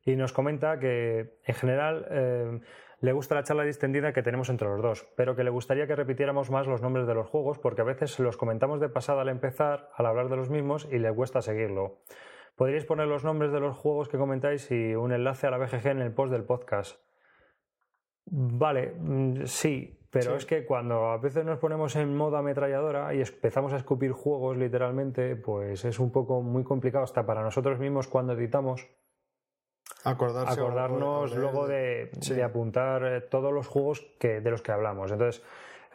Y 0.04 0.16
nos 0.16 0.34
comenta 0.34 0.78
que 0.80 1.40
en 1.44 1.56
general 1.56 2.06
eh, 2.12 2.60
le 3.00 3.12
gusta 3.12 3.34
la 3.34 3.44
charla 3.44 3.64
distendida 3.64 4.14
que 4.14 4.22
tenemos 4.22 4.50
entre 4.50 4.68
los 4.68 4.82
dos, 4.82 5.08
pero 5.18 5.36
que 5.36 5.44
le 5.44 5.50
gustaría 5.50 5.88
que 5.88 5.96
repitiéramos 5.96 6.52
más 6.52 6.68
los 6.68 6.82
nombres 6.82 7.08
de 7.08 7.16
los 7.16 7.28
juegos 7.28 7.58
porque 7.58 7.82
a 7.82 7.86
veces 7.86 8.20
los 8.20 8.38
comentamos 8.38 8.80
de 8.80 8.90
pasada 8.90 9.24
al 9.24 9.30
empezar, 9.30 9.90
al 9.96 10.06
hablar 10.06 10.30
de 10.30 10.36
los 10.36 10.52
mismos 10.52 10.88
y 10.92 11.00
le 11.00 11.12
cuesta 11.12 11.42
seguirlo. 11.42 11.98
Podríais 12.56 12.86
poner 12.86 13.08
los 13.08 13.24
nombres 13.24 13.52
de 13.52 13.60
los 13.60 13.76
juegos 13.76 14.08
que 14.10 14.18
comentáis 14.18 14.70
y 14.72 14.96
un 14.96 15.12
enlace 15.12 15.48
a 15.48 15.52
la 15.52 15.58
BGG 15.58 15.88
en 15.88 16.02
el 16.02 16.14
post 16.14 16.32
del 16.32 16.44
podcast. 16.44 17.00
Vale, 18.28 18.94
mm, 18.98 19.46
sí, 19.46 20.00
pero 20.10 20.32
Sí. 20.32 20.38
es 20.38 20.46
que 20.46 20.66
cuando 20.66 21.10
a 21.10 21.18
veces 21.18 21.46
nos 21.46 21.60
ponemos 21.60 21.96
en 21.96 22.16
modo 22.16 22.38
ametralladora 22.38 23.14
y 23.14 23.22
empezamos 23.22 23.74
a 23.74 23.78
escupir 23.78 24.12
juegos 24.14 24.58
literalmente, 24.58 25.36
pues 25.36 25.84
es 25.86 26.00
un 26.00 26.12
poco 26.12 26.42
muy 26.42 26.64
complicado 26.64 27.04
hasta 27.04 27.26
para 27.26 27.44
nosotros 27.44 27.78
mismos 27.80 28.08
cuando 28.08 28.34
editamos 28.34 28.88
Acordarse 30.04 30.60
acordarnos 30.60 31.36
luego 31.36 31.68
de, 31.68 32.12
Sí. 32.22 32.34
de 32.36 32.44
apuntar 32.44 33.04
eh, 33.06 33.22
todos 33.22 33.52
los 33.52 33.68
juegos 33.68 34.02
que, 34.20 34.40
de 34.40 34.52
los 34.52 34.62
que 34.62 34.72
hablamos. 34.72 35.12
Entonces, 35.12 35.44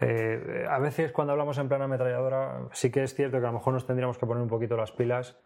eh, 0.01 0.67
a 0.69 0.79
veces 0.79 1.13
cuando 1.13 1.33
hablamos 1.33 1.59
en 1.59 1.69
plan 1.69 1.83
ametralladora, 1.83 2.69
sí 2.73 2.91
que 2.91 3.03
es 3.05 3.15
cierto 3.15 3.39
que 3.41 3.45
a 3.47 3.51
lo 3.51 3.59
mejor 3.59 3.73
nos 3.73 3.87
tendríamos 3.87 4.19
que 4.19 4.27
poner 4.27 4.43
un 4.43 4.49
poquito 4.49 4.77
las 4.77 4.93
pilas 4.93 5.41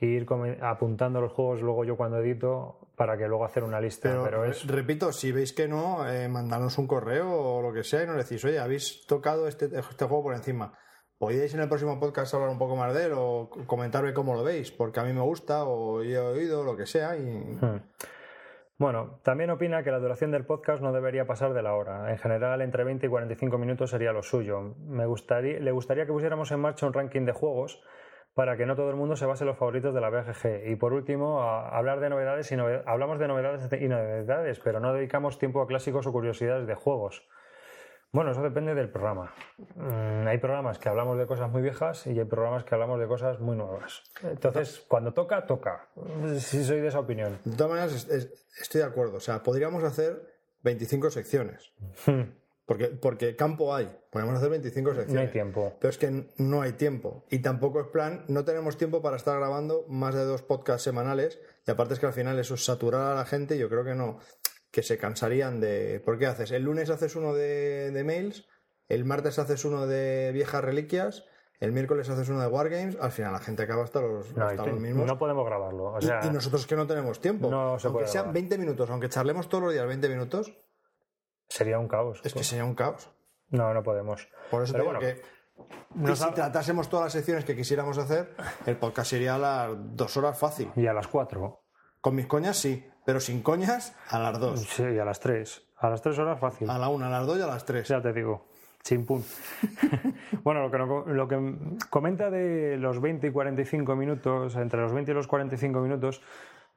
ir 0.00 0.26
come- 0.26 0.58
apuntando 0.60 1.20
los 1.20 1.32
juegos 1.32 1.62
luego 1.62 1.84
yo 1.84 1.96
cuando 1.96 2.18
edito 2.18 2.88
para 2.96 3.16
que 3.16 3.28
luego 3.28 3.44
hacer 3.44 3.64
una 3.64 3.80
lista. 3.80 4.08
Pero, 4.08 4.24
Pero, 4.24 4.44
es 4.44 4.66
repito, 4.66 5.12
si 5.12 5.32
veis 5.32 5.52
que 5.52 5.68
no, 5.68 6.08
eh, 6.08 6.28
un 6.28 6.86
correo 6.86 7.30
o 7.30 7.62
lo 7.62 7.72
que 7.72 7.82
sea 7.82 8.02
y 8.02 8.06
nos 8.06 8.16
decís, 8.16 8.44
oye, 8.44 8.58
habéis 8.58 9.06
tocado 9.06 9.48
este, 9.48 9.66
este 9.66 10.04
juego 10.06 10.24
por 10.24 10.34
encima. 10.34 10.72
Podéis 11.18 11.54
en 11.54 11.60
el 11.60 11.68
próximo 11.68 11.98
podcast 11.98 12.34
hablar 12.34 12.50
un 12.50 12.58
poco 12.58 12.76
más 12.76 12.92
de 12.94 13.06
él 13.06 13.12
o 13.16 13.48
comentarme 13.66 14.12
cómo 14.12 14.34
lo 14.34 14.44
veis, 14.44 14.70
porque 14.70 15.00
a 15.00 15.04
mí 15.04 15.12
me 15.14 15.22
gusta 15.22 15.64
o 15.64 16.02
he 16.02 16.18
oído, 16.18 16.62
lo 16.62 16.76
que 16.76 16.84
sea. 16.86 17.16
Y... 17.16 17.22
Hmm. 17.22 17.80
Bueno, 18.78 19.20
también 19.22 19.48
opina 19.48 19.82
que 19.82 19.90
la 19.90 19.98
duración 19.98 20.30
del 20.30 20.44
podcast 20.44 20.82
no 20.82 20.92
debería 20.92 21.26
pasar 21.26 21.54
de 21.54 21.62
la 21.62 21.74
hora. 21.74 22.10
En 22.10 22.18
general, 22.18 22.60
entre 22.60 22.84
20 22.84 23.06
y 23.06 23.08
45 23.08 23.56
minutos 23.56 23.90
sería 23.90 24.12
lo 24.12 24.22
suyo. 24.22 24.74
Me 24.78 25.06
gustaría, 25.06 25.58
le 25.58 25.72
gustaría 25.72 26.04
que 26.04 26.12
pusiéramos 26.12 26.52
en 26.52 26.60
marcha 26.60 26.86
un 26.86 26.92
ranking 26.92 27.24
de 27.24 27.32
juegos 27.32 27.82
para 28.36 28.58
que 28.58 28.66
no 28.66 28.76
todo 28.76 28.90
el 28.90 28.96
mundo 28.96 29.16
se 29.16 29.24
base 29.24 29.44
en 29.44 29.48
los 29.48 29.56
favoritos 29.56 29.94
de 29.94 30.00
la 30.02 30.10
BGG. 30.10 30.68
Y 30.70 30.76
por 30.76 30.92
último, 30.92 31.40
a- 31.42 31.70
hablar 31.70 32.00
de 32.00 32.10
novedades 32.10 32.52
y 32.52 32.54
noved- 32.54 32.82
hablamos 32.84 33.18
de 33.18 33.28
novedades 33.28 33.66
y 33.80 33.88
novedades, 33.88 34.60
pero 34.60 34.78
no 34.78 34.92
dedicamos 34.92 35.38
tiempo 35.38 35.62
a 35.62 35.66
clásicos 35.66 36.06
o 36.06 36.12
curiosidades 36.12 36.66
de 36.66 36.74
juegos. 36.74 37.26
Bueno, 38.12 38.32
eso 38.32 38.42
depende 38.42 38.74
del 38.74 38.90
programa. 38.90 39.32
Mm, 39.74 40.26
hay 40.28 40.36
programas 40.36 40.78
que 40.78 40.90
hablamos 40.90 41.16
de 41.16 41.26
cosas 41.26 41.50
muy 41.50 41.62
viejas 41.62 42.06
y 42.06 42.18
hay 42.18 42.26
programas 42.26 42.64
que 42.64 42.74
hablamos 42.74 43.00
de 43.00 43.06
cosas 43.06 43.40
muy 43.40 43.56
nuevas. 43.56 44.02
Entonces, 44.22 44.84
cuando 44.86 45.14
toca, 45.14 45.46
toca. 45.46 45.88
Si 46.36 46.62
soy 46.62 46.80
de 46.82 46.88
esa 46.88 47.00
opinión. 47.00 47.38
De 47.42 47.56
todas 47.56 47.70
maneras, 47.72 47.94
es- 47.94 48.08
es- 48.10 48.46
estoy 48.60 48.82
de 48.82 48.86
acuerdo. 48.86 49.16
O 49.16 49.20
sea, 49.20 49.42
podríamos 49.42 49.82
hacer 49.82 50.20
25 50.62 51.08
secciones. 51.10 51.72
Porque, 52.66 52.86
porque 52.88 53.36
campo 53.36 53.72
hay. 53.74 53.88
Podemos 54.10 54.34
hacer 54.36 54.50
25 54.50 54.90
secciones. 54.90 55.14
No 55.14 55.20
hay 55.20 55.28
tiempo. 55.28 55.72
Pero 55.80 55.88
es 55.90 55.98
que 55.98 56.26
no 56.36 56.62
hay 56.62 56.72
tiempo. 56.72 57.24
Y 57.30 57.38
tampoco 57.38 57.80
es 57.80 57.86
plan, 57.86 58.24
no 58.28 58.44
tenemos 58.44 58.76
tiempo 58.76 59.00
para 59.02 59.16
estar 59.16 59.38
grabando 59.38 59.84
más 59.88 60.14
de 60.16 60.24
dos 60.24 60.42
podcasts 60.42 60.82
semanales. 60.82 61.38
Y 61.66 61.70
aparte 61.70 61.94
es 61.94 62.00
que 62.00 62.06
al 62.06 62.12
final 62.12 62.38
eso 62.40 62.54
es 62.54 62.64
saturar 62.64 63.12
a 63.12 63.14
la 63.14 63.24
gente. 63.24 63.56
Yo 63.56 63.68
creo 63.68 63.84
que 63.84 63.94
no. 63.94 64.18
Que 64.72 64.82
se 64.82 64.98
cansarían 64.98 65.60
de. 65.60 66.02
¿Por 66.04 66.18
qué 66.18 66.26
haces? 66.26 66.50
El 66.50 66.64
lunes 66.64 66.90
haces 66.90 67.14
uno 67.14 67.34
de, 67.34 67.92
de 67.92 68.04
mails. 68.04 68.48
El 68.88 69.04
martes 69.04 69.38
haces 69.38 69.64
uno 69.64 69.86
de 69.86 70.32
viejas 70.32 70.62
reliquias. 70.64 71.24
El 71.60 71.72
miércoles 71.72 72.08
haces 72.10 72.28
uno 72.28 72.40
de 72.40 72.48
Wargames. 72.48 72.98
Al 73.00 73.12
final 73.12 73.32
la 73.32 73.38
gente 73.38 73.62
acaba 73.62 73.84
hasta 73.84 74.00
los, 74.00 74.36
No, 74.36 74.44
hasta 74.44 74.66
los 74.66 74.78
mismos. 74.80 75.06
no 75.06 75.18
podemos 75.18 75.46
grabarlo. 75.46 75.92
O 75.94 75.98
Y- 76.00 76.30
nosotros 76.32 76.66
que 76.66 76.76
no 76.76 76.86
tenemos 76.86 77.20
tiempo. 77.20 77.48
No 77.48 77.78
se 77.78 77.86
aunque 77.86 78.00
puede 78.00 78.08
sean 78.08 78.24
grabar. 78.24 78.34
20 78.34 78.58
minutos, 78.58 78.90
aunque 78.90 79.08
charlemos 79.08 79.48
todos 79.48 79.64
los 79.64 79.72
días 79.72 79.86
20 79.86 80.08
minutos, 80.08 80.52
sería 81.48 81.78
un 81.78 81.88
caos. 81.88 82.20
es 82.24 82.32
que 82.34 82.44
sería 82.44 82.64
un 82.64 82.74
caos. 82.74 83.10
No, 83.50 83.72
no 83.72 83.82
podemos. 83.82 84.28
Por 84.50 84.62
eso 84.64 84.72
Pero 84.72 84.84
te 84.84 84.90
digo 84.90 85.00
bueno, 85.00 85.00
que 85.00 85.22
nos 85.94 86.20
y 86.20 86.24
si 86.24 86.30
tratásemos 86.32 86.88
todas 86.88 87.06
las 87.06 87.12
secciones 87.12 87.44
que 87.44 87.54
quisiéramos 87.56 87.96
hacer, 87.98 88.34
el 88.66 88.76
podcast 88.76 89.10
sería 89.10 89.36
a 89.36 89.38
las 89.38 89.70
dos 89.96 90.16
horas 90.16 90.38
fácil. 90.38 90.70
Y 90.76 90.86
a 90.86 90.92
las 90.92 91.06
4. 91.06 91.60
Con 92.00 92.14
mis 92.14 92.26
coñas 92.26 92.56
sí, 92.56 92.86
pero 93.04 93.20
sin 93.20 93.42
coñas 93.42 93.94
a 94.10 94.18
las 94.18 94.38
dos. 94.38 94.60
Sí, 94.60 94.82
y 94.82 94.98
a 94.98 95.04
las 95.04 95.20
3. 95.20 95.62
A 95.78 95.88
las 95.90 96.02
3 96.02 96.18
horas 96.18 96.38
fácil. 96.40 96.68
A 96.70 96.78
la 96.78 96.88
una, 96.88 97.06
a 97.06 97.10
las 97.10 97.26
dos 97.26 97.38
y 97.38 97.42
a 97.42 97.46
las 97.46 97.64
tres. 97.64 97.88
Ya 97.88 98.00
te 98.02 98.12
digo. 98.12 98.46
Chimpún. 98.82 99.24
bueno, 100.44 100.62
lo 100.62 100.70
que, 100.70 100.78
no- 100.78 101.04
lo 101.06 101.26
que 101.28 101.54
comenta 101.90 102.30
de 102.30 102.76
los 102.76 103.00
20 103.00 103.26
y 103.28 103.32
45 103.32 103.96
minutos, 103.96 104.54
entre 104.56 104.80
los 104.80 104.92
20 104.92 105.10
y 105.10 105.14
los 105.14 105.26
45 105.26 105.80
minutos, 105.80 106.22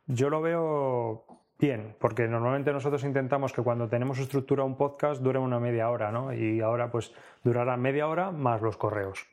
yo 0.07 0.29
lo 0.29 0.41
veo 0.41 1.25
bien, 1.59 1.95
porque 1.99 2.27
normalmente 2.27 2.71
nosotros 2.71 3.03
intentamos 3.03 3.53
que 3.53 3.61
cuando 3.61 3.87
tenemos 3.89 4.19
estructura 4.19 4.63
un 4.63 4.77
podcast 4.77 5.21
dure 5.21 5.39
una 5.39 5.59
media 5.59 5.89
hora, 5.89 6.11
¿no? 6.11 6.33
Y 6.33 6.61
ahora 6.61 6.89
pues 6.89 7.13
durará 7.43 7.77
media 7.77 8.07
hora 8.07 8.31
más 8.31 8.61
los 8.61 8.77
correos. 8.77 9.27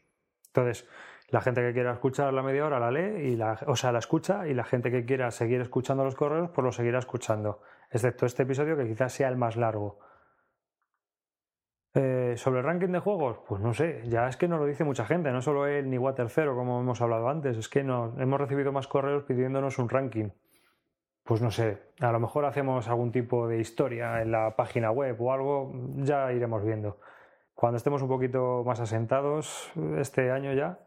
Entonces, 0.49 0.89
la 1.29 1.41
gente 1.41 1.61
que 1.61 1.73
quiera 1.73 1.93
escuchar 1.93 2.33
la 2.33 2.43
media 2.43 2.67
hora 2.67 2.79
la 2.79 2.91
lee, 2.91 3.29
y 3.29 3.37
la, 3.37 3.59
o 3.67 3.77
sea, 3.77 3.93
la 3.93 3.99
escucha, 3.99 4.47
y 4.47 4.55
la 4.55 4.65
gente 4.65 4.91
que 4.91 5.05
quiera 5.05 5.31
seguir 5.31 5.61
escuchando 5.61 6.05
los 6.05 6.15
correos, 6.15 6.51
pues 6.51 6.65
lo 6.65 6.73
seguirá 6.73 6.99
escuchando. 6.99 7.61
Excepto 7.91 8.27
este 8.27 8.45
episodio 8.45 8.77
que 8.77 8.87
quizás 8.87 9.13
sea 9.13 9.29
el 9.29 9.37
más 9.37 9.57
largo. 9.57 9.99
Eh, 11.95 12.35
sobre 12.37 12.61
el 12.61 12.67
ranking 12.67 12.89
de 12.89 12.99
juegos, 12.99 13.39
pues 13.49 13.61
no 13.63 13.73
sé, 13.73 14.03
ya 14.05 14.29
es 14.29 14.37
que 14.37 14.49
nos 14.49 14.61
lo 14.61 14.67
dice 14.67 14.85
mucha 14.85 15.07
gente, 15.07 15.33
no 15.33 15.41
solo 15.41 15.67
él 15.67 15.89
ni 15.89 15.97
Water 15.97 16.29
Zero, 16.29 16.55
como 16.55 16.79
hemos 16.81 17.01
hablado 17.01 17.29
antes, 17.31 17.57
es 17.57 17.71
que 17.71 17.83
no, 17.83 18.15
hemos 18.19 18.39
recibido 18.39 18.71
más 18.71 18.87
correos 18.87 19.25
pidiéndonos 19.25 19.79
un 19.79 19.89
ranking. 19.89 20.29
Pues 21.27 21.43
no 21.43 21.51
sé, 21.51 21.79
a 22.01 22.13
lo 22.13 22.21
mejor 22.21 22.45
hacemos 22.45 22.87
algún 22.89 23.11
tipo 23.11 23.49
de 23.49 23.59
historia 23.59 24.23
en 24.23 24.31
la 24.31 24.55
página 24.55 24.93
web 24.93 25.21
o 25.21 25.33
algo, 25.33 25.73
ya 25.97 26.33
iremos 26.33 26.65
viendo. 26.65 27.01
Cuando 27.53 27.79
estemos 27.79 28.01
un 28.03 28.09
poquito 28.09 28.63
más 28.65 28.79
asentados 28.79 29.73
este 29.99 30.31
año 30.31 30.53
ya, 30.53 30.79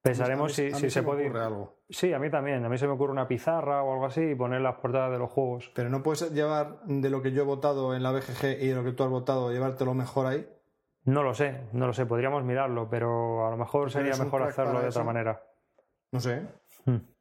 pensaremos 0.00 0.52
si, 0.52 0.70
se, 0.70 1.02
puede. 1.02 1.26
algo. 1.38 1.78
Sí, 1.88 2.12
a 2.12 2.18
mí 2.18 2.30
también. 2.30 2.64
A 2.64 2.68
mí 2.68 2.78
se 2.78 2.86
me 2.86 2.92
ocurre 2.92 3.10
una 3.10 3.26
pizarra 3.26 3.82
o 3.82 3.94
algo 3.94 4.06
así 4.06 4.20
y 4.20 4.34
poner 4.34 4.60
las 4.60 4.76
portadas 4.76 5.10
de 5.10 5.18
los 5.18 5.30
juegos. 5.30 5.72
Pero 5.74 5.88
no 5.88 6.02
puedes 6.02 6.30
llevar 6.32 6.80
de 6.84 7.10
lo 7.10 7.22
que 7.22 7.32
yo 7.32 7.42
he 7.42 7.46
votado 7.46 7.96
en 7.96 8.02
la 8.02 8.12
BGG 8.12 8.62
y 8.62 8.68
de 8.68 8.74
lo 8.74 8.84
que 8.84 8.92
tú 8.92 9.02
has 9.02 9.10
votado, 9.10 9.50
llevártelo 9.50 9.94
mejor 9.94 10.26
ahí. 10.26 10.46
No 11.04 11.22
lo 11.22 11.34
sé, 11.34 11.62
no 11.72 11.86
lo 11.86 11.94
sé. 11.94 12.06
Podríamos 12.06 12.44
mirarlo, 12.44 12.88
pero 12.88 13.46
a 13.46 13.50
lo 13.50 13.56
mejor 13.56 13.90
sería 13.90 14.14
mejor 14.16 14.42
hacerlo 14.42 14.80
de 14.80 14.88
otra 14.88 15.04
manera. 15.04 15.42
No 16.12 16.20
sé. 16.20 16.46
Hmm. 16.84 17.13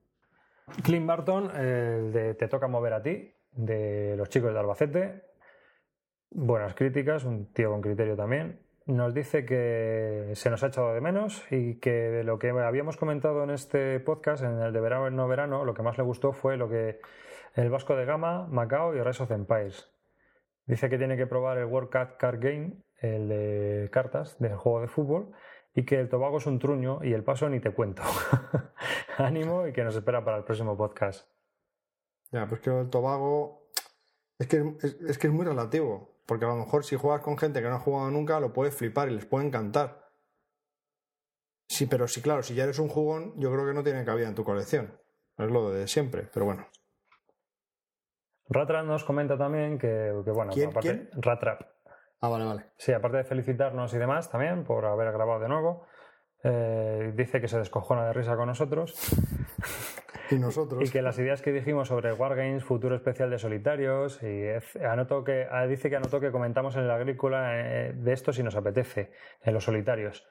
Clint 0.83 1.05
Barton, 1.05 1.55
el 1.55 2.11
de 2.11 2.33
Te 2.35 2.47
toca 2.47 2.67
mover 2.67 2.93
a 2.93 3.01
ti, 3.01 3.33
de 3.51 4.15
los 4.17 4.29
chicos 4.29 4.53
de 4.53 4.59
Albacete. 4.59 5.23
Buenas 6.31 6.73
críticas, 6.73 7.25
un 7.25 7.53
tío 7.53 7.69
con 7.69 7.81
criterio 7.81 8.15
también. 8.15 8.59
Nos 8.85 9.13
dice 9.13 9.45
que 9.45 10.31
se 10.33 10.49
nos 10.49 10.63
ha 10.63 10.67
echado 10.67 10.93
de 10.93 11.01
menos 11.01 11.45
y 11.51 11.79
que 11.79 11.91
de 11.91 12.23
lo 12.23 12.39
que 12.39 12.49
habíamos 12.49 12.97
comentado 12.97 13.43
en 13.43 13.51
este 13.51 13.99
podcast, 13.99 14.43
en 14.43 14.59
el 14.59 14.73
de 14.73 14.81
verano 14.81 15.07
y 15.07 15.11
no 15.11 15.27
verano, 15.27 15.63
lo 15.63 15.73
que 15.73 15.83
más 15.83 15.97
le 15.97 16.03
gustó 16.03 16.33
fue 16.33 16.57
lo 16.57 16.69
que 16.69 16.99
el 17.55 17.69
Vasco 17.69 17.95
de 17.95 18.05
Gama, 18.05 18.47
Macao 18.47 18.95
y 18.95 19.01
Rise 19.01 19.23
of 19.23 19.31
Empires. 19.31 19.89
Dice 20.65 20.89
que 20.89 20.97
tiene 20.97 21.17
que 21.17 21.27
probar 21.27 21.57
el 21.57 21.65
World 21.65 21.91
Cup 21.91 22.17
Card 22.17 22.39
Game, 22.41 22.77
el 22.99 23.27
de 23.27 23.89
cartas 23.91 24.39
del 24.39 24.55
juego 24.55 24.81
de 24.81 24.87
fútbol, 24.87 25.33
y 25.75 25.85
que 25.85 25.99
el 25.99 26.09
Tobago 26.09 26.37
es 26.37 26.45
un 26.45 26.59
truño 26.59 26.99
y 27.03 27.13
el 27.13 27.23
paso 27.23 27.49
ni 27.49 27.59
te 27.59 27.71
cuento. 27.71 28.03
Ánimo 29.17 29.67
y 29.67 29.73
que 29.73 29.83
nos 29.83 29.95
espera 29.95 30.23
para 30.23 30.37
el 30.37 30.43
próximo 30.43 30.77
podcast. 30.77 31.27
Ya, 32.31 32.47
pues 32.47 32.61
que 32.61 32.69
el 32.69 32.89
Tobago 32.89 33.69
es 34.37 34.47
que 34.47 34.75
es, 34.81 35.17
que 35.17 35.27
es 35.27 35.33
muy 35.33 35.45
relativo. 35.45 36.13
Porque 36.25 36.45
a 36.45 36.49
lo 36.49 36.55
mejor 36.55 36.85
si 36.85 36.95
juegas 36.95 37.21
con 37.21 37.37
gente 37.37 37.61
que 37.61 37.67
no 37.67 37.75
ha 37.75 37.79
jugado 37.79 38.09
nunca, 38.09 38.39
lo 38.39 38.53
puedes 38.53 38.75
flipar 38.75 39.09
y 39.09 39.15
les 39.15 39.25
puede 39.25 39.45
encantar. 39.45 40.09
Sí, 41.67 41.85
pero 41.85 42.07
sí, 42.07 42.21
claro, 42.21 42.43
si 42.43 42.53
ya 42.53 42.63
eres 42.63 42.79
un 42.79 42.87
jugón, 42.87 43.33
yo 43.39 43.51
creo 43.51 43.65
que 43.65 43.73
no 43.73 43.83
tiene 43.83 44.05
cabida 44.05 44.29
en 44.29 44.35
tu 44.35 44.43
colección. 44.43 44.97
Es 45.37 45.49
lo 45.49 45.71
de 45.71 45.87
siempre, 45.87 46.29
pero 46.31 46.45
bueno. 46.45 46.67
Ratrap 48.47 48.85
nos 48.85 49.03
comenta 49.03 49.37
también 49.37 49.77
que, 49.77 50.11
bueno, 50.11 50.53
¿Quién, 50.53 50.69
aparte, 50.69 51.09
Ratrap. 51.13 51.72
Ah, 52.23 52.29
vale, 52.29 52.45
vale. 52.45 52.63
Sí, 52.77 52.93
aparte 52.93 53.17
de 53.17 53.25
felicitarnos 53.25 53.93
y 53.93 53.97
demás 53.97 54.31
también 54.31 54.63
por 54.63 54.85
haber 54.85 55.11
grabado 55.11 55.41
de 55.41 55.49
nuevo, 55.49 55.85
eh, 56.41 57.11
dice 57.17 57.41
que 57.41 57.49
se 57.49 57.57
descojona 57.57 58.05
de 58.07 58.13
risa 58.13 58.37
con 58.37 58.47
nosotros. 58.47 58.95
y 60.31 60.35
nosotros. 60.35 60.87
Y 60.87 60.89
que 60.89 61.01
las 61.01 61.19
ideas 61.19 61.41
que 61.41 61.51
dijimos 61.51 61.89
sobre 61.89 62.13
Wargames, 62.13 62.63
futuro 62.63 62.95
especial 62.95 63.29
de 63.29 63.39
solitarios, 63.39 64.23
y 64.23 64.45
anotó 64.85 65.25
que, 65.25 65.47
ah, 65.51 65.67
dice 65.67 65.89
que 65.89 65.97
anotó 65.97 66.21
que 66.21 66.31
comentamos 66.31 66.77
en 66.77 66.87
la 66.87 66.95
agrícola 66.95 67.59
eh, 67.59 67.91
de 67.93 68.13
esto 68.13 68.31
si 68.31 68.41
nos 68.41 68.55
apetece, 68.55 69.11
en 69.41 69.53
los 69.53 69.65
solitarios. 69.65 70.25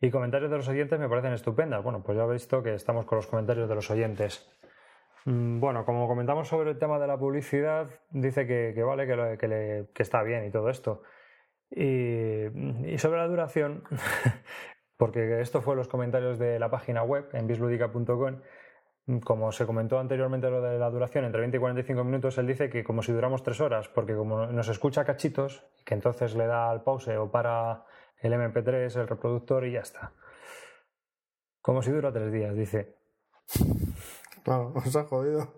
Y 0.00 0.10
comentarios 0.10 0.50
de 0.50 0.56
los 0.56 0.68
oyentes 0.68 0.98
me 0.98 1.08
parecen 1.08 1.32
estupendas. 1.32 1.80
Bueno, 1.84 2.02
pues 2.02 2.18
ya 2.18 2.24
he 2.24 2.32
visto 2.32 2.60
que 2.64 2.74
estamos 2.74 3.06
con 3.06 3.18
los 3.18 3.28
comentarios 3.28 3.68
de 3.68 3.74
los 3.76 3.88
oyentes. 3.88 4.52
Mm, 5.26 5.60
bueno, 5.60 5.84
como 5.84 6.08
comentamos 6.08 6.48
sobre 6.48 6.72
el 6.72 6.78
tema 6.80 6.98
de 6.98 7.06
la 7.06 7.16
publicidad, 7.16 7.86
dice 8.10 8.48
que, 8.48 8.82
vale, 8.82 9.06
que, 9.06 9.86
que 9.94 10.02
está 10.02 10.24
bien 10.24 10.44
y 10.44 10.50
todo 10.50 10.70
esto. 10.70 11.02
Y, 11.70 12.98
sobre 12.98 13.18
la 13.18 13.28
duración, 13.28 13.82
porque 14.96 15.40
esto 15.40 15.60
fue 15.60 15.76
los 15.76 15.88
comentarios 15.88 16.38
de 16.38 16.58
la 16.58 16.70
página 16.70 17.02
web 17.02 17.28
en 17.32 17.46
bisludica.com, 17.46 18.40
como 19.22 19.52
se 19.52 19.66
comentó 19.66 19.98
anteriormente 19.98 20.50
lo 20.50 20.60
de 20.60 20.78
la 20.78 20.90
duración 20.90 21.24
entre 21.24 21.40
20 21.40 21.56
y 21.56 21.60
45 21.60 22.04
minutos, 22.04 22.38
él 22.38 22.46
dice 22.46 22.68
que 22.68 22.82
como 22.82 23.02
si 23.02 23.12
duramos 23.12 23.42
tres 23.42 23.60
horas, 23.60 23.88
porque 23.88 24.14
como 24.14 24.46
nos 24.46 24.68
escucha 24.68 25.04
cachitos, 25.04 25.64
que 25.84 25.94
entonces 25.94 26.34
le 26.34 26.46
da 26.46 26.70
al 26.70 26.82
pause 26.82 27.16
o 27.16 27.30
para 27.30 27.84
el 28.18 28.32
MP3, 28.32 28.96
el 29.00 29.08
reproductor 29.08 29.64
y 29.66 29.72
ya 29.72 29.80
está. 29.80 30.12
Como 31.60 31.82
si 31.82 31.90
dura 31.90 32.12
tres 32.12 32.32
días, 32.32 32.54
dice. 32.56 32.96
Claro, 34.44 34.72
os 34.76 34.96
ha 34.96 35.04
jodido. 35.04 35.52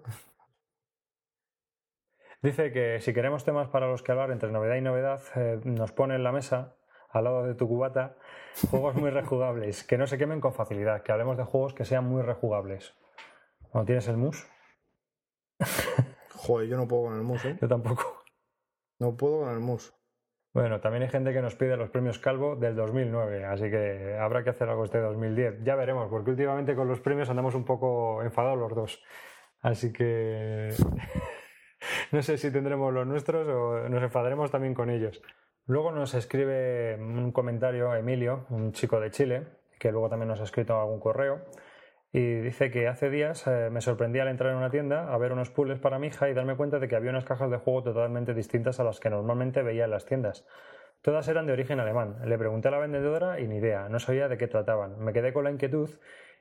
Dice 2.40 2.70
que 2.72 3.01
si 3.01 3.12
queremos 3.12 3.44
temas 3.44 3.68
para 3.68 3.88
los 3.88 4.03
que 4.03 4.12
hablar 4.12 4.31
entre 4.31 4.53
novedad 4.53 4.77
y 4.77 4.81
novedad, 4.81 5.20
eh, 5.35 5.61
nos 5.64 5.90
pone 5.90 6.14
en 6.14 6.22
la 6.22 6.31
mesa, 6.31 6.77
al 7.11 7.24
lado 7.24 7.44
de 7.44 7.55
tu 7.55 7.66
cubata, 7.66 8.16
juegos 8.70 8.94
muy 8.94 9.11
rejugables, 9.11 9.83
que 9.83 9.98
no 9.98 10.07
se 10.07 10.18
quemen 10.18 10.40
con 10.40 10.55
facilidad, 10.55 11.03
que 11.03 11.11
hablemos 11.11 11.37
de 11.37 11.44
juegos 11.44 11.74
que 11.74 11.85
sean 11.85 12.05
muy 12.05 12.22
rejugables. 12.22 12.94
Cuando 13.70 13.87
tienes 13.87 14.07
el 14.07 14.16
mus. 14.16 14.46
Joder, 16.37 16.68
yo 16.68 16.77
no 16.77 16.87
puedo 16.87 17.05
con 17.05 17.14
el 17.16 17.22
mus, 17.22 17.44
¿eh? 17.44 17.59
Yo 17.61 17.68
tampoco. 17.68 18.22
No 19.01 19.16
puedo 19.16 19.40
con 19.40 19.51
el 19.51 19.61
mus. 19.61 19.94
Bueno, 20.55 20.81
también 20.81 21.03
hay 21.03 21.09
gente 21.09 21.33
que 21.33 21.42
nos 21.42 21.55
pide 21.57 21.77
los 21.77 21.90
premios 21.90 22.18
Calvo 22.18 22.57
del 22.57 22.74
2009, 22.74 23.44
así 23.44 23.70
que 23.70 24.16
habrá 24.18 24.42
que 24.42 24.51
hacer 24.51 24.68
algo 24.68 24.85
este 24.85 24.98
2010. 24.98 25.62
Ya 25.62 25.77
veremos, 25.77 26.09
porque 26.09 26.31
últimamente 26.31 26.74
con 26.74 26.88
los 26.88 27.01
premios 27.01 27.29
andamos 27.31 27.55
un 27.55 27.64
poco 27.64 28.22
enfadados 28.22 28.59
los 28.59 28.74
dos. 28.74 29.03
Así 29.61 29.92
que 29.92 30.70
no 32.12 32.23
sé 32.23 32.38
si 32.38 32.51
tendremos 32.51 32.92
los 32.92 33.07
nuestros 33.07 33.47
o 33.49 33.88
nos 33.88 34.03
enfadaremos 34.03 34.51
también 34.51 34.75
con 34.75 34.90
ellos. 34.90 35.23
Luego 35.66 35.92
nos 35.92 36.14
escribe 36.14 36.97
un 36.97 37.31
comentario 37.33 37.94
Emilio, 37.94 38.47
un 38.51 38.73
chico 38.73 39.01
de 39.01 39.11
Chile, 39.11 39.47
que 39.79 39.92
luego 39.92 40.09
también 40.09 40.29
nos 40.29 40.40
ha 40.40 40.44
escrito 40.44 40.81
algún 40.81 40.99
correo, 40.99 41.42
y 42.11 42.37
dice 42.37 42.71
que 42.71 42.88
hace 42.88 43.11
días 43.11 43.47
eh, 43.47 43.68
me 43.71 43.83
sorprendí 43.83 44.18
al 44.18 44.29
entrar 44.29 44.53
en 44.53 44.57
una 44.57 44.71
tienda 44.71 45.12
a 45.12 45.18
ver 45.18 45.33
unos 45.33 45.51
puzzles 45.51 45.79
para 45.79 45.99
mi 45.99 46.07
hija 46.07 46.31
y 46.31 46.35
darme 46.35 46.57
cuenta 46.57 46.79
de 46.79 46.88
que 46.88 46.97
había 46.97 47.11
unas 47.11 47.27
cajas 47.27 47.51
de 47.51 47.59
juego 47.59 47.83
totalmente 47.83 48.33
distintas 48.33 48.81
a 48.81 48.85
las 48.85 48.99
que 48.99 49.11
normalmente 49.11 49.62
veía 49.62 49.85
en 49.85 49.90
las 49.90 50.07
tiendas. 50.07 50.47
Todas 51.03 51.29
eran 51.29 51.47
de 51.47 51.53
origen 51.53 51.81
alemán. 51.81 52.16
Le 52.25 52.38
pregunté 52.38 52.68
a 52.68 52.71
la 52.71 52.79
vendedora 52.79 53.38
y 53.38 53.47
ni 53.47 53.57
idea, 53.57 53.88
no 53.90 53.99
sabía 53.99 54.29
de 54.29 54.38
qué 54.38 54.49
trataban. 54.49 54.99
Me 54.99 55.12
quedé 55.12 55.35
con 55.35 55.44
la 55.44 55.51
inquietud 55.51 55.90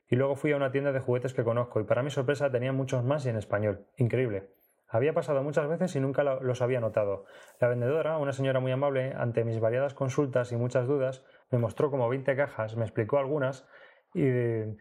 y 0.08 0.16
luego 0.16 0.36
fui 0.36 0.52
a 0.52 0.56
una 0.56 0.72
tienda 0.72 0.90
de 0.92 1.00
juguetes 1.00 1.34
que 1.34 1.44
conozco 1.44 1.80
y 1.80 1.84
para 1.84 2.02
mi 2.02 2.10
sorpresa 2.10 2.50
tenían 2.50 2.74
muchos 2.74 3.04
más 3.04 3.26
y 3.26 3.28
en 3.28 3.36
español. 3.36 3.86
Increíble. 3.98 4.57
Había 4.90 5.12
pasado 5.12 5.42
muchas 5.42 5.68
veces 5.68 5.94
y 5.96 6.00
nunca 6.00 6.24
los 6.24 6.62
había 6.62 6.80
notado. 6.80 7.26
La 7.60 7.68
vendedora, 7.68 8.16
una 8.16 8.32
señora 8.32 8.58
muy 8.58 8.72
amable, 8.72 9.12
ante 9.14 9.44
mis 9.44 9.60
variadas 9.60 9.92
consultas 9.92 10.50
y 10.52 10.56
muchas 10.56 10.86
dudas, 10.86 11.24
me 11.50 11.58
mostró 11.58 11.90
como 11.90 12.08
20 12.08 12.34
cajas, 12.36 12.76
me 12.76 12.84
explicó 12.84 13.18
algunas 13.18 13.68
y 14.14 14.22
de, 14.22 14.76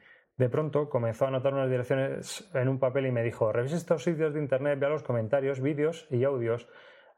pronto 0.49 0.89
comenzó 0.89 1.25
a 1.25 1.27
anotar 1.27 1.53
unas 1.53 1.69
direcciones 1.69 2.49
en 2.53 2.69
un 2.69 2.79
papel 2.79 3.07
y 3.07 3.11
me 3.11 3.21
dijo, 3.21 3.51
revise 3.51 3.75
estos 3.75 4.03
sitios 4.03 4.33
de 4.33 4.39
internet, 4.39 4.79
vea 4.79 4.89
los 4.89 5.03
comentarios, 5.03 5.59
vídeos 5.59 6.07
y 6.09 6.23
audios, 6.23 6.69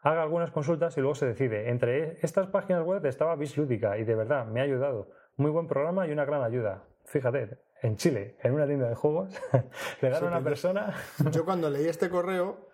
haga 0.02 0.24
algunas 0.24 0.50
consultas 0.50 0.98
y 0.98 1.02
luego 1.02 1.14
se 1.14 1.28
decide. 1.28 1.70
Entre 1.70 2.18
estas 2.22 2.48
páginas 2.48 2.84
web 2.84 3.06
estaba 3.06 3.36
Bislúdica 3.36 4.00
y 4.00 4.04
de 4.04 4.16
verdad 4.16 4.48
me 4.48 4.62
ha 4.62 4.64
ayudado. 4.64 5.10
Muy 5.38 5.52
buen 5.52 5.68
programa 5.68 6.08
y 6.08 6.12
una 6.12 6.26
gran 6.26 6.42
ayuda. 6.42 6.86
Fíjate, 7.06 7.60
en 7.84 7.98
Chile, 7.98 8.36
en 8.42 8.54
una 8.54 8.66
tienda 8.66 8.90
de 8.90 8.96
juegos, 8.96 9.40
le 10.02 10.10
dan 10.10 10.24
a 10.24 10.28
una 10.28 10.42
persona... 10.42 10.96
Yo 11.32 11.46
cuando 11.46 11.70
leí 11.70 11.86
este 11.86 12.10
correo 12.10 12.69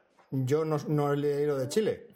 yo 0.46 0.66
no, 0.66 0.78
no 0.88 1.14
he 1.14 1.18
leído 1.18 1.58
de 1.58 1.70
Chile. 1.70 2.16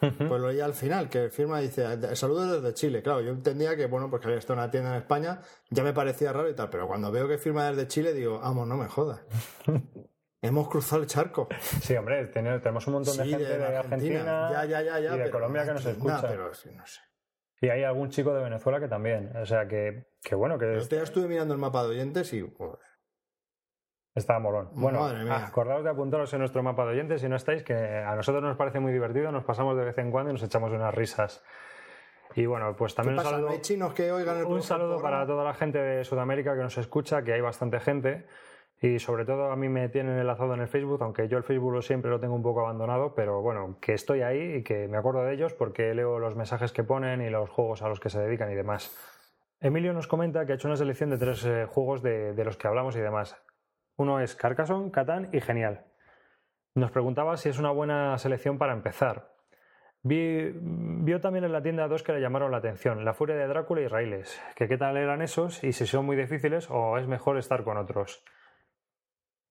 Pues 0.00 0.40
lo 0.40 0.48
leí 0.48 0.60
al 0.60 0.72
final, 0.72 1.10
que 1.10 1.28
firma 1.28 1.60
dice, 1.60 1.84
saludos 2.16 2.62
desde 2.62 2.74
Chile. 2.74 3.02
Claro, 3.02 3.20
yo 3.20 3.32
entendía 3.32 3.76
que, 3.76 3.84
bueno, 3.84 4.08
pues 4.08 4.20
que 4.22 4.28
había 4.28 4.38
estado 4.38 4.54
en 4.54 4.64
una 4.64 4.70
tienda 4.70 4.90
en 4.90 4.96
España, 4.96 5.42
ya 5.68 5.82
me 5.82 5.92
parecía 5.92 6.32
raro 6.32 6.48
y 6.48 6.54
tal, 6.54 6.70
pero 6.70 6.86
cuando 6.86 7.12
veo 7.12 7.28
que 7.28 7.36
firma 7.36 7.70
desde 7.70 7.86
Chile, 7.86 8.14
digo, 8.14 8.40
vamos, 8.40 8.66
no 8.66 8.76
me 8.76 8.88
jodas. 8.88 9.20
Hemos 10.42 10.70
cruzado 10.70 11.02
el 11.02 11.06
charco. 11.06 11.48
Sí, 11.82 11.94
hombre, 11.96 12.28
tenemos 12.28 12.86
un 12.86 12.94
montón 12.94 13.14
de 13.18 13.26
gente 13.26 13.44
de, 13.44 13.76
Argentina, 13.76 14.64
y 14.64 15.18
de 15.18 15.30
Colombia 15.30 15.66
que 15.66 15.72
nos 15.74 15.84
escucha. 15.84 16.22
pero 16.22 16.48
no 16.48 16.86
sé. 16.86 17.00
Y 17.60 17.68
hay 17.68 17.82
algún 17.82 18.08
chico 18.08 18.32
de 18.32 18.42
Venezuela 18.42 18.80
que 18.80 18.88
también. 18.88 19.36
O 19.36 19.44
sea, 19.44 19.68
que, 19.68 20.06
que 20.22 20.34
bueno, 20.34 20.58
que... 20.58 20.80
Yo 20.80 20.96
ya 20.96 21.02
estuve 21.02 21.28
mirando 21.28 21.52
el 21.52 21.60
mapa 21.60 21.82
de 21.82 21.90
oyentes 21.90 22.32
y... 22.32 22.42
Está 24.14 24.38
molón. 24.38 24.70
Bueno, 24.74 25.04
acordaos 25.30 25.84
de 25.84 25.90
apuntaros 25.90 26.32
en 26.32 26.40
nuestro 26.40 26.62
mapa 26.62 26.84
de 26.84 26.92
oyentes 26.92 27.20
si 27.20 27.28
no 27.28 27.36
estáis, 27.36 27.62
que 27.62 27.74
a 27.74 28.14
nosotros 28.16 28.42
nos 28.42 28.56
parece 28.56 28.80
muy 28.80 28.92
divertido, 28.92 29.30
nos 29.30 29.44
pasamos 29.44 29.76
de 29.76 29.84
vez 29.84 29.98
en 29.98 30.10
cuando 30.10 30.30
y 30.30 30.32
nos 30.34 30.42
echamos 30.42 30.72
unas 30.72 30.94
risas. 30.94 31.44
Y 32.34 32.46
bueno, 32.46 32.74
pues 32.76 32.94
también 32.94 33.18
un 33.18 33.24
saludo, 33.24 33.60
chinos 33.60 33.92
que 33.92 34.10
oigan 34.12 34.38
el 34.38 34.44
un 34.44 34.62
saludo 34.62 35.00
para 35.00 35.26
toda 35.26 35.44
la 35.44 35.54
gente 35.54 35.78
de 35.78 36.04
Sudamérica 36.04 36.54
que 36.54 36.62
nos 36.62 36.78
escucha, 36.78 37.22
que 37.22 37.32
hay 37.32 37.40
bastante 37.40 37.80
gente. 37.80 38.26
Y 38.82 38.98
sobre 38.98 39.26
todo 39.26 39.52
a 39.52 39.56
mí 39.56 39.68
me 39.68 39.90
tienen 39.90 40.18
enlazado 40.18 40.54
en 40.54 40.60
el 40.60 40.68
Facebook, 40.68 41.02
aunque 41.02 41.28
yo 41.28 41.36
el 41.36 41.44
Facebook 41.44 41.82
siempre 41.82 42.10
lo 42.10 42.18
tengo 42.18 42.34
un 42.34 42.42
poco 42.42 42.60
abandonado, 42.60 43.14
pero 43.14 43.42
bueno, 43.42 43.76
que 43.78 43.92
estoy 43.92 44.22
ahí 44.22 44.56
y 44.56 44.62
que 44.62 44.88
me 44.88 44.96
acuerdo 44.96 45.22
de 45.22 45.34
ellos 45.34 45.52
porque 45.52 45.94
leo 45.94 46.18
los 46.18 46.34
mensajes 46.34 46.72
que 46.72 46.82
ponen 46.82 47.20
y 47.20 47.28
los 47.28 47.50
juegos 47.50 47.82
a 47.82 47.88
los 47.88 48.00
que 48.00 48.08
se 48.08 48.18
dedican 48.20 48.50
y 48.50 48.54
demás. 48.54 48.96
Emilio 49.60 49.92
nos 49.92 50.06
comenta 50.06 50.46
que 50.46 50.52
ha 50.52 50.54
hecho 50.54 50.68
una 50.68 50.76
selección 50.76 51.10
de 51.10 51.18
tres 51.18 51.44
eh, 51.44 51.66
juegos 51.66 52.02
de, 52.02 52.32
de, 52.32 52.44
los 52.44 52.56
que 52.56 52.68
hablamos 52.68 52.96
y 52.96 53.00
demás. 53.00 53.36
Uno 54.00 54.18
es 54.18 54.34
Carcassonne, 54.34 54.90
Catán 54.90 55.28
y 55.30 55.42
Genial. 55.42 55.84
Nos 56.74 56.90
preguntaba 56.90 57.36
si 57.36 57.50
es 57.50 57.58
una 57.58 57.70
buena 57.70 58.16
selección 58.16 58.56
para 58.56 58.72
empezar. 58.72 59.34
vio 60.02 61.20
también 61.20 61.44
en 61.44 61.52
la 61.52 61.62
tienda 61.62 61.86
dos 61.86 62.02
que 62.02 62.14
le 62.14 62.20
llamaron 62.22 62.50
la 62.50 62.56
atención, 62.56 63.04
La 63.04 63.12
Furia 63.12 63.36
de 63.36 63.46
Drácula 63.46 63.82
y 63.82 63.88
Railes, 63.88 64.40
que 64.56 64.68
qué 64.68 64.78
tal 64.78 64.96
eran 64.96 65.20
esos 65.20 65.62
y 65.62 65.74
si 65.74 65.86
son 65.86 66.06
muy 66.06 66.16
difíciles 66.16 66.68
o 66.70 66.96
es 66.96 67.06
mejor 67.06 67.36
estar 67.36 67.62
con 67.62 67.76
otros. 67.76 68.24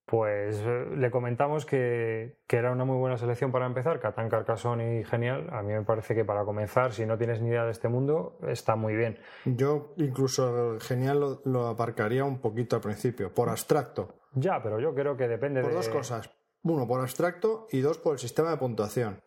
pues 0.07 0.63
eh, 0.65 0.95
le 0.97 1.11
comentamos 1.11 1.67
que, 1.67 2.39
que, 2.47 2.57
era 2.57 2.71
una 2.71 2.85
muy 2.85 2.97
buena 2.97 3.17
selección 3.17 3.51
para 3.51 3.67
empezar, 3.67 3.99
Catán, 3.99 4.29
Carcassonne 4.29 4.99
y 4.99 5.03
Genial. 5.03 5.47
A 5.51 5.61
mí 5.61 5.73
me 5.73 5.83
parece 5.83 6.15
que 6.15 6.25
para 6.25 6.43
comenzar, 6.43 6.91
si 6.91 7.05
no 7.05 7.19
tienes 7.19 7.39
ni 7.39 7.49
idea 7.49 7.65
de 7.65 7.71
este 7.71 7.87
mundo, 7.87 8.39
está 8.47 8.75
muy 8.75 8.95
bien. 8.95 9.19
Yo 9.45 9.93
incluso 9.97 10.79
Genial 10.79 11.19
lo, 11.19 11.41
lo 11.45 11.67
aparcaría 11.67 12.23
un 12.23 12.41
poquito 12.41 12.77
al 12.77 12.81
principio, 12.81 13.31
por 13.31 13.49
abstracto. 13.49 14.18
Ya, 14.34 14.61
pero 14.61 14.80
yo 14.80 14.93
creo 14.93 15.17
que 15.17 15.27
depende 15.27 15.61
por 15.61 15.71
de... 15.71 15.75
dos 15.77 15.89
cosas. 15.89 16.30
Uno, 16.63 16.88
por 16.88 16.99
abstracto 16.99 17.67
y 17.71 17.80
dos, 17.80 17.97
por 17.97 18.13
el 18.13 18.19
sistema 18.19 18.51
de 18.51 18.57
puntuación. 18.57 19.21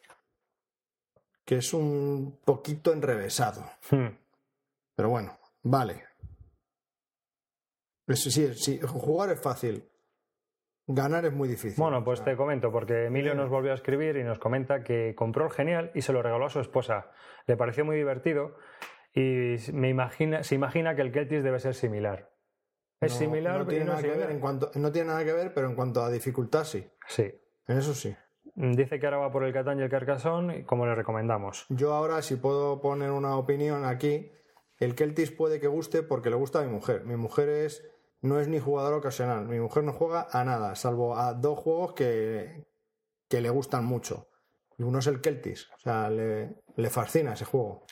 Que 1.44 1.56
es 1.56 1.72
un 1.72 2.40
poquito 2.44 2.92
enrevesado. 2.92 3.64
Hmm. 3.90 4.08
Pero 4.94 5.08
bueno, 5.08 5.38
vale. 5.62 6.04
Sí, 8.08 8.54
sí, 8.54 8.80
jugar 8.80 9.30
es 9.30 9.40
fácil. 9.40 9.88
Ganar 10.86 11.24
es 11.24 11.32
muy 11.32 11.48
difícil. 11.48 11.80
Bueno, 11.82 12.04
pues 12.04 12.22
te 12.22 12.36
comento, 12.36 12.72
porque 12.72 13.06
Emilio 13.06 13.34
nos 13.34 13.48
volvió 13.48 13.70
a 13.70 13.74
escribir 13.74 14.16
y 14.16 14.24
nos 14.24 14.38
comenta 14.38 14.82
que 14.82 15.14
compró 15.14 15.46
el 15.46 15.52
Genial 15.52 15.92
y 15.94 16.02
se 16.02 16.12
lo 16.12 16.22
regaló 16.22 16.46
a 16.46 16.50
su 16.50 16.60
esposa. 16.60 17.12
Le 17.46 17.56
pareció 17.56 17.84
muy 17.84 17.96
divertido 17.96 18.56
y 19.14 19.56
me 19.72 19.88
imagina, 19.88 20.42
se 20.42 20.56
imagina 20.56 20.94
que 20.96 21.02
el 21.02 21.12
Keltis 21.12 21.44
debe 21.44 21.60
ser 21.60 21.74
similar. 21.74 22.31
Es 23.02 23.12
No- 23.12 23.18
similar, 23.18 23.58
no 23.58 23.66
tiene 23.66 23.84
nada 23.84 24.00
que 24.00 24.08
ver 24.10 24.30
en 24.30 24.40
cuanto 24.40 24.70
no 24.74 24.92
tiene 24.92 25.08
nada 25.08 25.24
que 25.24 25.32
ver, 25.32 25.52
pero 25.52 25.68
en 25.68 25.74
cuanto 25.74 26.02
a 26.02 26.10
dificultad 26.10 26.64
sí. 26.64 26.88
Sí. 27.08 27.30
En 27.66 27.78
eso 27.78 27.94
sí. 27.94 28.14
Dice 28.54 28.98
que 29.00 29.06
ahora 29.06 29.18
va 29.18 29.30
por 29.32 29.44
el 29.44 29.52
Catán 29.52 29.78
y 29.78 29.82
el 29.82 29.88
Carcassonne, 29.90 30.64
como 30.66 30.86
le 30.86 30.94
recomendamos. 30.94 31.66
Yo 31.68 31.92
ahora 31.94 32.22
si 32.22 32.36
puedo 32.36 32.80
poner 32.80 33.10
una 33.10 33.36
opinión 33.36 33.84
aquí, 33.84 34.30
el 34.78 34.94
Celtis 34.94 35.30
puede 35.30 35.58
que 35.60 35.68
guste 35.68 36.02
porque 36.02 36.30
le 36.30 36.36
gusta 36.36 36.60
a 36.60 36.62
mi 36.64 36.70
mujer. 36.70 37.04
Mi 37.04 37.16
mujer 37.16 37.48
es 37.48 37.82
no 38.20 38.38
es 38.40 38.46
ni 38.48 38.58
jugador 38.60 38.94
ocasional. 38.94 39.46
Mi 39.46 39.58
mujer 39.58 39.82
no 39.84 39.92
juega 39.92 40.28
a 40.30 40.44
nada, 40.44 40.74
salvo 40.76 41.16
a 41.16 41.34
dos 41.34 41.58
juegos 41.58 41.94
que, 41.94 42.66
que 43.28 43.40
le 43.40 43.50
gustan 43.50 43.84
mucho. 43.84 44.28
Uno 44.78 44.98
es 45.00 45.06
el 45.06 45.20
Celtis, 45.20 45.70
o 45.72 45.78
sea, 45.78 46.08
le, 46.10 46.56
le 46.76 46.90
fascina 46.90 47.32
ese 47.34 47.44
juego. 47.44 47.84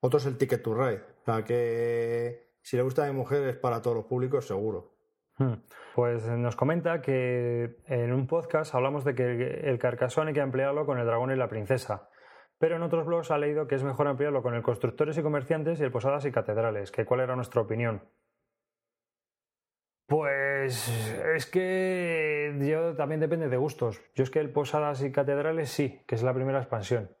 Otro 0.00 0.18
es 0.18 0.26
el 0.26 0.36
Ticket 0.38 0.62
to 0.62 0.74
Ride. 0.74 1.02
O 1.22 1.24
sea, 1.24 1.44
que 1.44 2.45
si 2.66 2.76
le 2.76 2.82
gusta 2.82 3.04
a 3.04 3.06
mi 3.06 3.12
mujer 3.12 3.44
es 3.44 3.56
para 3.56 3.80
todos 3.80 3.96
los 3.96 4.06
públicos, 4.06 4.44
seguro. 4.44 4.96
Hmm. 5.38 5.52
Pues 5.94 6.26
nos 6.26 6.56
comenta 6.56 7.00
que 7.00 7.76
en 7.86 8.12
un 8.12 8.26
podcast 8.26 8.74
hablamos 8.74 9.04
de 9.04 9.14
que 9.14 9.60
el 9.70 9.78
Carcassonne 9.78 10.30
hay 10.30 10.34
que 10.34 10.40
ampliarlo 10.40 10.84
con 10.84 10.98
el 10.98 11.06
dragón 11.06 11.30
y 11.30 11.36
la 11.36 11.48
princesa. 11.48 12.10
Pero 12.58 12.74
en 12.74 12.82
otros 12.82 13.06
blogs 13.06 13.30
ha 13.30 13.38
leído 13.38 13.68
que 13.68 13.76
es 13.76 13.84
mejor 13.84 14.08
ampliarlo 14.08 14.42
con 14.42 14.54
el 14.54 14.64
constructores 14.64 15.16
y 15.16 15.22
comerciantes 15.22 15.78
y 15.78 15.84
el 15.84 15.92
posadas 15.92 16.24
y 16.24 16.32
catedrales. 16.32 16.90
Que 16.90 17.04
cuál 17.04 17.20
era 17.20 17.36
nuestra 17.36 17.60
opinión. 17.60 18.02
Pues 20.08 20.88
es 21.36 21.46
que 21.46 22.52
yo 22.68 22.96
también 22.96 23.20
depende 23.20 23.48
de 23.48 23.56
gustos. 23.56 24.02
Yo 24.16 24.24
es 24.24 24.30
que 24.30 24.40
el 24.40 24.50
posadas 24.50 25.04
y 25.04 25.12
catedrales 25.12 25.70
sí, 25.70 26.02
que 26.08 26.16
es 26.16 26.24
la 26.24 26.34
primera 26.34 26.58
expansión. 26.58 27.16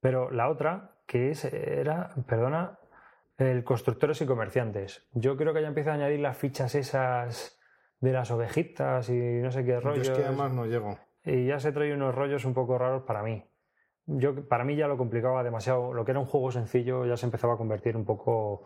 Pero 0.00 0.30
la 0.30 0.48
otra, 0.48 1.00
que 1.08 1.30
es, 1.30 1.44
era, 1.44 2.14
perdona, 2.28 2.78
el 3.38 3.64
constructores 3.64 4.20
y 4.20 4.26
comerciantes. 4.26 5.06
Yo 5.12 5.36
creo 5.36 5.52
que 5.52 5.62
ya 5.62 5.68
empieza 5.68 5.92
a 5.92 5.94
añadir 5.94 6.20
las 6.20 6.36
fichas 6.36 6.74
esas 6.74 7.58
de 8.00 8.12
las 8.12 8.30
ovejitas 8.30 9.08
y 9.08 9.14
no 9.18 9.50
sé 9.50 9.64
qué 9.64 9.72
Yo 9.72 9.80
rollos. 9.80 10.08
es 10.08 10.16
que 10.16 10.24
además 10.24 10.52
no 10.52 10.66
llego. 10.66 10.98
Y 11.24 11.46
ya 11.46 11.58
se 11.58 11.72
trae 11.72 11.92
unos 11.92 12.14
rollos 12.14 12.44
un 12.44 12.54
poco 12.54 12.78
raros 12.78 13.02
para 13.02 13.22
mí. 13.22 13.44
Yo, 14.06 14.46
para 14.48 14.64
mí 14.64 14.76
ya 14.76 14.86
lo 14.86 14.96
complicaba 14.96 15.42
demasiado. 15.42 15.92
Lo 15.92 16.04
que 16.04 16.12
era 16.12 16.20
un 16.20 16.26
juego 16.26 16.52
sencillo 16.52 17.04
ya 17.06 17.16
se 17.16 17.26
empezaba 17.26 17.54
a 17.54 17.56
convertir 17.56 17.96
un 17.96 18.04
poco 18.04 18.64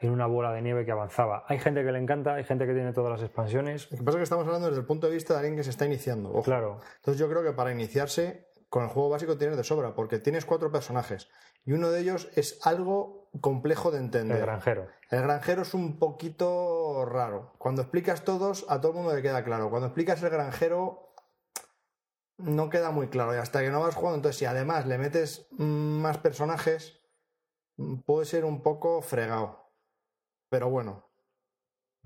en 0.00 0.10
una 0.10 0.26
bola 0.26 0.52
de 0.52 0.62
nieve 0.62 0.84
que 0.84 0.92
avanzaba. 0.92 1.44
Hay 1.48 1.58
gente 1.58 1.84
que 1.84 1.92
le 1.92 1.98
encanta, 1.98 2.34
hay 2.34 2.44
gente 2.44 2.66
que 2.66 2.72
tiene 2.72 2.92
todas 2.92 3.10
las 3.10 3.22
expansiones. 3.22 3.90
Lo 3.90 3.98
que 3.98 4.04
pasa 4.04 4.16
es 4.16 4.20
que 4.20 4.24
estamos 4.24 4.46
hablando 4.46 4.68
desde 4.68 4.80
el 4.80 4.86
punto 4.86 5.08
de 5.08 5.14
vista 5.14 5.34
de 5.34 5.40
alguien 5.40 5.56
que 5.56 5.64
se 5.64 5.70
está 5.70 5.84
iniciando. 5.86 6.30
Ojo. 6.30 6.42
Claro, 6.42 6.80
Entonces 6.96 7.18
yo 7.18 7.28
creo 7.28 7.42
que 7.42 7.52
para 7.52 7.72
iniciarse 7.72 8.47
con 8.68 8.82
el 8.82 8.88
juego 8.90 9.08
básico 9.08 9.38
tienes 9.38 9.56
de 9.56 9.64
sobra, 9.64 9.94
porque 9.94 10.18
tienes 10.18 10.44
cuatro 10.44 10.70
personajes 10.70 11.28
y 11.64 11.72
uno 11.72 11.90
de 11.90 12.00
ellos 12.00 12.28
es 12.34 12.58
algo 12.66 13.30
complejo 13.40 13.90
de 13.90 13.98
entender. 13.98 14.38
el 14.38 14.42
granjero. 14.42 14.88
El 15.10 15.22
granjero 15.22 15.62
es 15.62 15.74
un 15.74 15.98
poquito 15.98 17.04
raro. 17.04 17.54
Cuando 17.58 17.82
explicas 17.82 18.24
todos, 18.24 18.66
a 18.68 18.80
todo 18.80 18.92
el 18.92 18.98
mundo 18.98 19.14
le 19.14 19.22
queda 19.22 19.44
claro. 19.44 19.70
Cuando 19.70 19.88
explicas 19.88 20.22
el 20.22 20.30
granjero, 20.30 21.14
no 22.38 22.70
queda 22.70 22.90
muy 22.90 23.08
claro. 23.08 23.34
Y 23.34 23.38
hasta 23.38 23.60
que 23.60 23.70
no 23.70 23.80
vas 23.80 23.94
jugando, 23.94 24.16
entonces 24.16 24.38
si 24.38 24.44
además 24.44 24.86
le 24.86 24.98
metes 24.98 25.46
más 25.52 26.18
personajes, 26.18 27.00
puede 28.06 28.26
ser 28.26 28.44
un 28.44 28.62
poco 28.62 29.02
fregado. 29.02 29.72
Pero 30.48 30.70
bueno, 30.70 31.07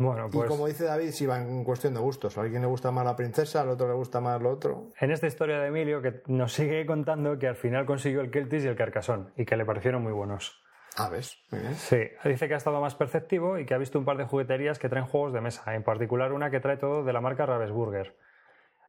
Bueno, 0.02 0.28
pues 0.30 0.46
y 0.46 0.48
como 0.48 0.66
dice 0.66 0.84
David, 0.84 1.10
si 1.10 1.26
va 1.26 1.40
en 1.40 1.64
cuestión 1.64 1.94
de 1.94 2.00
gustos. 2.00 2.36
A 2.38 2.42
alguien 2.42 2.62
le 2.62 2.68
gusta 2.68 2.90
más 2.90 3.04
la 3.04 3.16
princesa, 3.16 3.62
al 3.62 3.70
otro 3.70 3.88
le 3.88 3.94
gusta 3.94 4.20
más 4.20 4.40
lo 4.40 4.50
otro. 4.50 4.92
en 5.00 5.10
esta 5.10 5.26
historia 5.26 5.58
de 5.60 5.68
Emilio 5.68 6.02
que 6.02 6.22
nos 6.26 6.52
sigue 6.52 6.84
contando 6.86 7.38
que 7.38 7.48
al 7.48 7.56
final 7.56 7.86
consiguió 7.86 8.20
el 8.20 8.30
Keltis 8.30 8.64
y 8.64 8.68
el 8.68 8.76
Carcassonne 8.76 9.30
y 9.36 9.44
que 9.44 9.56
le 9.56 9.64
parecieron 9.64 10.02
muy 10.02 10.12
buenos. 10.12 10.62
Ah, 10.96 11.08
ves, 11.08 11.38
muy 11.50 11.60
bien. 11.60 11.74
Sí, 11.74 12.02
dice 12.24 12.48
que 12.48 12.54
ha 12.54 12.58
estado 12.58 12.80
más 12.80 12.94
perceptivo 12.94 13.58
y 13.58 13.64
que 13.64 13.72
ha 13.72 13.78
visto 13.78 13.98
un 13.98 14.04
par 14.04 14.18
de 14.18 14.24
jugueterías 14.24 14.78
que 14.78 14.90
traen 14.90 15.06
juegos 15.06 15.32
de 15.32 15.40
mesa, 15.40 15.74
en 15.74 15.82
particular 15.82 16.32
una 16.32 16.50
que 16.50 16.60
trae 16.60 16.76
todo 16.76 17.02
de 17.02 17.12
la 17.14 17.20
marca 17.22 17.46
Ravensburger. 17.46 18.14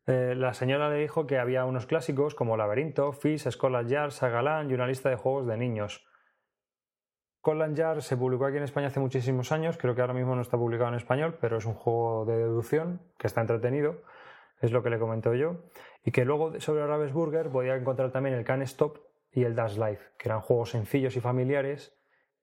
Eh, 0.06 0.34
la 0.36 0.54
señora 0.54 0.90
le 0.90 0.98
dijo 0.98 1.26
que 1.28 1.40
había 1.40 1.64
unos 1.64 1.86
clásicos 1.86 2.36
como 2.36 2.58
Laberinto, 2.58 3.14
Fish, 3.14 3.50
Scotland 3.50 3.90
Yard, 3.90 4.12
Sagalan 4.12 4.70
y 4.70 4.74
una 4.74 4.86
lista 4.86 5.10
de 5.10 5.16
juegos 5.16 5.48
de 5.48 5.56
niños. 5.56 6.06
Scotland 7.44 7.76
Yard 7.76 8.02
se 8.04 8.16
publicó 8.16 8.46
aquí 8.46 8.56
en 8.56 8.64
España 8.64 8.88
hace 8.88 9.02
muchísimos 9.02 9.52
años, 9.52 9.78
creo 9.78 9.94
que 9.94 10.00
ahora 10.00 10.14
mismo 10.14 10.34
no 10.34 10.42
está 10.42 10.58
publicado 10.58 10.88
en 10.92 10.96
español, 10.96 11.38
pero 11.42 11.58
es 11.58 11.66
un 11.66 11.74
juego 11.74 12.24
de 12.24 12.38
deducción 12.38 13.02
que 13.18 13.28
está 13.28 13.42
entretenido, 13.42 14.02
es 14.62 14.72
lo 14.72 14.82
que 14.82 14.90
le 14.90 14.98
comento 14.98 15.34
yo. 15.34 15.58
Y 16.06 16.12
que 16.12 16.24
luego 16.24 16.58
sobre 16.62 16.88
Ravensburger 16.88 17.50
podía 17.50 17.76
encontrar 17.76 18.12
también 18.14 18.34
el 18.34 18.46
Can 18.46 18.62
Stop 18.62 19.00
y 19.34 19.44
el 19.44 19.56
Dash 19.56 19.78
Life, 19.78 20.12
que 20.18 20.30
eran 20.30 20.40
juegos 20.40 20.70
sencillos 20.70 21.18
y 21.18 21.20
familiares 21.20 21.94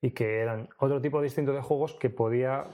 y 0.01 0.11
que 0.11 0.39
eran 0.39 0.69
otro 0.77 1.01
tipo 1.01 1.19
distinto 1.19 1.51
de 1.51 1.61
juegos 1.61 1.95
que 1.95 2.11
podía 2.11 2.67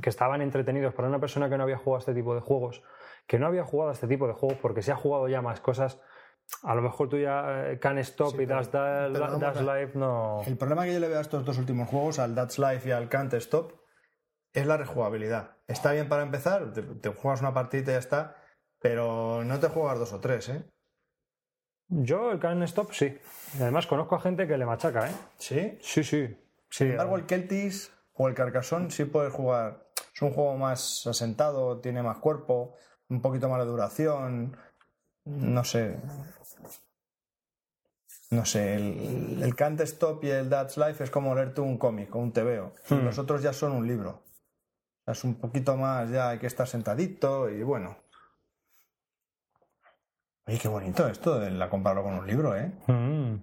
que 0.00 0.08
estaban 0.08 0.40
entretenidos 0.40 0.94
para 0.94 1.08
una 1.08 1.20
persona 1.20 1.50
que 1.50 1.58
no 1.58 1.64
había 1.64 1.76
jugado 1.76 1.98
este 1.98 2.14
tipo 2.14 2.34
de 2.34 2.40
juegos, 2.40 2.82
que 3.26 3.38
no 3.38 3.46
había 3.46 3.64
jugado 3.64 3.92
este 3.92 4.08
tipo 4.08 4.26
de 4.26 4.32
juegos 4.32 4.56
porque 4.62 4.80
se 4.80 4.92
ha 4.92 4.96
jugado 4.96 5.28
ya 5.28 5.42
más 5.42 5.60
cosas. 5.60 6.00
A 6.62 6.74
lo 6.74 6.82
mejor 6.82 7.08
tú 7.08 7.18
ya 7.18 7.70
eh, 7.70 7.78
Can 7.78 7.98
Stop 7.98 8.30
Sí, 8.36 8.42
y 8.42 8.46
pero- 8.46 8.60
Life 9.62 9.98
no. 9.98 10.42
El 10.46 10.56
problema 10.56 10.84
que 10.84 10.94
yo 10.94 11.00
le 11.00 11.08
veo 11.08 11.18
a 11.18 11.22
estos 11.22 11.44
dos 11.44 11.58
últimos 11.58 11.88
juegos, 11.88 12.18
al 12.18 12.34
That's 12.34 12.58
Life 12.58 12.88
y 12.88 12.92
al 12.92 13.08
Can't 13.08 13.32
Stop, 13.34 13.72
es 14.52 14.66
la 14.66 14.76
rejugabilidad. 14.76 15.56
Está 15.66 15.92
bien 15.92 16.08
para 16.08 16.22
empezar, 16.22 16.72
te, 16.72 16.82
te 16.82 17.08
juegas 17.10 17.40
una 17.40 17.52
partida 17.52 17.82
y 17.82 17.94
ya 17.94 17.98
está, 17.98 18.36
pero 18.78 19.44
no 19.44 19.58
te 19.58 19.68
juegas 19.68 19.98
dos 19.98 20.12
o 20.12 20.20
tres, 20.20 20.48
¿eh? 20.48 20.64
Yo 21.88 22.30
el 22.32 22.38
Can 22.38 22.62
Stop 22.62 22.92
sí. 22.92 23.18
Y 23.58 23.62
además 23.62 23.86
conozco 23.86 24.16
a 24.16 24.20
gente 24.20 24.46
que 24.46 24.56
le 24.56 24.64
machaca, 24.66 25.08
¿eh? 25.08 25.14
¿Sí? 25.38 25.78
Sí, 25.82 26.02
sí. 26.02 26.26
sí 26.28 26.36
Sin 26.70 26.90
embargo, 26.92 27.16
el 27.16 27.26
Celtis 27.26 27.92
o 28.14 28.28
el 28.28 28.34
Carcassonne 28.34 28.90
sí 28.90 29.04
puedes 29.04 29.32
jugar. 29.32 29.86
Es 30.14 30.22
un 30.22 30.30
juego 30.32 30.56
más 30.56 31.06
asentado, 31.06 31.80
tiene 31.80 32.02
más 32.02 32.18
cuerpo, 32.18 32.74
un 33.08 33.20
poquito 33.20 33.48
más 33.48 33.60
de 33.60 33.66
duración. 33.66 34.56
No 35.24 35.64
sé. 35.64 35.98
No 38.30 38.44
sé, 38.44 38.74
el, 38.74 39.42
el 39.42 39.54
Can't 39.54 39.80
Stop 39.80 40.24
y 40.24 40.30
el 40.30 40.48
That's 40.50 40.76
Life 40.76 41.04
es 41.04 41.10
como 41.10 41.34
leerte 41.34 41.60
un 41.60 41.78
cómic 41.78 42.14
o 42.14 42.18
un 42.18 42.32
tebeo. 42.32 42.74
Hmm. 42.88 43.04
Los 43.04 43.18
otros 43.18 43.42
ya 43.42 43.52
son 43.52 43.72
un 43.72 43.86
libro. 43.86 44.22
Es 45.06 45.22
un 45.24 45.34
poquito 45.34 45.76
más, 45.76 46.10
ya 46.10 46.30
hay 46.30 46.38
que 46.38 46.46
estar 46.46 46.66
sentadito 46.66 47.50
y 47.50 47.62
bueno. 47.62 47.96
Oye, 50.46 50.58
qué 50.58 50.68
bonito 50.68 51.06
esto 51.06 51.38
de 51.38 51.50
la 51.50 51.70
compararlo 51.70 52.02
con 52.02 52.14
un 52.14 52.26
libro, 52.26 52.56
¿eh? 52.56 52.72
Mm. 52.86 53.36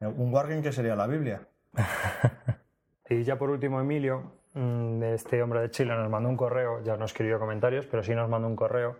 Un 0.00 0.32
Wargame 0.32 0.62
que 0.62 0.72
sería 0.72 0.96
la 0.96 1.06
Biblia. 1.06 1.46
Y 3.08 3.24
ya 3.24 3.36
por 3.36 3.50
último, 3.50 3.78
Emilio, 3.78 4.32
mm, 4.54 4.98
de 4.98 5.14
este 5.14 5.42
hombre 5.42 5.60
de 5.60 5.70
Chile, 5.70 5.94
nos 5.94 6.08
mandó 6.08 6.30
un 6.30 6.36
correo, 6.36 6.82
ya 6.82 6.96
no 6.96 7.04
escribió 7.04 7.38
comentarios, 7.38 7.84
pero 7.84 8.02
sí 8.02 8.14
nos 8.14 8.26
mandó 8.26 8.48
un 8.48 8.56
correo 8.56 8.96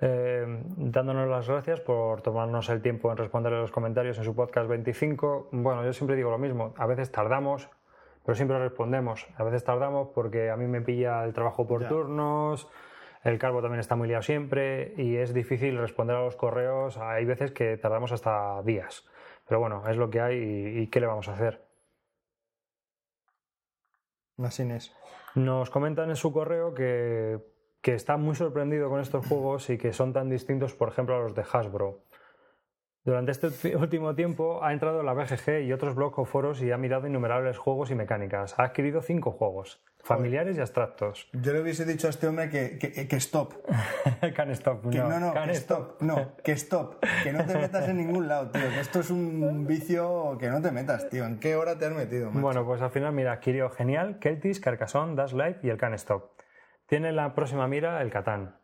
eh, 0.00 0.44
dándonos 0.76 1.28
las 1.28 1.48
gracias 1.48 1.80
por 1.80 2.20
tomarnos 2.22 2.68
el 2.68 2.82
tiempo 2.82 3.10
en 3.10 3.16
responder 3.16 3.52
a 3.54 3.60
los 3.60 3.70
comentarios 3.70 4.18
en 4.18 4.24
su 4.24 4.34
podcast 4.34 4.68
25. 4.68 5.48
Bueno, 5.52 5.84
yo 5.84 5.92
siempre 5.92 6.16
digo 6.16 6.30
lo 6.30 6.38
mismo, 6.38 6.74
a 6.76 6.86
veces 6.86 7.10
tardamos, 7.12 7.70
pero 8.24 8.34
siempre 8.34 8.58
respondemos. 8.58 9.26
A 9.36 9.44
veces 9.44 9.64
tardamos 9.64 10.08
porque 10.14 10.50
a 10.50 10.56
mí 10.56 10.66
me 10.66 10.80
pilla 10.80 11.24
el 11.24 11.32
trabajo 11.32 11.66
por 11.66 11.82
Ya. 11.82 11.88
turnos, 11.88 12.68
el 13.22 13.38
cargo 13.38 13.62
también 13.62 13.80
está 13.80 13.96
muy 13.96 14.08
liado 14.08 14.22
siempre 14.22 14.94
y 14.96 15.16
es 15.16 15.32
difícil 15.32 15.78
responder 15.78 16.16
a 16.16 16.24
los 16.24 16.36
correos. 16.36 16.98
Hay 16.98 17.24
veces 17.24 17.52
que 17.52 17.76
tardamos 17.76 18.12
hasta 18.12 18.62
días. 18.62 19.06
Pero 19.48 19.60
bueno, 19.60 19.86
es 19.88 19.96
lo 19.96 20.10
que 20.10 20.20
hay 20.20 20.36
y, 20.36 20.78
y 20.82 20.86
¿qué 20.88 21.00
le 21.00 21.06
vamos 21.06 21.28
a 21.28 21.32
hacer? 21.34 21.62
Así 24.38 24.62
es. 24.70 24.94
Nos 25.34 25.70
comentan 25.70 26.10
en 26.10 26.16
su 26.16 26.32
correo 26.32 26.74
que, 26.74 27.38
que 27.84 27.92
está 27.92 28.16
muy 28.16 28.34
sorprendido 28.34 28.88
con 28.88 28.98
estos 28.98 29.26
juegos 29.26 29.68
y 29.68 29.76
que 29.76 29.92
son 29.92 30.14
tan 30.14 30.30
distintos, 30.30 30.72
por 30.72 30.88
ejemplo, 30.88 31.16
a 31.16 31.18
los 31.18 31.34
de 31.34 31.42
Hasbro. 31.42 32.00
Durante 33.04 33.32
este 33.32 33.76
último 33.76 34.14
tiempo 34.14 34.64
ha 34.64 34.72
entrado 34.72 35.00
en 35.00 35.06
la 35.06 35.12
BGG 35.12 35.64
y 35.66 35.72
otros 35.74 35.94
blogs 35.94 36.18
o 36.18 36.24
foros 36.24 36.62
y 36.62 36.72
ha 36.72 36.78
mirado 36.78 37.06
innumerables 37.06 37.58
juegos 37.58 37.90
y 37.90 37.94
mecánicas. 37.94 38.58
Ha 38.58 38.62
adquirido 38.62 39.02
cinco 39.02 39.32
juegos. 39.32 39.84
Familiares 40.02 40.56
y 40.56 40.60
abstractos. 40.60 41.28
Yo 41.34 41.52
le 41.52 41.60
hubiese 41.60 41.84
dicho 41.84 42.06
a 42.06 42.10
este 42.10 42.26
hombre 42.26 42.48
que, 42.48 42.78
que, 42.78 43.06
que 43.06 43.16
stop. 43.16 43.52
can 44.34 44.50
stop, 44.52 44.88
Que 44.88 44.98
no. 44.98 45.10
no, 45.10 45.20
no, 45.20 45.34
can 45.34 45.48
que 45.50 45.56
stop. 45.56 46.00
No, 46.00 46.36
que 46.42 46.52
stop. 46.52 47.04
Que 47.22 47.34
no 47.34 47.44
te 47.44 47.54
metas 47.54 47.86
en 47.86 47.98
ningún 47.98 48.28
lado, 48.28 48.50
tío. 48.50 48.62
Que 48.70 48.80
esto 48.80 49.00
es 49.00 49.10
un 49.10 49.66
vicio 49.66 50.38
que 50.40 50.48
no 50.48 50.62
te 50.62 50.70
metas, 50.72 51.10
tío. 51.10 51.26
¿En 51.26 51.38
qué 51.38 51.54
hora 51.54 51.78
te 51.78 51.84
has 51.84 51.92
metido, 51.92 52.30
macho? 52.30 52.40
Bueno, 52.40 52.64
pues 52.64 52.80
al 52.80 52.90
final, 52.90 53.12
mira, 53.12 53.32
adquirió 53.32 53.68
Genial, 53.68 54.18
Keltis, 54.20 54.58
Carcassonne, 54.58 55.16
Dash 55.16 55.34
Life 55.34 55.60
y 55.62 55.68
el 55.68 55.76
Can 55.76 55.92
Stop. 55.92 56.33
Tiene 56.86 57.08
en 57.10 57.16
la 57.16 57.34
próxima 57.34 57.66
mira 57.68 58.00
el 58.02 58.10
Catán 58.10 58.60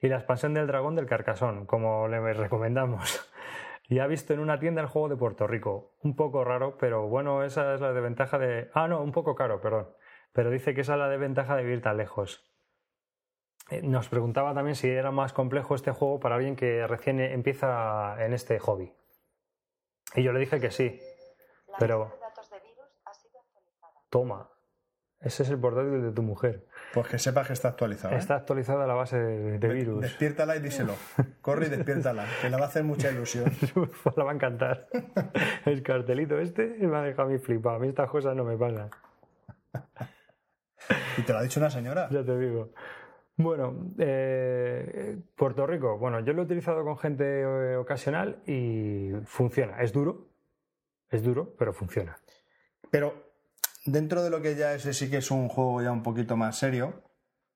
y 0.00 0.08
la 0.08 0.16
expansión 0.16 0.54
del 0.54 0.66
dragón 0.66 0.94
del 0.94 1.06
Carcassonne, 1.06 1.66
como 1.66 2.08
le 2.08 2.32
recomendamos. 2.32 3.30
Y 3.88 4.00
ha 4.00 4.08
visto 4.08 4.34
en 4.34 4.40
una 4.40 4.58
tienda 4.58 4.80
el 4.82 4.88
juego 4.88 5.08
de 5.08 5.14
Puerto 5.16 5.46
Rico. 5.46 5.94
Un 6.02 6.16
poco 6.16 6.42
raro, 6.42 6.76
pero 6.76 7.06
bueno, 7.06 7.44
esa 7.44 7.72
es 7.72 7.80
la 7.80 7.92
desventaja 7.92 8.36
de... 8.36 8.68
Ah, 8.74 8.88
no, 8.88 9.00
un 9.00 9.12
poco 9.12 9.36
caro, 9.36 9.60
perdón. 9.60 9.94
Pero 10.32 10.50
dice 10.50 10.74
que 10.74 10.80
esa 10.80 10.94
es 10.94 10.98
la 10.98 11.08
desventaja 11.08 11.54
de 11.54 11.62
vivir 11.62 11.82
tan 11.82 11.96
lejos. 11.96 12.52
Eh, 13.70 13.82
Nos 13.82 14.08
preguntaba 14.08 14.52
también 14.54 14.74
si 14.74 14.88
era 14.90 15.12
más 15.12 15.32
complejo 15.32 15.76
este 15.76 15.92
juego 15.92 16.18
para 16.18 16.34
alguien 16.34 16.56
que 16.56 16.84
recién 16.88 17.20
empieza 17.20 18.16
en 18.24 18.32
este 18.32 18.58
hobby. 18.58 18.92
Y 20.16 20.24
yo 20.24 20.32
le 20.32 20.40
dije 20.40 20.58
que 20.58 20.72
sí. 20.72 21.00
La 21.68 21.78
Pero- 21.78 21.98
base 22.00 22.14
de 22.16 22.20
datos 22.22 22.50
de 22.50 22.58
virus 22.58 23.00
ha 23.04 23.14
sido 23.14 23.38
actualizada. 23.38 23.92
Toma. 24.10 24.50
Ese 25.20 25.42
es 25.42 25.50
el 25.50 25.58
portátil 25.58 26.02
de 26.02 26.12
tu 26.12 26.22
mujer. 26.22 26.66
Pues 26.92 27.08
que 27.08 27.18
sepas 27.18 27.46
que 27.46 27.54
está 27.54 27.68
actualizado. 27.68 28.14
¿eh? 28.14 28.18
Está 28.18 28.36
actualizada 28.36 28.86
la 28.86 28.94
base 28.94 29.18
de, 29.18 29.58
de 29.58 29.68
virus. 29.68 30.02
Despiértala 30.02 30.56
y 30.56 30.60
díselo. 30.60 30.94
Corre 31.40 31.66
y 31.66 31.70
despiértala, 31.70 32.26
que 32.40 32.50
le 32.50 32.56
va 32.56 32.64
a 32.64 32.68
hacer 32.68 32.84
mucha 32.84 33.10
ilusión. 33.10 33.50
la 34.16 34.24
va 34.24 34.30
a 34.32 34.34
encantar. 34.34 34.88
El 35.64 35.82
cartelito 35.82 36.38
este 36.38 36.76
me 36.80 36.96
ha 36.96 37.02
dejado 37.02 37.28
a 37.28 37.32
mí 37.32 37.38
flipado. 37.38 37.76
A 37.76 37.78
mí 37.78 37.88
estas 37.88 38.10
cosas 38.10 38.36
no 38.36 38.44
me 38.44 38.56
pasan. 38.56 38.90
¿Y 41.16 41.22
te 41.22 41.32
lo 41.32 41.38
ha 41.38 41.42
dicho 41.42 41.60
una 41.60 41.70
señora? 41.70 42.08
Ya 42.10 42.22
te 42.22 42.38
digo. 42.38 42.72
Bueno, 43.36 43.92
eh, 43.98 45.18
Puerto 45.34 45.66
Rico. 45.66 45.98
Bueno, 45.98 46.20
yo 46.20 46.32
lo 46.32 46.42
he 46.42 46.44
utilizado 46.44 46.84
con 46.84 46.96
gente 46.98 47.42
eh, 47.42 47.76
ocasional 47.76 48.42
y 48.46 49.10
funciona. 49.24 49.82
Es 49.82 49.92
duro. 49.92 50.28
Es 51.10 51.22
duro, 51.22 51.54
pero 51.58 51.72
funciona. 51.72 52.18
Pero 52.90 53.25
dentro 53.86 54.22
de 54.22 54.30
lo 54.30 54.42
que 54.42 54.54
ya 54.56 54.74
ese 54.74 54.92
sí 54.92 55.08
que 55.10 55.18
es 55.18 55.30
un 55.30 55.48
juego 55.48 55.80
ya 55.82 55.90
un 55.92 56.02
poquito 56.02 56.36
más 56.36 56.56
serio, 56.58 57.02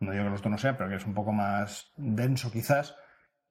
no 0.00 0.12
digo 0.12 0.24
que 0.28 0.34
esto 0.34 0.48
no 0.48 0.56
sea, 0.58 0.76
pero 0.76 0.88
que 0.88 0.96
es 0.96 1.04
un 1.06 1.14
poco 1.14 1.32
más 1.32 1.92
denso 1.96 2.50
quizás, 2.50 2.96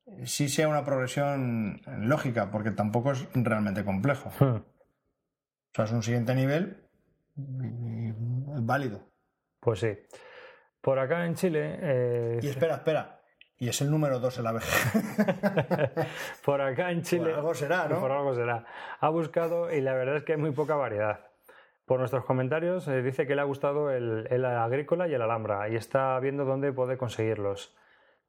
eh, 0.07 0.25
sí 0.25 0.49
sea 0.49 0.67
una 0.67 0.83
progresión 0.83 1.81
lógica, 1.85 2.49
porque 2.49 2.71
tampoco 2.71 3.11
es 3.11 3.27
realmente 3.33 3.83
complejo. 3.85 4.31
O 4.39 4.45
Hmm. 4.45 4.63
sea, 5.75 5.85
es 5.85 5.91
un 5.91 6.01
siguiente 6.03 6.33
nivel 6.33 6.83
válido. 8.61 9.01
Pues 9.59 9.79
sí. 9.79 9.97
Por 10.81 10.97
acá 10.99 11.25
en 11.25 11.35
Chile. 11.35 11.77
eh, 11.81 12.39
Y 12.41 12.47
espera, 12.47 12.75
espera. 12.75 13.21
Y 13.57 13.67
es 13.67 13.81
el 13.81 13.91
número 13.91 14.19
2 14.19 14.37
en 14.37 14.43
la 14.45 14.51
BG. 14.53 14.63
por 16.45 16.61
acá 16.61 16.91
en 16.91 17.01
Chile. 17.01 17.25
Por 17.31 17.33
algo 17.35 17.53
será, 17.53 17.87
¿no? 17.89 17.99
Por 17.99 18.11
algo 18.11 18.33
será. 18.33 18.65
Ha 19.01 19.09
buscado 19.09 19.71
y 19.73 19.81
la 19.81 19.93
verdad 19.93 20.17
es 20.17 20.23
que 20.23 20.31
hay 20.33 20.37
muy 20.39 20.51
poca 20.51 20.75
variedad. 20.75 21.28
Por 21.89 21.97
nuestros 21.97 22.23
comentarios 22.23 22.87
eh, 22.87 23.01
dice 23.01 23.25
que 23.25 23.33
le 23.33 23.41
ha 23.41 23.45
gustado 23.45 23.89
el, 23.89 24.27
el 24.29 24.45
agrícola 24.45 25.07
y 25.07 25.15
el 25.15 25.23
alhambra 25.23 25.69
y 25.69 25.75
está 25.75 26.19
viendo 26.19 26.45
dónde 26.45 26.71
puede 26.71 26.99
conseguirlos. 26.99 27.75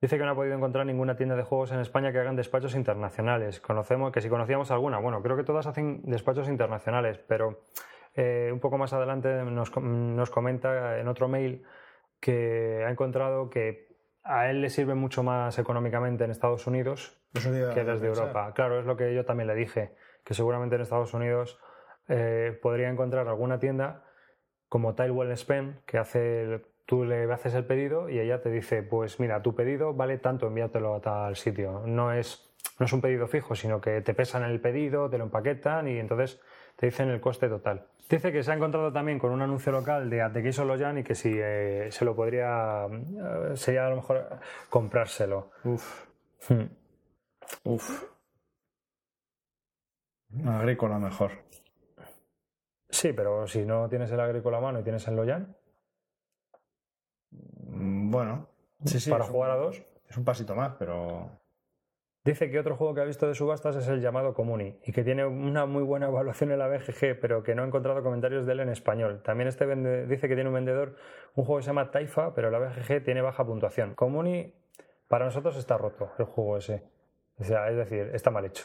Dice 0.00 0.16
que 0.16 0.24
no 0.24 0.30
ha 0.30 0.34
podido 0.34 0.54
encontrar 0.54 0.86
ninguna 0.86 1.14
tienda 1.14 1.36
de 1.36 1.42
juegos 1.42 1.70
en 1.70 1.80
España 1.80 2.10
que 2.10 2.18
hagan 2.20 2.36
despachos 2.36 2.74
internacionales. 2.74 3.60
Conocemos 3.60 4.12
que 4.12 4.22
si 4.22 4.30
conocíamos 4.30 4.70
alguna, 4.70 4.96
bueno, 4.96 5.22
creo 5.22 5.36
que 5.36 5.44
todas 5.44 5.66
hacen 5.66 6.00
despachos 6.04 6.48
internacionales, 6.48 7.18
pero 7.28 7.60
eh, 8.14 8.48
un 8.50 8.60
poco 8.60 8.78
más 8.78 8.94
adelante 8.94 9.28
nos, 9.44 9.76
nos 9.76 10.30
comenta 10.30 10.98
en 10.98 11.06
otro 11.06 11.28
mail 11.28 11.62
que 12.18 12.82
ha 12.86 12.90
encontrado 12.90 13.50
que 13.50 13.94
a 14.22 14.48
él 14.48 14.62
le 14.62 14.70
sirve 14.70 14.94
mucho 14.94 15.22
más 15.22 15.58
económicamente 15.58 16.24
en 16.24 16.30
Estados 16.30 16.66
Unidos 16.66 17.20
que 17.34 17.84
desde. 17.84 18.06
Europa. 18.06 18.54
Claro, 18.54 18.80
es 18.80 18.86
lo 18.86 18.96
que 18.96 19.14
yo 19.14 19.26
también 19.26 19.48
le 19.48 19.54
dije, 19.54 19.94
que 20.24 20.32
seguramente 20.32 20.76
en 20.76 20.80
Estados 20.80 21.12
Unidos 21.12 21.60
eh, 22.10 22.58
podría 22.60 22.90
encontrar 22.90 23.26
alguna 23.28 23.58
tienda 23.58 24.04
como 24.68 24.94
Tilewell 24.94 25.34
Spend, 25.36 25.84
que 25.86 25.96
hace 25.98 26.42
el- 26.42 26.66
tú 26.86 27.04
le 27.04 27.32
haces 27.32 27.54
el 27.54 27.64
pedido 27.64 28.08
y 28.08 28.18
ella 28.18 28.42
te 28.42 28.50
dice, 28.50 28.82
pues 28.82 29.18
mira, 29.20 29.42
tu 29.42 29.54
pedido 29.54 29.94
vale 29.94 30.18
tanto, 30.18 30.48
envíatelo 30.48 30.94
a 30.96 31.00
tal 31.00 31.36
sitio. 31.36 31.82
No 31.86 32.12
es, 32.12 32.52
no 32.78 32.86
es 32.86 32.92
un 32.92 33.00
pedido 33.00 33.26
fijo, 33.28 33.54
sino 33.54 33.80
que 33.80 34.00
te 34.00 34.12
pesan 34.12 34.42
el 34.42 34.60
pedido, 34.60 35.08
te 35.08 35.16
lo 35.18 35.24
empaquetan 35.24 35.88
y 35.88 35.98
entonces 35.98 36.40
te 36.76 36.86
dicen 36.86 37.08
el 37.08 37.20
coste 37.20 37.48
total. 37.48 37.86
Dice 38.08 38.32
que 38.32 38.42
se 38.42 38.50
ha 38.50 38.54
encontrado 38.54 38.92
también 38.92 39.20
con 39.20 39.30
un 39.30 39.40
anuncio 39.40 39.70
local 39.70 40.10
de 40.10 40.20
Atequiso 40.20 40.64
Loyan 40.64 40.98
y 40.98 41.04
que 41.04 41.14
si 41.14 41.32
eh, 41.32 41.88
se 41.92 42.04
lo 42.04 42.16
podría, 42.16 42.86
eh, 42.86 43.56
sería 43.56 43.86
a 43.86 43.90
lo 43.90 43.96
mejor 43.96 44.26
comprárselo. 44.68 45.50
Uf, 45.64 46.06
Hmm. 46.48 46.64
uf. 47.64 48.04
Agrícola 50.46 50.98
mejor. 50.98 51.30
Sí, 52.90 53.12
pero 53.12 53.46
si 53.46 53.64
no 53.64 53.88
tienes 53.88 54.10
el 54.12 54.20
agrícola 54.20 54.58
a 54.58 54.60
mano 54.60 54.80
y 54.80 54.82
tienes 54.82 55.06
el 55.08 55.16
Loyan, 55.16 55.56
Mm, 57.72 58.10
Bueno, 58.10 58.48
sí, 58.84 58.98
sí. 59.00 59.10
para 59.10 59.24
un- 59.24 59.30
jugar 59.30 59.50
a 59.52 59.56
dos. 59.56 59.82
Es 60.08 60.16
un 60.16 60.24
pasito 60.24 60.54
más, 60.54 60.74
pero. 60.78 61.30
Dice 62.24 62.50
que 62.50 62.58
otro 62.58 62.76
juego 62.76 62.94
que 62.94 63.00
ha 63.00 63.04
visto 63.04 63.26
de 63.26 63.34
subastas 63.34 63.76
es 63.76 63.88
el 63.88 64.00
llamado 64.02 64.34
Comuni 64.34 64.78
y 64.84 64.92
que 64.92 65.02
tiene 65.04 65.24
una 65.24 65.64
muy 65.64 65.82
buena 65.82 66.08
evaluación 66.08 66.50
en 66.52 66.58
la 66.58 66.66
BGG, 66.68 67.18
pero 67.18 67.42
que 67.42 67.54
no 67.54 67.62
ha 67.62 67.66
encontrado 67.66 68.02
comentarios 68.02 68.44
de 68.44 68.52
él 68.52 68.60
en 68.60 68.68
español. 68.68 69.22
También 69.22 69.48
este 69.48 69.64
vende- 69.64 70.06
dice 70.06 70.28
que 70.28 70.34
tiene 70.34 70.48
un 70.50 70.54
vendedor, 70.54 70.96
un 71.34 71.44
juego 71.46 71.58
que 71.58 71.62
se 71.62 71.68
llama 71.68 71.90
Taifa, 71.90 72.34
pero 72.34 72.50
la 72.50 72.58
BGG 72.58 73.02
tiene 73.04 73.22
baja 73.22 73.46
puntuación. 73.46 73.94
Comuni, 73.94 74.52
para 75.08 75.24
nosotros 75.24 75.56
está 75.56 75.78
roto 75.78 76.10
el 76.18 76.26
juego 76.26 76.58
ese. 76.58 76.82
O 77.38 77.44
sea, 77.44 77.70
es 77.70 77.76
decir, 77.76 78.10
está 78.12 78.30
mal 78.30 78.44
hecho. 78.44 78.64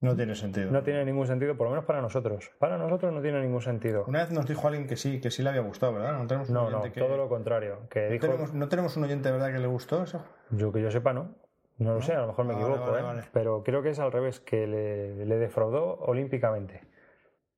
No 0.00 0.14
tiene 0.14 0.34
sentido. 0.36 0.70
No 0.70 0.82
tiene 0.82 1.04
ningún 1.04 1.26
sentido, 1.26 1.56
por 1.56 1.66
lo 1.66 1.70
menos 1.72 1.84
para 1.84 2.00
nosotros. 2.00 2.52
Para 2.60 2.78
nosotros 2.78 3.12
no 3.12 3.20
tiene 3.20 3.40
ningún 3.40 3.60
sentido. 3.60 4.04
Una 4.06 4.20
vez 4.20 4.30
nos 4.30 4.46
dijo 4.46 4.68
alguien 4.68 4.86
que 4.86 4.96
sí, 4.96 5.20
que 5.20 5.30
sí 5.30 5.42
le 5.42 5.48
había 5.48 5.62
gustado, 5.62 5.94
¿verdad? 5.94 6.16
No 6.16 6.26
tenemos 6.28 6.48
un 6.48 6.54
No, 6.54 6.70
no, 6.70 6.78
oyente 6.78 6.92
que. 7.00 7.00
todo 7.04 7.16
lo 7.16 7.28
contrario. 7.28 7.80
Que 7.90 8.04
¿No, 8.06 8.10
dijo, 8.12 8.26
tenemos, 8.26 8.54
no 8.54 8.68
tenemos 8.68 8.96
un 8.96 9.04
oyente, 9.04 9.30
¿verdad?, 9.30 9.52
que 9.52 9.58
le 9.58 9.66
gustó 9.66 10.04
eso. 10.04 10.24
Yo 10.50 10.72
que 10.72 10.80
yo 10.80 10.90
sepa, 10.92 11.12
no. 11.12 11.34
No 11.78 11.94
lo 11.94 12.02
sé, 12.02 12.12
a 12.12 12.20
lo 12.20 12.28
mejor 12.28 12.44
me 12.44 12.54
Vale, 12.54 12.64
equivoco, 12.66 12.90
vale, 12.92 13.20
¿eh? 13.20 13.24
pero 13.32 13.62
creo 13.62 13.82
que 13.82 13.90
es 13.90 13.98
al 13.98 14.10
revés, 14.12 14.40
que 14.40 14.66
le, 14.66 15.24
le 15.26 15.36
defraudó 15.38 15.96
olímpicamente. 16.00 16.82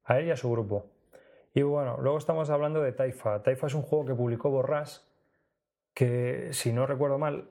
A 0.04 0.18
él 0.18 0.26
y 0.26 0.30
a 0.30 0.36
su 0.36 0.50
grupo. 0.50 0.86
Y 1.54 1.62
bueno, 1.62 1.98
luego 2.00 2.18
estamos 2.18 2.48
hablando 2.50 2.80
de 2.82 2.92
Taifa. 2.92 3.42
Taifa 3.42 3.66
es 3.66 3.74
un 3.74 3.82
juego 3.82 4.04
que 4.06 4.14
publicó 4.14 4.50
Borrás, 4.50 5.06
que 5.94 6.48
si 6.52 6.72
no 6.72 6.86
recuerdo 6.86 7.18
mal, 7.18 7.50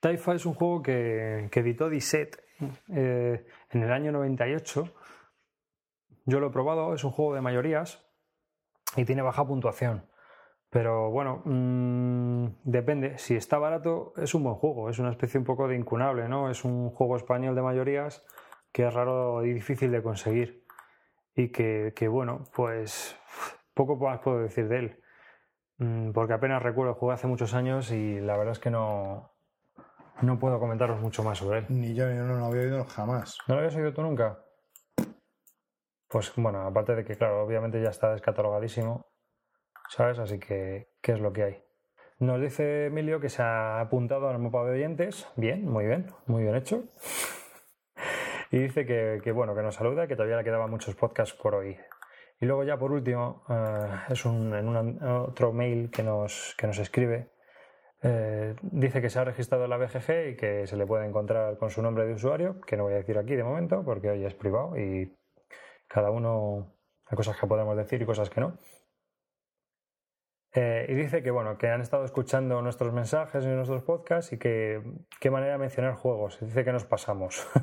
Taifa 0.00 0.34
es 0.34 0.46
un 0.46 0.54
juego 0.54 0.82
que, 0.82 1.48
que 1.50 1.60
editó 1.60 1.88
Disset 1.88 2.45
eh, 2.88 3.46
en 3.70 3.82
el 3.82 3.92
año 3.92 4.12
98. 4.12 4.88
Yo 6.24 6.40
lo 6.40 6.48
he 6.48 6.50
probado, 6.50 6.94
es 6.94 7.04
un 7.04 7.10
juego 7.10 7.34
de 7.34 7.40
mayorías 7.40 8.04
y 8.96 9.04
tiene 9.04 9.22
baja 9.22 9.46
puntuación. 9.46 10.08
Pero 10.70 11.10
bueno, 11.10 11.42
mm, 11.44 12.46
depende. 12.64 13.18
Si 13.18 13.36
está 13.36 13.58
barato, 13.58 14.12
es 14.16 14.34
un 14.34 14.44
buen 14.44 14.56
juego. 14.56 14.90
Es 14.90 14.98
una 14.98 15.10
especie 15.10 15.38
un 15.38 15.46
poco 15.46 15.68
de 15.68 15.76
incunable, 15.76 16.28
¿no? 16.28 16.50
Es 16.50 16.64
un 16.64 16.90
juego 16.90 17.16
español 17.16 17.54
de 17.54 17.62
mayorías 17.62 18.24
que 18.72 18.86
es 18.86 18.92
raro 18.92 19.44
y 19.44 19.52
difícil 19.52 19.90
de 19.92 20.02
conseguir. 20.02 20.66
Y 21.34 21.50
que, 21.50 21.92
que, 21.94 22.08
bueno, 22.08 22.44
pues 22.54 23.16
poco 23.74 23.96
más 23.96 24.20
puedo 24.20 24.40
decir 24.40 24.68
de 24.68 24.78
él. 24.78 25.02
Mm, 25.78 26.12
Porque 26.12 26.34
apenas 26.34 26.62
recuerdo, 26.62 26.94
jugué 26.94 27.14
hace 27.14 27.26
muchos 27.26 27.54
años 27.54 27.90
y 27.92 28.20
la 28.20 28.36
verdad 28.36 28.52
es 28.52 28.58
que 28.58 28.70
no, 28.70 29.35
no 30.22 30.38
puedo 30.38 30.58
comentaros 30.58 31.00
mucho 31.00 31.22
más 31.22 31.38
sobre 31.38 31.60
él. 31.60 31.66
Ni 31.68 31.94
yo, 31.94 32.06
ni 32.08 32.16
yo 32.16 32.24
no 32.24 32.36
lo 32.36 32.46
había 32.46 32.62
oído 32.62 32.84
jamás. 32.84 33.38
¿No 33.48 33.54
lo 33.54 33.60
habías 33.60 33.76
oído 33.76 33.92
tú 33.92 34.02
nunca? 34.02 34.38
Pues 36.08 36.32
bueno, 36.36 36.60
aparte 36.66 36.94
de 36.94 37.04
que, 37.04 37.16
claro, 37.16 37.42
obviamente 37.42 37.82
ya 37.82 37.90
está 37.90 38.12
descatalogadísimo, 38.12 39.06
¿sabes? 39.88 40.18
Así 40.18 40.38
que, 40.38 40.88
¿qué 41.02 41.12
es 41.12 41.20
lo 41.20 41.32
que 41.32 41.42
hay? 41.42 41.62
Nos 42.18 42.40
dice 42.40 42.86
Emilio 42.86 43.20
que 43.20 43.28
se 43.28 43.42
ha 43.42 43.80
apuntado 43.80 44.28
al 44.28 44.38
mapa 44.38 44.64
de 44.64 44.72
oyentes. 44.72 45.28
Bien, 45.36 45.64
muy 45.68 45.86
bien, 45.86 46.06
muy 46.26 46.42
bien 46.44 46.54
hecho. 46.56 46.84
Y 48.52 48.58
dice 48.58 48.86
que, 48.86 49.20
que, 49.24 49.32
bueno, 49.32 49.56
que 49.56 49.62
nos 49.62 49.74
saluda, 49.74 50.06
que 50.06 50.14
todavía 50.14 50.36
le 50.36 50.44
quedaban 50.44 50.70
muchos 50.70 50.94
podcasts 50.94 51.34
por 51.34 51.56
hoy. 51.56 51.76
Y 52.40 52.46
luego 52.46 52.62
ya 52.62 52.78
por 52.78 52.92
último, 52.92 53.42
eh, 53.48 53.88
es 54.10 54.24
un, 54.24 54.54
en 54.54 54.68
un- 54.68 55.02
otro 55.02 55.52
mail 55.52 55.90
que 55.90 56.04
nos, 56.04 56.54
que 56.56 56.68
nos 56.68 56.78
escribe. 56.78 57.32
Eh, 58.02 58.54
dice 58.62 59.00
que 59.00 59.10
se 59.10 59.18
ha 59.18 59.24
registrado 59.24 59.64
en 59.64 59.70
la 59.70 59.78
BGG 59.78 60.30
y 60.30 60.36
que 60.36 60.66
se 60.66 60.76
le 60.76 60.86
puede 60.86 61.06
encontrar 61.06 61.56
con 61.58 61.70
su 61.70 61.82
nombre 61.82 62.06
de 62.06 62.14
usuario, 62.14 62.60
que 62.60 62.76
no 62.76 62.84
voy 62.84 62.94
a 62.94 62.96
decir 62.96 63.18
aquí 63.18 63.34
de 63.34 63.44
momento 63.44 63.82
porque 63.84 64.10
hoy 64.10 64.24
es 64.24 64.34
privado 64.34 64.76
y 64.76 65.16
cada 65.88 66.10
uno 66.10 66.74
hay 67.06 67.16
cosas 67.16 67.38
que 67.38 67.46
podemos 67.46 67.76
decir 67.76 68.02
y 68.02 68.06
cosas 68.06 68.30
que 68.30 68.40
no. 68.40 68.58
Eh, 70.52 70.86
y 70.88 70.94
dice 70.94 71.22
que 71.22 71.30
bueno, 71.30 71.58
que 71.58 71.68
han 71.68 71.82
estado 71.82 72.04
escuchando 72.04 72.62
nuestros 72.62 72.92
mensajes 72.92 73.44
y 73.44 73.48
nuestros 73.48 73.82
podcasts 73.82 74.32
y 74.32 74.38
que 74.38 74.82
qué 75.20 75.30
manera 75.30 75.52
de 75.52 75.58
mencionar 75.58 75.94
juegos. 75.94 76.38
Dice 76.40 76.64
que 76.64 76.72
nos 76.72 76.84
pasamos. 76.84 77.46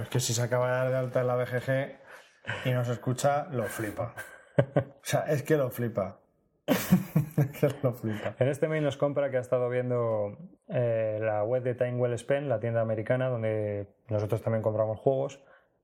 Es 0.00 0.08
que 0.10 0.20
si 0.20 0.32
se 0.32 0.42
acaba 0.42 0.68
de 0.68 0.72
dar 0.76 0.90
de 0.90 0.96
alta 0.96 1.20
en 1.22 1.26
la 1.26 1.34
BGG 1.34 2.66
y 2.66 2.70
nos 2.70 2.88
escucha, 2.88 3.48
lo 3.50 3.64
flipa. 3.64 4.14
O 4.56 5.02
sea, 5.02 5.22
es 5.22 5.42
que 5.42 5.56
lo 5.56 5.70
flipa. 5.70 6.20
Que 6.66 7.68
lo 7.82 7.92
flipa. 7.92 8.34
En 8.38 8.48
este 8.48 8.66
mail 8.68 8.82
nos 8.82 8.96
compra 8.96 9.30
que 9.30 9.36
ha 9.36 9.40
estado 9.40 9.68
viendo 9.68 10.36
eh, 10.68 11.18
la 11.20 11.44
web 11.44 11.62
de 11.62 11.74
Time 11.74 11.96
Well 11.96 12.18
Spent, 12.18 12.48
la 12.48 12.58
tienda 12.60 12.80
americana, 12.80 13.28
donde 13.28 13.88
nosotros 14.08 14.42
también 14.42 14.62
compramos 14.62 14.98
juegos, 14.98 15.40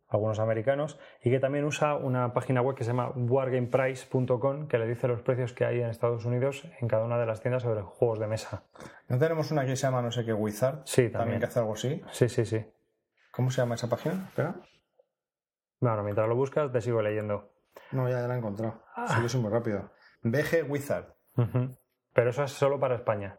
algunos 0.09 0.39
americanos, 0.41 0.99
y 1.23 1.31
que 1.31 1.39
también 1.41 1.65
usa 1.65 1.95
una 1.95 2.35
página 2.35 2.61
web 2.63 2.77
que 2.77 2.85
se 2.85 2.91
llama 2.91 3.11
wargameprice.com, 3.15 4.67
que 4.69 4.79
le 4.79 4.87
dice 4.87 5.09
los 5.09 5.23
precios 5.23 5.53
que 5.53 5.65
hay 5.65 5.81
en 5.81 5.89
Estados 5.89 6.25
Unidos 6.25 6.67
en 6.81 6.89
cada 6.89 7.05
una 7.05 7.19
de 7.19 7.27
las 7.27 7.41
tiendas 7.41 7.63
sobre 7.63 7.83
juegos 7.83 8.19
de 8.19 8.27
mesa. 8.27 8.65
¿No 9.09 9.19
tenemos 9.19 9.51
una 9.51 9.65
que 9.65 9.77
se 9.77 9.83
llama 9.87 10.03
no 10.03 10.11
sé 10.11 10.25
qué 10.25 10.33
Wizard? 10.33 10.81
Sí, 10.85 11.03
También 11.03 11.13
también. 11.13 11.41
que 11.41 11.47
hace 11.47 11.59
algo 11.61 11.75
así. 11.75 12.03
Sí, 12.11 12.29
sí, 12.29 12.45
sí. 12.45 12.65
¿Cómo 13.31 13.51
se 13.51 13.63
llama 13.63 13.77
esa 13.77 13.89
página? 13.89 14.27
Espera. 14.29 14.55
Bueno, 15.81 16.03
mientras 16.03 16.29
lo 16.29 16.37
buscas, 16.37 16.71
te 16.71 16.81
sigo 16.81 17.01
leyendo. 17.03 17.51
No, 17.93 18.09
ya 18.09 18.21
la 18.27 18.35
he 18.35 18.39
encontrado. 18.39 18.83
Ah. 18.95 19.07
Sí, 19.09 19.23
yo 19.23 19.29
soy 19.29 19.41
muy 19.41 19.51
rápido. 19.51 19.91
BG 20.23 20.69
Wizard. 20.69 21.15
Pero 22.13 22.31
eso 22.31 22.45
es 22.45 22.53
solo 22.53 22.79
para 22.79 22.97
España. 22.97 23.39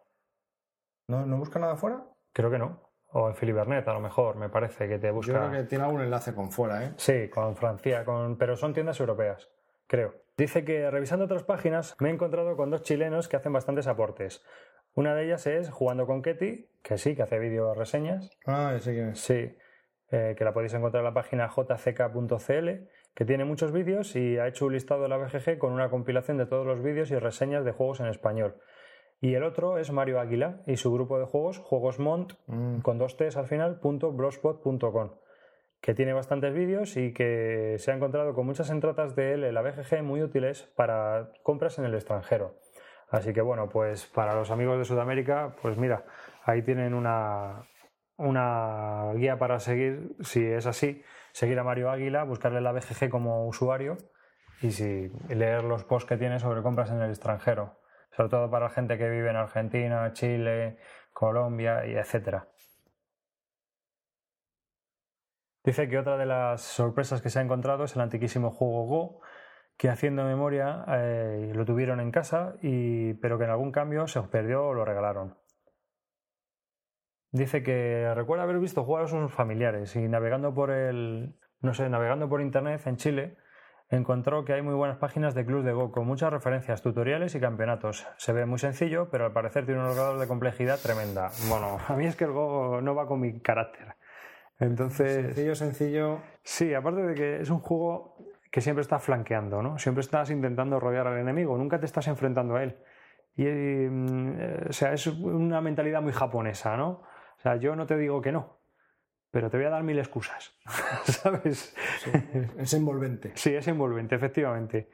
¿No, 1.07 1.25
¿No 1.25 1.37
busca 1.37 1.59
nada 1.59 1.75
fuera? 1.75 2.03
Creo 2.31 2.49
que 2.49 2.57
no. 2.57 2.91
O 3.15 3.29
en 3.29 3.35
Filibernet, 3.35 3.87
a 3.87 3.93
lo 3.93 3.99
mejor, 3.99 4.37
me 4.37 4.49
parece 4.49 4.87
que 4.87 4.97
te 4.97 5.11
busca. 5.11 5.33
Yo 5.33 5.39
creo 5.39 5.51
que 5.51 5.67
tiene 5.67 5.83
algún 5.83 6.01
enlace 6.01 6.33
con 6.33 6.51
fuera, 6.51 6.83
¿eh? 6.83 6.93
Sí, 6.97 7.29
con 7.29 7.55
Francia, 7.55 8.03
con... 8.03 8.37
pero 8.37 8.55
son 8.55 8.73
tiendas 8.73 8.99
europeas, 8.99 9.51
creo. 9.85 10.15
Dice 10.35 10.65
que 10.65 10.89
revisando 10.89 11.25
otras 11.25 11.43
páginas 11.43 11.95
me 11.99 12.09
he 12.09 12.11
encontrado 12.11 12.55
con 12.57 12.71
dos 12.71 12.81
chilenos 12.81 13.27
que 13.27 13.35
hacen 13.35 13.53
bastantes 13.53 13.85
aportes. 13.85 14.43
Una 14.95 15.13
de 15.13 15.25
ellas 15.25 15.45
es 15.45 15.69
Jugando 15.69 16.07
con 16.07 16.23
Ketty, 16.23 16.69
que 16.81 16.97
sí, 16.97 17.15
que 17.15 17.21
hace 17.21 17.37
vídeo 17.37 17.75
reseñas. 17.75 18.31
Ah, 18.47 18.75
sé 18.79 18.93
quién 18.93 19.09
es. 19.09 19.19
Sí, 19.19 19.55
eh, 20.09 20.35
que 20.35 20.43
la 20.43 20.53
podéis 20.53 20.73
encontrar 20.73 21.01
en 21.01 21.05
la 21.05 21.13
página 21.13 21.47
jck.cl, 21.47 22.69
que 23.15 23.25
tiene 23.25 23.45
muchos 23.45 23.71
vídeos 23.71 24.15
y 24.15 24.37
ha 24.37 24.47
hecho 24.47 24.65
un 24.65 24.73
listado 24.73 25.03
de 25.03 25.09
la 25.09 25.17
BGG 25.17 25.57
con 25.57 25.71
una 25.71 25.89
compilación 25.89 26.37
de 26.37 26.45
todos 26.45 26.65
los 26.65 26.81
vídeos 26.81 27.11
y 27.11 27.17
reseñas 27.19 27.63
de 27.65 27.71
juegos 27.71 27.99
en 27.99 28.07
español. 28.07 28.55
Y 29.21 29.35
el 29.35 29.43
otro 29.43 29.77
es 29.77 29.91
Mario 29.91 30.19
Águila 30.19 30.61
y 30.65 30.75
su 30.77 30.91
grupo 30.91 31.17
de 31.19 31.25
juegos, 31.25 31.59
Juegos 31.59 31.99
Mont, 31.99 32.33
Mm. 32.47 32.79
con 32.81 32.97
dos 32.97 33.15
T's 33.15 33.37
al 33.37 33.47
final, 33.47 33.79
punto 33.79 34.11
blogspot.com, 34.11 35.11
que 35.79 35.93
tiene 35.93 36.13
bastantes 36.13 36.53
vídeos 36.53 36.97
y 36.97 37.13
que 37.13 37.75
se 37.77 37.91
ha 37.91 37.95
encontrado 37.95 38.33
con 38.33 38.45
muchas 38.45 38.69
entradas 38.69 39.15
de 39.15 39.33
él 39.33 39.43
en 39.43 39.53
la 39.53 39.61
BGG 39.61 40.03
muy 40.03 40.21
útiles 40.23 40.63
para 40.75 41.29
compras 41.43 41.77
en 41.79 41.85
el 41.85 41.93
extranjero. 41.93 42.55
Así 43.09 43.31
que 43.31 43.41
bueno, 43.41 43.69
pues 43.69 44.07
para 44.07 44.33
los 44.33 44.49
amigos 44.49 44.79
de 44.79 44.85
Sudamérica, 44.85 45.55
pues 45.61 45.77
mira, 45.77 46.03
ahí 46.45 46.63
tienen 46.63 46.93
una, 46.93 47.67
una 48.17 49.13
guía 49.15 49.37
para 49.37 49.59
seguir, 49.59 50.15
si 50.21 50.43
es 50.43 50.65
así, 50.65 51.03
seguir 51.33 51.59
a 51.59 51.63
Mario 51.63 51.89
Águila, 51.89 52.23
buscarle 52.23 52.61
la 52.61 52.71
BGG 52.71 53.09
como 53.09 53.47
usuario 53.47 53.97
y 54.61 54.71
si, 54.71 55.09
leer 55.29 55.63
los 55.63 55.83
posts 55.83 56.07
que 56.07 56.17
tiene 56.17 56.39
sobre 56.39 56.61
compras 56.61 56.91
en 56.91 57.01
el 57.01 57.09
extranjero, 57.09 57.79
sobre 58.11 58.29
todo 58.29 58.49
para 58.49 58.65
la 58.65 58.71
gente 58.71 58.97
que 58.97 59.09
vive 59.09 59.29
en 59.29 59.35
Argentina, 59.35 60.13
Chile, 60.13 60.77
Colombia 61.11 61.85
y 61.85 61.95
etcétera. 61.95 62.47
Dice 65.65 65.87
que 65.87 65.97
otra 65.97 66.17
de 66.17 66.25
las 66.25 66.61
sorpresas 66.61 67.21
que 67.21 67.29
se 67.29 67.39
ha 67.39 67.41
encontrado 67.41 67.85
es 67.85 67.95
el 67.95 68.01
antiquísimo 68.01 68.51
juego 68.51 68.85
Go, 68.85 69.21
que 69.77 69.89
haciendo 69.89 70.23
memoria 70.23 70.85
eh, 70.87 71.51
lo 71.55 71.65
tuvieron 71.65 71.99
en 71.99 72.11
casa, 72.11 72.55
y, 72.61 73.13
pero 73.15 73.37
que 73.37 73.45
en 73.45 73.49
algún 73.49 73.71
cambio 73.71 74.07
se 74.07 74.21
perdió 74.23 74.67
o 74.67 74.73
lo 74.73 74.85
regalaron. 74.85 75.37
Dice 77.33 77.63
que 77.63 78.13
recuerda 78.13 78.43
haber 78.43 78.59
visto 78.59 78.83
jugar 78.83 79.05
a 79.05 79.07
sus 79.07 79.33
familiares 79.33 79.95
y 79.95 80.07
navegando 80.07 80.53
por 80.53 80.69
el, 80.69 81.33
no 81.61 81.73
sé, 81.73 81.89
navegando 81.89 82.29
por 82.29 82.41
internet 82.41 82.85
en 82.85 82.97
Chile, 82.97 83.37
encontró 83.89 84.45
que 84.45 84.53
hay 84.53 84.61
muy 84.61 84.75
buenas 84.75 84.97
páginas 84.99 85.33
de 85.33 85.43
clubs 85.43 85.65
de 85.65 85.73
Go 85.73 85.91
con 85.91 86.05
muchas 86.05 86.31
referencias, 86.31 86.83
tutoriales 86.83 87.33
y 87.33 87.39
campeonatos. 87.39 88.07
Se 88.17 88.33
ve 88.33 88.45
muy 88.45 88.59
sencillo, 88.59 89.09
pero 89.09 89.25
al 89.25 89.33
parecer 89.33 89.65
tiene 89.65 89.81
unos 89.81 89.95
grados 89.95 90.19
de 90.19 90.27
complejidad 90.27 90.77
tremenda. 90.79 91.31
Bueno, 91.49 91.79
a 91.87 91.95
mí 91.95 92.05
es 92.05 92.15
que 92.15 92.25
el 92.25 92.33
Go 92.33 92.81
no 92.81 92.93
va 92.93 93.07
con 93.07 93.19
mi 93.19 93.39
carácter. 93.39 93.95
Entonces, 94.59 95.25
Sencillo, 95.25 95.55
sencillo. 95.55 96.19
Sí, 96.43 96.71
aparte 96.75 97.01
de 97.01 97.15
que 97.15 97.41
es 97.41 97.49
un 97.49 97.61
juego 97.61 98.15
que 98.51 98.61
siempre 98.61 98.83
estás 98.83 99.01
flanqueando, 99.01 99.63
¿no? 99.63 99.79
Siempre 99.79 100.01
estás 100.01 100.29
intentando 100.29 100.79
rodear 100.79 101.07
al 101.07 101.17
enemigo, 101.17 101.57
nunca 101.57 101.79
te 101.79 101.87
estás 101.87 102.07
enfrentando 102.07 102.57
a 102.57 102.63
él. 102.63 102.77
Y, 103.35 103.45
mm, 103.45 104.35
eh, 104.37 104.65
o 104.69 104.73
sea, 104.73 104.93
es 104.93 105.07
una 105.07 105.61
mentalidad 105.61 106.03
muy 106.03 106.13
japonesa, 106.13 106.77
¿no? 106.77 107.11
O 107.43 107.49
sea, 107.49 107.57
yo 107.57 107.75
no 107.75 107.85
te 107.85 107.97
digo 107.97 108.21
que 108.21 108.31
no, 108.31 108.57
pero 109.29 109.49
te 109.49 109.57
voy 109.57 109.65
a 109.65 109.69
dar 109.69 109.83
mil 109.83 109.99
excusas, 109.99 110.53
¿sabes? 111.03 111.75
Es 112.57 112.73
envolvente. 112.73 113.33
Sí, 113.35 113.53
es 113.53 113.67
envolvente, 113.67 114.15
efectivamente. 114.15 114.89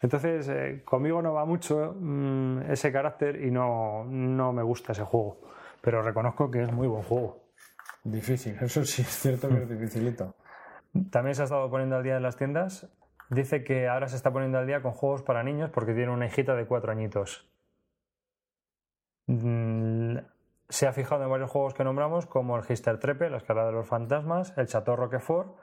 Entonces, 0.00 0.48
eh, 0.48 0.82
conmigo 0.84 1.20
no 1.20 1.34
va 1.34 1.44
mucho 1.44 1.96
mm, 1.98 2.70
ese 2.70 2.92
carácter 2.92 3.42
y 3.42 3.50
no, 3.50 4.04
no 4.04 4.52
me 4.52 4.62
gusta 4.62 4.92
ese 4.92 5.02
juego. 5.02 5.40
Pero 5.80 6.00
reconozco 6.02 6.48
que 6.48 6.62
es 6.62 6.72
muy 6.72 6.86
buen 6.86 7.02
juego. 7.02 7.48
Difícil, 8.04 8.56
eso 8.60 8.84
sí 8.84 9.02
es 9.02 9.08
cierto 9.08 9.48
que 9.48 9.62
es 9.62 9.68
dificilito. 9.68 10.36
También 11.10 11.34
se 11.34 11.42
ha 11.42 11.44
estado 11.46 11.68
poniendo 11.68 11.96
al 11.96 12.04
día 12.04 12.16
en 12.16 12.22
las 12.22 12.36
tiendas. 12.36 12.88
Dice 13.28 13.64
que 13.64 13.88
ahora 13.88 14.06
se 14.06 14.14
está 14.14 14.32
poniendo 14.32 14.58
al 14.58 14.68
día 14.68 14.82
con 14.82 14.92
juegos 14.92 15.22
para 15.22 15.42
niños 15.42 15.70
porque 15.70 15.94
tiene 15.94 16.12
una 16.12 16.26
hijita 16.26 16.54
de 16.54 16.64
cuatro 16.64 16.92
añitos. 16.92 17.50
Se 20.68 20.86
ha 20.86 20.92
fijado 20.92 21.24
en 21.24 21.30
varios 21.30 21.50
juegos 21.50 21.74
que 21.74 21.84
nombramos, 21.84 22.26
como 22.26 22.56
el 22.56 22.64
Hister 22.68 22.98
Trepe, 22.98 23.30
la 23.30 23.38
escala 23.38 23.64
de 23.64 23.72
los 23.72 23.88
fantasmas, 23.88 24.52
el 24.56 24.66
Chateau 24.66 24.96
Roquefort 24.96 25.56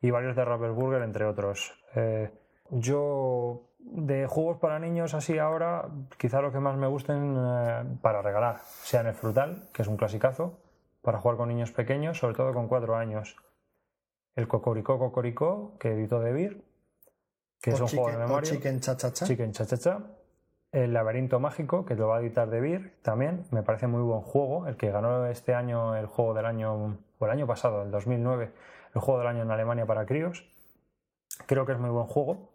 y 0.00 0.10
varios 0.10 0.36
de 0.36 0.44
Ravensburger, 0.44 1.02
entre 1.02 1.26
otros. 1.26 1.72
Eh, 1.94 2.30
yo, 2.70 3.70
de 3.78 4.26
juegos 4.26 4.58
para 4.58 4.78
niños 4.78 5.14
así 5.14 5.38
ahora, 5.38 5.88
quizá 6.18 6.40
los 6.40 6.52
que 6.52 6.60
más 6.60 6.76
me 6.76 6.86
gusten 6.86 7.36
eh, 7.36 7.98
para 8.00 8.22
regalar 8.22 8.60
sean 8.82 9.06
el 9.06 9.14
Frutal, 9.14 9.68
que 9.72 9.82
es 9.82 9.88
un 9.88 9.96
clasicazo, 9.96 10.58
para 11.02 11.18
jugar 11.18 11.36
con 11.36 11.48
niños 11.48 11.72
pequeños, 11.72 12.18
sobre 12.18 12.34
todo 12.34 12.52
con 12.52 12.66
cuatro 12.68 12.96
años 12.96 13.36
el 14.36 14.46
Cocoricó 14.46 14.98
Cocoricó, 14.98 15.76
que 15.78 15.92
editó 15.92 16.20
De 16.20 16.32
Beer, 16.32 16.62
que 17.60 17.70
es 17.70 17.80
un 17.80 17.88
juego 17.88 18.10
de 18.10 18.18
memoria. 18.18 18.50
chicken 18.50 18.80
cha 18.80 18.96
cha 18.96 19.12
cha. 19.12 19.26
Chicken 19.26 19.52
Cha 19.52 19.64
Cha 19.66 19.78
Cha. 19.78 19.98
El 20.76 20.92
Laberinto 20.92 21.40
Mágico, 21.40 21.86
que 21.86 21.94
lo 21.94 22.06
va 22.08 22.18
a 22.18 22.20
editar 22.20 22.50
De 22.50 22.60
Beer 22.60 22.92
también. 23.00 23.46
Me 23.50 23.62
parece 23.62 23.86
muy 23.86 24.02
buen 24.02 24.20
juego. 24.20 24.66
El 24.66 24.76
que 24.76 24.90
ganó 24.90 25.24
este 25.24 25.54
año 25.54 25.96
el 25.96 26.04
juego 26.04 26.34
del 26.34 26.44
año, 26.44 26.98
o 27.18 27.24
el 27.24 27.30
año 27.30 27.46
pasado, 27.46 27.82
el 27.82 27.90
2009, 27.90 28.52
el 28.94 29.00
juego 29.00 29.20
del 29.20 29.28
año 29.28 29.40
en 29.40 29.50
Alemania 29.50 29.86
para 29.86 30.04
críos. 30.04 30.46
Creo 31.46 31.64
que 31.64 31.72
es 31.72 31.78
muy 31.78 31.88
buen 31.88 32.04
juego. 32.04 32.52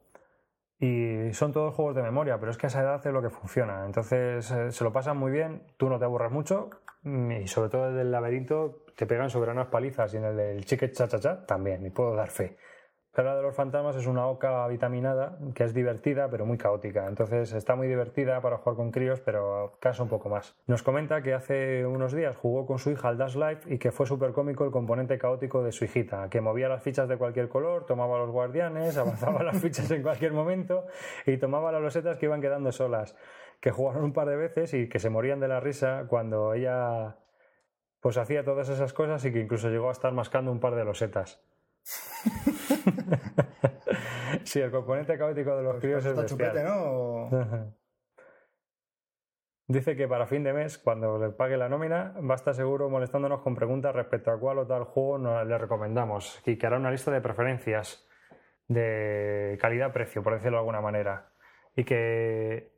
Y 0.77 1.33
son 1.33 1.51
todos 1.51 1.73
juegos 1.73 1.95
de 1.95 2.03
memoria, 2.03 2.39
pero 2.39 2.51
es 2.51 2.59
que 2.59 2.67
a 2.67 2.69
esa 2.69 2.81
edad 2.81 3.01
es 3.03 3.11
lo 3.11 3.23
que 3.23 3.31
funciona. 3.31 3.87
Entonces 3.87 4.51
eh, 4.51 4.71
se 4.71 4.83
lo 4.83 4.93
pasan 4.93 5.17
muy 5.17 5.31
bien, 5.31 5.63
tú 5.77 5.89
no 5.89 5.97
te 5.97 6.05
aburres 6.05 6.31
mucho 6.31 6.69
mm, 7.01 7.31
y 7.31 7.47
sobre 7.47 7.69
todo 7.69 7.87
el 7.89 7.95
del 7.95 8.11
laberinto 8.11 8.85
te 8.95 9.07
pegan 9.07 9.31
soberanas 9.31 9.67
palizas 9.69 10.13
y 10.13 10.17
en 10.17 10.25
el 10.25 10.37
del 10.37 10.65
Chicken 10.65 10.91
Cha 10.91 11.07
Cha 11.07 11.19
Cha 11.19 11.45
también, 11.47 11.83
y 11.83 11.89
puedo 11.89 12.13
dar 12.15 12.29
fe. 12.29 12.55
La 13.13 13.35
de 13.35 13.41
los 13.41 13.53
fantasmas 13.53 13.97
es 13.97 14.07
una 14.07 14.25
oca 14.25 14.65
vitaminada 14.67 15.37
que 15.53 15.65
es 15.65 15.73
divertida 15.73 16.29
pero 16.29 16.45
muy 16.45 16.57
caótica. 16.57 17.07
Entonces 17.07 17.51
está 17.51 17.75
muy 17.75 17.87
divertida 17.87 18.39
para 18.39 18.57
jugar 18.57 18.77
con 18.77 18.91
críos, 18.91 19.19
pero 19.19 19.77
cansa 19.79 20.03
un 20.03 20.09
poco 20.09 20.29
más. 20.29 20.55
Nos 20.65 20.81
comenta 20.81 21.21
que 21.21 21.33
hace 21.33 21.85
unos 21.85 22.13
días 22.13 22.37
jugó 22.37 22.65
con 22.65 22.79
su 22.79 22.89
hija 22.89 23.09
al 23.09 23.17
Dash 23.17 23.35
Life 23.35 23.73
y 23.73 23.77
que 23.79 23.91
fue 23.91 24.05
súper 24.05 24.31
cómico 24.31 24.63
el 24.63 24.71
componente 24.71 25.17
caótico 25.17 25.61
de 25.61 25.73
su 25.73 25.83
hijita, 25.83 26.29
que 26.29 26.39
movía 26.39 26.69
las 26.69 26.81
fichas 26.81 27.09
de 27.09 27.17
cualquier 27.17 27.49
color, 27.49 27.85
tomaba 27.85 28.17
los 28.17 28.31
guardianes, 28.31 28.97
avanzaba 28.97 29.43
las 29.43 29.59
fichas 29.59 29.91
en 29.91 30.01
cualquier 30.01 30.31
momento 30.31 30.85
y 31.25 31.35
tomaba 31.35 31.71
las 31.73 31.81
losetas 31.81 32.17
que 32.17 32.27
iban 32.27 32.41
quedando 32.41 32.71
solas. 32.71 33.15
Que 33.59 33.71
jugaron 33.71 34.05
un 34.05 34.13
par 34.13 34.27
de 34.27 34.37
veces 34.37 34.73
y 34.73 34.87
que 34.87 34.99
se 34.99 35.09
morían 35.09 35.39
de 35.39 35.47
la 35.47 35.59
risa 35.59 36.05
cuando 36.07 36.53
ella 36.53 37.17
pues 37.99 38.17
hacía 38.17 38.43
todas 38.43 38.69
esas 38.69 38.93
cosas 38.93 39.23
y 39.25 39.31
que 39.31 39.39
incluso 39.39 39.69
llegó 39.69 39.89
a 39.89 39.91
estar 39.91 40.13
mascando 40.13 40.51
un 40.51 40.59
par 40.59 40.75
de 40.75 40.85
losetas. 40.85 41.43
sí, 44.43 44.59
el 44.61 44.71
componente 44.71 45.17
caótico 45.17 45.55
de 45.57 45.63
los 45.63 45.79
críos 45.79 46.05
es 46.05 46.15
bestial. 46.15 46.27
chupete, 46.27 46.63
¿no? 46.63 47.29
Dice 49.67 49.95
que 49.95 50.07
para 50.07 50.27
fin 50.27 50.43
de 50.43 50.51
mes, 50.53 50.77
cuando 50.77 51.17
le 51.17 51.29
pague 51.29 51.55
la 51.55 51.69
nómina, 51.69 52.13
va 52.29 52.33
a 52.33 52.35
estar 52.35 52.53
seguro 52.53 52.89
molestándonos 52.89 53.41
con 53.41 53.55
preguntas 53.55 53.95
respecto 53.95 54.29
a 54.31 54.39
cuál 54.39 54.57
o 54.59 54.67
tal 54.67 54.83
juego 54.83 55.17
no- 55.17 55.43
le 55.45 55.57
recomendamos 55.57 56.41
y 56.45 56.57
que 56.57 56.67
hará 56.67 56.77
una 56.77 56.91
lista 56.91 57.09
de 57.11 57.21
preferencias 57.21 58.05
de 58.67 59.57
calidad-precio, 59.61 60.23
por 60.23 60.33
decirlo 60.33 60.57
de 60.57 60.59
alguna 60.59 60.81
manera. 60.81 61.31
Y 61.75 61.85
que 61.85 62.73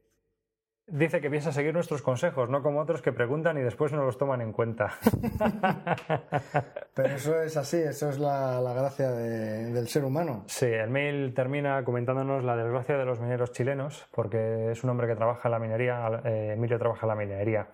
dice 0.88 1.22
que 1.22 1.30
piensa 1.30 1.52
seguir 1.52 1.74
nuestros 1.74 2.02
consejos, 2.02 2.50
no 2.50 2.62
como 2.62 2.80
otros 2.82 3.02
que 3.02 3.12
preguntan 3.14 3.58
y 3.58 3.62
después 3.62 3.92
no 3.94 4.04
los 4.04 4.18
toman 4.18 4.42
en 4.42 4.52
cuenta. 4.52 4.94
Pero 6.96 7.16
eso 7.16 7.42
es 7.42 7.58
así, 7.58 7.78
eso 7.78 8.10
es 8.10 8.20
la, 8.20 8.60
la 8.62 8.74
gracia 8.74 9.12
de- 9.12 9.72
del 9.72 9.88
ser 9.88 10.04
humano. 10.06 10.44
Sí, 10.48 10.66
el 10.66 10.90
mail 10.90 11.34
termina 11.34 11.84
comentándonos 11.84 12.44
la 12.44 12.56
desgracia 12.56 12.98
de 12.98 13.06
los 13.06 13.20
mineros 13.20 13.52
chilenos, 13.52 14.08
porque 14.12 14.72
es 14.72 14.84
un 14.84 14.90
hombre 14.92 15.08
que 15.08 15.16
trabaja 15.16 15.48
en 15.48 15.52
la 15.52 15.60
minería, 15.60 16.22
eh, 16.26 16.54
Emilio 16.56 16.78
trabaja 16.78 17.06
en 17.06 17.10
la 17.10 17.16
minería. 17.16 17.68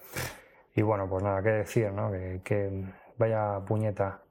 Y 0.75 0.81
bueno, 0.81 1.07
pues 1.09 1.23
nada, 1.23 1.41
qué 1.41 1.49
decir, 1.49 1.91
¿no? 1.91 2.11
Que, 2.11 2.41
que 2.43 2.85
vaya 3.17 3.59
puñeta 3.65 4.21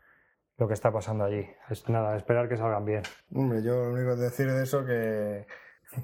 lo 0.56 0.66
que 0.66 0.74
está 0.74 0.90
pasando 0.90 1.24
allí. 1.24 1.46
Es 1.68 1.88
nada, 1.88 2.16
esperar 2.16 2.48
que 2.48 2.56
salgan 2.56 2.84
bien. 2.84 3.02
Hombre, 3.34 3.62
yo 3.62 3.74
lo 3.84 3.92
único 3.92 4.14
que 4.16 4.22
decir 4.22 4.50
de 4.50 4.62
eso 4.62 4.84
que, 4.86 5.46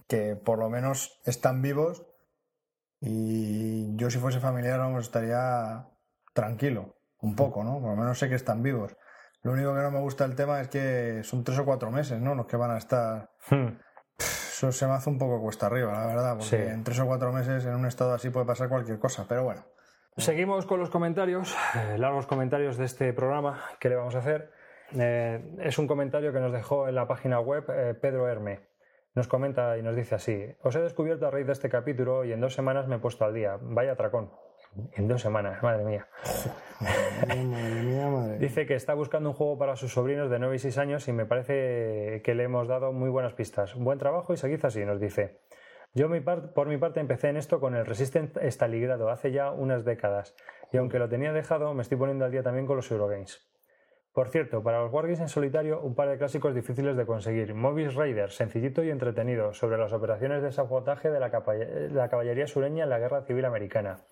que 0.06 0.36
por 0.36 0.58
lo 0.58 0.68
menos 0.68 1.20
están 1.24 1.62
vivos 1.62 2.06
Y 3.06 3.94
yo 3.96 4.08
si 4.10 4.18
fuese 4.18 4.40
familiar, 4.40 4.78
vamos, 4.78 5.04
estaría 5.04 5.86
tranquilo, 6.32 6.96
un 7.20 7.36
poco, 7.36 7.62
¿no? 7.62 7.78
Por 7.80 7.90
lo 7.90 7.96
menos 7.96 8.18
sé 8.18 8.30
que 8.30 8.34
están 8.34 8.62
vivos. 8.62 8.96
Lo 9.42 9.52
único 9.52 9.74
que 9.74 9.82
no 9.82 9.90
me 9.90 10.00
gusta 10.00 10.26
del 10.26 10.34
tema 10.36 10.58
es 10.62 10.68
que 10.68 11.20
son 11.22 11.44
tres 11.44 11.58
o 11.58 11.66
cuatro 11.66 11.90
meses, 11.90 12.18
¿no? 12.18 12.34
Los 12.34 12.46
que 12.46 12.56
van 12.56 12.70
a 12.70 12.78
estar. 12.78 13.30
Hmm. 13.50 13.76
Eso 14.18 14.72
se 14.72 14.86
me 14.86 14.94
hace 14.94 15.10
un 15.10 15.18
poco 15.18 15.42
cuesta 15.42 15.66
arriba, 15.66 15.92
la 15.92 16.06
verdad, 16.06 16.30
porque 16.38 16.44
Sí. 16.48 16.56
en 16.56 16.82
tres 16.82 16.98
o 17.00 17.06
cuatro 17.06 17.30
meses 17.30 17.66
en 17.66 17.74
un 17.74 17.84
estado 17.84 18.14
así 18.14 18.30
puede 18.30 18.46
pasar 18.46 18.70
cualquier 18.70 18.98
cosa, 18.98 19.26
pero 19.28 19.44
bueno. 19.44 19.64
Seguimos 20.16 20.64
con 20.64 20.80
los 20.80 20.88
comentarios, 20.90 21.54
eh, 21.74 21.98
largos 21.98 22.26
comentarios 22.26 22.78
de 22.78 22.84
este 22.86 23.12
programa. 23.12 23.60
¿Qué 23.80 23.90
le 23.90 23.96
vamos 23.96 24.14
a 24.14 24.18
hacer? 24.20 24.50
Eh, 24.96 25.56
es 25.58 25.76
un 25.78 25.86
comentario 25.88 26.32
que 26.32 26.38
nos 26.40 26.52
dejó 26.52 26.88
en 26.88 26.94
la 26.94 27.06
página 27.08 27.40
web 27.40 27.64
eh, 27.68 27.94
Pedro 27.94 28.28
Herme. 28.28 28.60
Nos 29.14 29.28
comenta 29.28 29.78
y 29.78 29.82
nos 29.82 29.94
dice 29.94 30.16
así: 30.16 30.56
Os 30.62 30.74
he 30.74 30.80
descubierto 30.80 31.26
a 31.26 31.30
raíz 31.30 31.46
de 31.46 31.52
este 31.52 31.68
capítulo 31.68 32.24
y 32.24 32.32
en 32.32 32.40
dos 32.40 32.54
semanas 32.54 32.88
me 32.88 32.96
he 32.96 32.98
puesto 32.98 33.24
al 33.24 33.32
día. 33.32 33.58
Vaya 33.60 33.92
atracón. 33.92 34.30
En 34.94 35.06
dos 35.06 35.22
semanas, 35.22 35.62
madre 35.62 35.84
mía. 35.84 36.08
Madre 37.28 37.82
mía, 37.84 38.08
madre. 38.08 38.38
Dice 38.38 38.66
que 38.66 38.74
está 38.74 38.94
buscando 38.94 39.30
un 39.30 39.36
juego 39.36 39.56
para 39.56 39.76
sus 39.76 39.92
sobrinos 39.92 40.30
de 40.30 40.40
9 40.40 40.56
y 40.56 40.58
6 40.58 40.78
años 40.78 41.06
y 41.06 41.12
me 41.12 41.26
parece 41.26 42.22
que 42.24 42.34
le 42.34 42.42
hemos 42.42 42.66
dado 42.66 42.92
muy 42.92 43.08
buenas 43.08 43.34
pistas. 43.34 43.76
Buen 43.76 44.00
trabajo 44.00 44.34
y 44.34 44.36
seguid 44.36 44.64
así, 44.64 44.84
nos 44.84 45.00
dice. 45.00 45.38
Yo 45.94 46.08
por 46.52 46.66
mi 46.66 46.76
parte 46.76 46.98
empecé 46.98 47.28
en 47.28 47.36
esto 47.36 47.60
con 47.60 47.76
el 47.76 47.86
Resistant 47.86 48.36
Staligrado 48.50 49.10
hace 49.10 49.30
ya 49.30 49.52
unas 49.52 49.84
décadas 49.84 50.34
y 50.72 50.76
aunque 50.76 50.98
lo 50.98 51.08
tenía 51.08 51.32
dejado 51.32 51.72
me 51.72 51.82
estoy 51.82 51.96
poniendo 51.96 52.24
al 52.24 52.32
día 52.32 52.42
también 52.42 52.66
con 52.66 52.74
los 52.74 52.90
Eurogames. 52.90 53.53
Por 54.14 54.28
cierto, 54.28 54.62
para 54.62 54.80
los 54.80 54.92
Wargames 54.92 55.18
en 55.18 55.28
solitario, 55.28 55.80
un 55.80 55.96
par 55.96 56.08
de 56.08 56.16
clásicos 56.16 56.54
difíciles 56.54 56.96
de 56.96 57.04
conseguir. 57.04 57.52
Mobius 57.52 57.96
Raider, 57.96 58.30
sencillito 58.30 58.84
y 58.84 58.90
entretenido, 58.90 59.52
sobre 59.54 59.76
las 59.76 59.92
operaciones 59.92 60.40
de 60.40 60.52
sabotaje 60.52 61.10
de 61.10 61.18
la, 61.18 61.30
caballería 62.08 62.46
sureña 62.46 62.84
en 62.84 62.90
la 62.90 63.00
Guerra 63.00 63.22
Civil 63.22 63.44
Americana. 63.44 64.04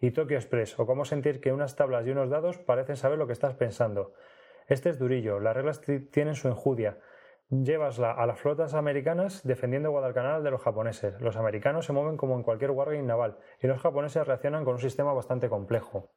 Y 0.00 0.12
Tokyo 0.12 0.36
Express, 0.36 0.78
o 0.78 0.86
cómo 0.86 1.04
sentir 1.04 1.40
que 1.40 1.52
unas 1.52 1.74
tablas 1.74 2.06
y 2.06 2.10
unos 2.10 2.30
dados 2.30 2.56
parecen 2.56 2.94
saber 2.94 3.18
lo 3.18 3.26
que 3.26 3.32
estás 3.32 3.54
pensando. 3.54 4.12
Este 4.68 4.90
es 4.90 4.98
durillo, 5.00 5.40
las 5.40 5.56
reglas 5.56 5.80
ti- 5.80 6.06
tienen 6.08 6.36
su 6.36 6.46
enjudia. 6.46 6.98
Llévasla 7.50 8.12
a 8.12 8.26
las 8.26 8.38
flotas 8.38 8.74
americanas 8.74 9.42
defendiendo 9.42 9.90
Guadalcanal 9.90 10.44
de 10.44 10.52
los 10.52 10.62
japoneses. 10.62 11.20
Los 11.20 11.36
americanos 11.36 11.84
se 11.84 11.92
mueven 11.92 12.16
como 12.16 12.36
en 12.36 12.44
cualquier 12.44 12.70
wargame 12.70 13.02
naval 13.02 13.38
y 13.60 13.66
los 13.66 13.80
japoneses 13.80 14.24
reaccionan 14.24 14.64
con 14.64 14.74
un 14.74 14.80
sistema 14.80 15.12
bastante 15.14 15.48
complejo. 15.48 16.12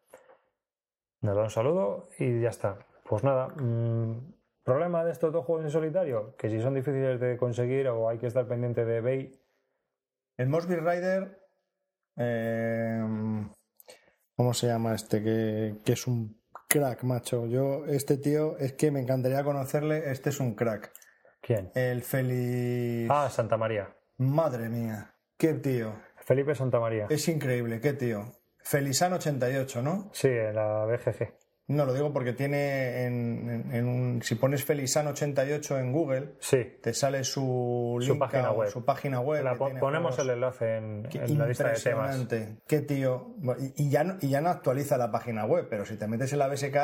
Nos 1.21 1.35
da 1.35 1.41
un 1.41 1.49
saludo 1.49 2.07
y 2.19 2.39
ya 2.41 2.49
está. 2.49 2.85
Pues 3.11 3.25
nada, 3.25 3.49
mm, 3.49 4.35
problema 4.63 5.03
de 5.03 5.11
estos 5.11 5.33
dos 5.33 5.43
juegos 5.43 5.65
en 5.65 5.69
solitario, 5.71 6.33
que 6.37 6.49
si 6.49 6.61
son 6.61 6.75
difíciles 6.75 7.19
de 7.19 7.35
conseguir 7.35 7.89
o 7.89 8.07
hay 8.07 8.17
que 8.17 8.27
estar 8.27 8.47
pendiente 8.47 8.85
de 8.85 8.97
eBay, 8.99 9.37
El 10.37 10.47
Mosby 10.47 10.77
Rider. 10.77 11.37
eh, 12.15 13.03
¿Cómo 14.37 14.53
se 14.53 14.67
llama 14.67 14.95
este? 14.95 15.21
Que, 15.21 15.75
que 15.83 15.91
es 15.91 16.07
un 16.07 16.41
crack, 16.69 17.03
macho. 17.03 17.47
Yo, 17.47 17.85
este 17.85 18.15
tío, 18.15 18.57
es 18.59 18.71
que 18.73 18.91
me 18.91 19.01
encantaría 19.01 19.43
conocerle. 19.43 20.09
Este 20.09 20.29
es 20.29 20.39
un 20.39 20.55
crack. 20.55 20.93
¿quién? 21.41 21.69
El 21.75 22.03
Feliz. 22.03 23.09
Ah, 23.11 23.29
Santa 23.29 23.57
María. 23.57 23.93
Madre 24.19 24.69
mía. 24.69 25.13
Qué 25.37 25.55
tío. 25.55 25.95
Felipe 26.15 26.55
Santa 26.55 26.79
María. 26.79 27.07
Es 27.09 27.27
increíble, 27.27 27.81
qué 27.81 27.91
tío. 27.91 28.37
Felizan 28.63 29.11
88, 29.11 29.81
¿no? 29.81 30.09
Sí, 30.13 30.29
en 30.29 30.55
la 30.55 30.85
BGG. 30.85 31.40
No, 31.67 31.85
lo 31.85 31.93
digo 31.93 32.11
porque 32.11 32.33
tiene 32.33 33.05
en, 33.05 33.49
en- 33.49 33.71
en 33.75 33.87
un. 33.87 34.21
Si 34.23 34.35
pones 34.35 34.65
Felizan 34.65 35.07
88 35.07 35.79
en 35.79 35.93
Google, 35.93 36.33
Sí, 36.39 36.77
te 36.81 36.93
sale 36.93 37.23
su, 37.23 37.97
Su 38.01 38.09
link 38.13 38.19
página 38.19 38.47
a- 38.47 38.51
web. 38.51 38.69
su 38.69 38.83
página 38.83 39.19
web. 39.21 39.43
La 39.43 39.55
ponemos 39.55 40.19
el 40.19 40.29
enlace 40.31 40.77
en, 40.77 41.03
la 41.37 41.47
lista 41.47 41.69
de 41.69 41.79
temas. 41.79 42.17
impresionante. 42.19 42.61
Qué 42.67 42.81
tío. 42.81 43.35
Y, 43.77 43.85
y 43.85 43.89
ya 43.89 44.03
no, 44.03 44.17
y 44.19 44.27
ya 44.29 44.41
no 44.41 44.49
actualiza 44.49 44.97
la 44.97 45.11
página 45.11 45.45
web, 45.45 45.67
pero 45.69 45.85
si 45.85 45.95
te 45.97 46.07
metes 46.07 46.33
en 46.33 46.39
la 46.39 46.47
BSK, 46.49 46.75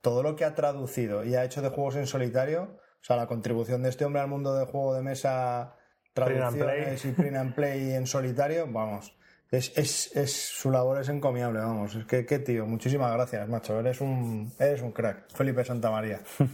todo 0.00 0.22
lo 0.22 0.34
que 0.34 0.44
ha 0.44 0.54
traducido 0.54 1.24
y 1.24 1.34
ha 1.34 1.44
hecho 1.44 1.60
de 1.60 1.68
juegos 1.68 1.96
en 1.96 2.06
solitario, 2.06 2.62
o 2.80 3.04
sea, 3.04 3.16
la 3.16 3.26
contribución 3.26 3.82
de 3.82 3.90
este 3.90 4.04
hombre 4.04 4.22
al 4.22 4.28
mundo 4.28 4.54
de 4.54 4.64
juego 4.64 4.94
de 4.94 5.02
mesa, 5.02 5.76
Print 6.14 6.40
and 6.42 6.56
traducciones 6.58 7.04
y 7.04 7.12
print 7.12 7.36
and 7.36 7.54
play 7.54 7.92
en 7.92 8.06
solitario, 8.06 8.66
vamos. 8.70 9.16
Es, 9.52 9.76
es, 9.76 10.16
es, 10.16 10.32
su 10.32 10.70
labor 10.70 10.98
es 11.00 11.08
encomiable, 11.10 11.60
vamos. 11.60 11.94
Es 11.94 12.06
que, 12.06 12.26
qué 12.26 12.38
tío. 12.40 12.66
Muchísimas 12.66 13.12
gracias, 13.12 13.46
macho. 13.48 13.78
Eres 13.78 14.00
un, 14.00 14.50
eres 14.58 14.80
un 14.82 14.90
crack. 14.92 15.30
Felipe 15.34 15.64
Santamaría. 15.64 16.20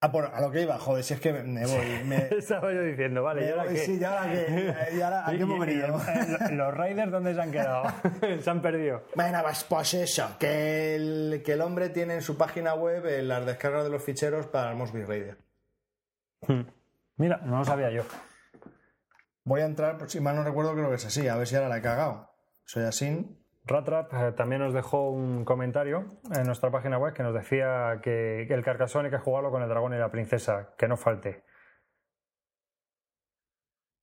Ah, 0.00 0.12
por, 0.12 0.26
a 0.26 0.40
lo 0.40 0.52
que 0.52 0.62
iba, 0.62 0.78
joder, 0.78 1.02
si 1.02 1.14
es 1.14 1.18
que 1.20 1.32
me, 1.32 1.66
voy. 1.66 2.04
Me, 2.04 2.28
Estaba 2.38 2.72
yo 2.72 2.82
diciendo, 2.84 3.24
vale, 3.24 3.44
¿y 3.46 3.48
ahora 3.50 3.64
voy, 3.64 3.74
qué? 3.74 3.80
sí, 3.80 3.98
¿y 4.00 4.04
ahora 4.04 4.32
qué? 4.32 4.74
¿Y 4.96 5.00
ahora 5.00 5.26
a 5.26 5.30
qué 5.32 5.42
hemos 5.42 5.58
venido? 5.58 5.88
y- 5.88 6.54
¿Los 6.54 6.72
Raiders 6.72 7.10
dónde 7.10 7.34
se 7.34 7.40
han 7.40 7.50
quedado? 7.50 7.82
se 8.40 8.48
han 8.48 8.62
perdido. 8.62 9.02
Bueno, 9.16 9.40
pues, 9.42 9.64
pues 9.64 9.94
eso, 9.94 10.36
que 10.38 10.94
el, 10.94 11.42
que 11.44 11.54
el 11.54 11.62
hombre 11.62 11.88
tiene 11.88 12.14
en 12.14 12.22
su 12.22 12.36
página 12.38 12.74
web 12.74 13.04
eh, 13.06 13.22
las 13.24 13.44
descargas 13.44 13.82
de 13.82 13.90
los 13.90 14.00
ficheros 14.00 14.46
para 14.46 14.70
el 14.70 14.76
Mosby 14.76 15.02
Raider. 15.02 15.36
Mira, 17.16 17.38
no 17.44 17.58
lo 17.58 17.64
sabía 17.64 17.90
yo. 17.90 18.04
Voy 19.48 19.62
a 19.62 19.64
entrar, 19.64 19.96
si 20.10 20.20
mal 20.20 20.36
no 20.36 20.44
recuerdo, 20.44 20.74
creo 20.74 20.90
que 20.90 20.96
es 20.96 21.06
así, 21.06 21.26
a 21.26 21.34
ver 21.34 21.46
si 21.46 21.56
ahora 21.56 21.70
la 21.70 21.78
he 21.78 21.80
cagado. 21.80 22.28
Soy 22.66 22.84
así. 22.84 23.34
Ratrap 23.64 24.12
eh, 24.12 24.32
también 24.32 24.60
nos 24.60 24.74
dejó 24.74 25.08
un 25.08 25.46
comentario 25.46 26.04
en 26.36 26.42
nuestra 26.44 26.70
página 26.70 26.98
web 26.98 27.14
que 27.14 27.22
nos 27.22 27.32
decía 27.32 27.98
que, 28.02 28.44
que 28.46 28.52
el 28.52 28.62
Carcassonne 28.62 29.06
hay 29.06 29.10
que 29.10 29.18
jugarlo 29.18 29.50
con 29.50 29.62
el 29.62 29.68
dragón 29.70 29.94
y 29.94 29.96
la 29.96 30.10
princesa, 30.10 30.74
que 30.76 30.86
no 30.86 30.98
falte. 30.98 31.44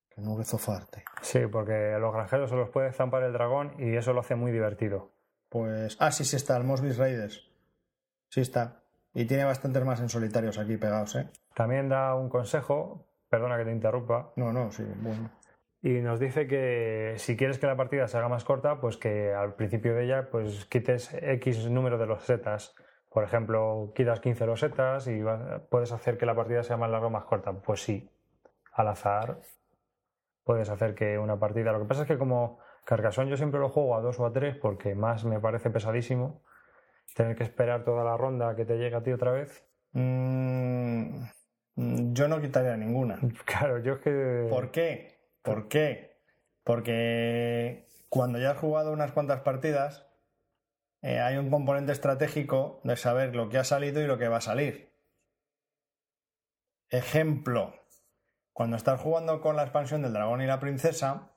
Que 0.09 0.19
no 0.21 0.35
rezofarte. 0.35 1.03
Sí, 1.21 1.41
porque 1.45 1.93
a 1.93 1.99
los 1.99 2.11
granjeros 2.11 2.49
se 2.49 2.55
los 2.55 2.71
puede 2.71 2.91
zampar 2.91 3.21
el 3.21 3.33
dragón 3.33 3.75
y 3.77 3.95
eso 3.95 4.13
lo 4.13 4.21
hace 4.21 4.33
muy 4.33 4.51
divertido. 4.51 5.11
Pues. 5.49 5.95
Ah, 5.99 6.11
sí, 6.11 6.25
sí 6.25 6.37
está, 6.37 6.57
el 6.57 6.63
Mosby 6.63 6.91
Raiders. 6.93 7.51
Sí 8.29 8.41
está. 8.41 8.81
Y 9.13 9.25
tiene 9.25 9.45
bastantes 9.45 9.85
más 9.85 9.99
en 9.99 10.09
solitarios 10.09 10.57
aquí 10.57 10.77
pegados, 10.77 11.15
¿eh? 11.17 11.29
También 11.53 11.87
da 11.87 12.15
un 12.15 12.29
consejo, 12.29 13.05
perdona 13.35 13.57
que 13.57 13.65
te 13.65 13.71
interrumpa, 13.71 14.31
No, 14.37 14.53
no, 14.53 14.71
sí, 14.71 14.85
bueno. 15.01 15.29
y 15.81 15.99
nos 15.99 16.19
dice 16.21 16.47
que 16.47 17.15
si 17.17 17.35
quieres 17.35 17.59
que 17.59 17.67
la 17.67 17.75
partida 17.75 18.07
se 18.07 18.17
haga 18.17 18.29
más 18.29 18.45
corta, 18.45 18.79
pues 18.79 18.95
que 18.97 19.33
al 19.33 19.55
principio 19.55 19.93
de 19.93 20.05
ella 20.05 20.29
pues 20.31 20.65
quites 20.65 21.13
X 21.13 21.69
número 21.69 21.97
de 21.97 22.05
losetas. 22.05 22.73
Por 23.11 23.23
ejemplo, 23.25 23.91
quitas 23.93 24.19
15 24.21 24.45
losetas 24.45 25.07
y 25.07 25.21
puedes 25.69 25.91
hacer 25.91 26.17
que 26.17 26.25
la 26.25 26.33
partida 26.35 26.63
sea 26.63 26.77
más 26.77 26.89
larga 26.89 27.07
o 27.07 27.09
más 27.09 27.25
corta. 27.25 27.51
Pues 27.53 27.81
sí, 27.83 28.09
al 28.73 28.87
azar 28.87 29.39
puedes 30.43 30.69
hacer 30.69 30.95
que 30.95 31.17
una 31.17 31.37
partida... 31.37 31.71
Lo 31.71 31.79
que 31.79 31.85
pasa 31.85 32.03
es 32.03 32.07
que 32.07 32.17
como 32.17 32.59
Carcassonne 32.85 33.29
yo 33.29 33.37
siempre 33.37 33.59
lo 33.59 33.69
juego 33.69 33.95
a 33.95 34.01
dos 34.01 34.19
o 34.19 34.25
a 34.25 34.31
tres 34.31 34.55
porque 34.57 34.95
más 34.95 35.25
me 35.25 35.39
parece 35.39 35.69
pesadísimo. 35.69 36.41
Tener 37.15 37.35
que 37.35 37.43
esperar 37.43 37.83
toda 37.83 38.03
la 38.03 38.17
ronda 38.17 38.55
que 38.55 38.65
te 38.65 38.77
llegue 38.77 38.95
a 38.95 39.03
ti 39.03 39.11
otra 39.11 39.31
vez. 39.31 39.65
Mm, 39.93 41.23
yo 41.75 42.27
no 42.27 42.41
quitaría 42.41 42.77
ninguna. 42.77 43.19
Claro, 43.45 43.79
yo 43.79 43.93
es 43.93 43.99
que... 43.99 44.47
¿Por 44.49 44.71
qué? 44.71 45.19
¿Por 45.41 45.67
qué? 45.67 46.21
Porque 46.63 47.87
cuando 48.09 48.39
ya 48.39 48.51
has 48.51 48.57
jugado 48.57 48.91
unas 48.91 49.11
cuantas 49.11 49.41
partidas, 49.41 50.07
eh, 51.01 51.19
hay 51.19 51.37
un 51.37 51.49
componente 51.49 51.91
estratégico 51.91 52.81
de 52.83 52.97
saber 52.97 53.35
lo 53.35 53.49
que 53.49 53.57
ha 53.57 53.63
salido 53.63 54.01
y 54.01 54.07
lo 54.07 54.17
que 54.17 54.27
va 54.27 54.37
a 54.37 54.41
salir. 54.41 54.95
Ejemplo, 56.89 57.75
cuando 58.53 58.77
estás 58.77 59.01
jugando 59.01 59.41
con 59.41 59.55
la 59.55 59.63
expansión 59.63 60.01
del 60.01 60.13
dragón 60.13 60.41
y 60.41 60.47
la 60.47 60.59
princesa, 60.59 61.33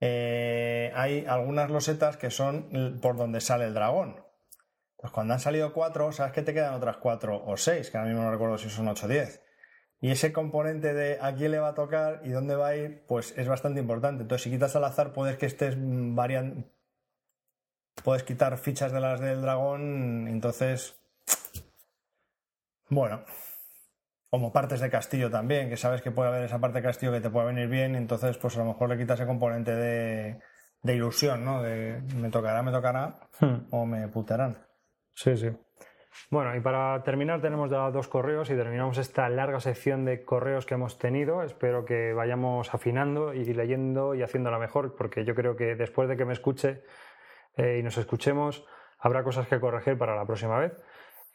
eh, 0.00 0.92
hay 0.94 1.24
algunas 1.26 1.70
losetas 1.70 2.16
que 2.16 2.30
son 2.30 3.00
por 3.00 3.16
donde 3.16 3.40
sale 3.40 3.64
el 3.64 3.74
dragón. 3.74 4.24
Pues 4.96 5.12
cuando 5.12 5.34
han 5.34 5.40
salido 5.40 5.72
cuatro, 5.72 6.12
sabes 6.12 6.32
que 6.32 6.42
te 6.42 6.54
quedan 6.54 6.74
otras 6.74 6.98
cuatro 6.98 7.42
o 7.44 7.56
seis, 7.56 7.90
que 7.90 7.96
ahora 7.96 8.10
mismo 8.10 8.24
no 8.24 8.30
recuerdo 8.30 8.58
si 8.58 8.70
son 8.70 8.88
ocho 8.88 9.06
o 9.06 9.08
diez. 9.08 9.42
Y 10.00 10.10
ese 10.10 10.32
componente 10.32 10.92
de 10.92 11.18
a 11.20 11.34
quién 11.34 11.52
le 11.52 11.58
va 11.58 11.68
a 11.68 11.74
tocar 11.74 12.20
y 12.24 12.28
dónde 12.30 12.54
va 12.54 12.68
a 12.68 12.76
ir, 12.76 13.04
pues 13.06 13.32
es 13.36 13.48
bastante 13.48 13.80
importante. 13.80 14.22
Entonces, 14.22 14.42
si 14.44 14.50
quitas 14.50 14.76
al 14.76 14.84
azar, 14.84 15.12
puedes 15.12 15.36
que 15.38 15.46
estés 15.46 15.74
variando. 15.78 16.64
Puedes 18.04 18.22
quitar 18.22 18.58
fichas 18.58 18.92
de 18.92 19.00
las 19.00 19.20
del 19.20 19.40
dragón, 19.40 20.28
entonces. 20.28 20.96
Bueno. 22.88 23.24
Como 24.28 24.52
partes 24.52 24.80
de 24.80 24.90
castillo 24.90 25.30
también, 25.30 25.70
que 25.70 25.76
sabes 25.76 26.02
que 26.02 26.10
puede 26.10 26.28
haber 26.28 26.42
esa 26.44 26.58
parte 26.58 26.78
de 26.78 26.84
castillo 26.84 27.12
que 27.12 27.20
te 27.20 27.30
puede 27.30 27.46
venir 27.46 27.68
bien, 27.68 27.94
entonces, 27.94 28.36
pues 28.36 28.56
a 28.56 28.58
lo 28.58 28.66
mejor 28.66 28.90
le 28.90 28.98
quitas 28.98 29.20
ese 29.20 29.26
componente 29.26 29.74
de, 29.74 30.40
de 30.82 30.94
ilusión, 30.94 31.44
¿no? 31.44 31.62
De 31.62 32.02
me 32.16 32.28
tocará, 32.28 32.62
me 32.62 32.72
tocará, 32.72 33.20
Hmm. 33.40 33.68
o 33.70 33.86
me 33.86 34.08
putarán. 34.08 34.58
Sí, 35.14 35.36
sí. 35.36 35.48
Bueno, 36.30 36.56
y 36.56 36.60
para 36.60 37.02
terminar 37.02 37.40
tenemos 37.40 37.70
ya 37.70 37.90
dos 37.90 38.08
correos 38.08 38.50
y 38.50 38.54
terminamos 38.54 38.98
esta 38.98 39.28
larga 39.28 39.60
sección 39.60 40.04
de 40.04 40.24
correos 40.24 40.66
que 40.66 40.74
hemos 40.74 40.98
tenido. 40.98 41.42
Espero 41.42 41.84
que 41.84 42.12
vayamos 42.12 42.74
afinando 42.74 43.32
y 43.34 43.44
leyendo 43.44 44.14
y 44.14 44.22
haciéndola 44.22 44.58
mejor, 44.58 44.96
porque 44.96 45.24
yo 45.24 45.34
creo 45.34 45.56
que 45.56 45.76
después 45.76 46.08
de 46.08 46.16
que 46.16 46.24
me 46.24 46.32
escuche 46.32 46.82
eh, 47.56 47.78
y 47.80 47.82
nos 47.82 47.96
escuchemos, 47.98 48.66
habrá 48.98 49.22
cosas 49.22 49.46
que 49.46 49.60
corregir 49.60 49.96
para 49.96 50.16
la 50.16 50.26
próxima 50.26 50.58
vez. 50.58 50.72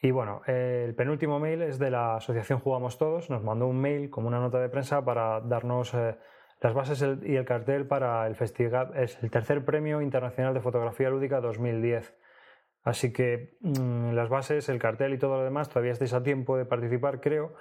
Y 0.02 0.12
bueno, 0.12 0.42
eh, 0.48 0.84
el 0.88 0.96
penúltimo 0.96 1.40
mail 1.40 1.62
es 1.62 1.78
de 1.78 1.92
la 1.92 2.16
asociación 2.16 2.60
Jugamos 2.60 2.98
Todos. 2.98 3.30
Nos 3.30 3.44
mandó 3.44 3.68
un 3.68 3.80
mail 3.80 4.10
como 4.10 4.28
una 4.28 4.40
nota 4.40 4.60
de 4.60 4.68
prensa 4.68 5.06
para 5.06 5.42
darnos 5.42 5.94
eh, 5.94 6.16
las 6.62 6.74
bases 6.74 7.04
y 7.24 7.36
el 7.36 7.46
cartel 7.46 7.88
para 7.88 8.28
el 8.28 8.36
festival, 8.36 8.92
es 8.96 9.18
el 9.24 9.32
tercer 9.32 9.66
premio 9.66 10.02
internacional 10.02 10.54
de 10.54 10.62
fotografía 10.62 11.10
lúdica 11.10 11.42
2010. 11.42 12.14
Así 12.84 13.14
que 13.14 13.58
mm, 13.62 14.14
las 14.14 14.30
bases, 14.30 14.70
el 14.70 14.80
cartel 14.80 15.14
y 15.14 15.20
todo 15.20 15.38
lo 15.38 15.44
demás, 15.44 15.70
todavía 15.70 15.92
estáis 15.92 16.14
a 16.14 16.24
tiempo 16.24 16.58
de 16.58 16.66
participar, 16.66 17.22
creo. 17.22 17.54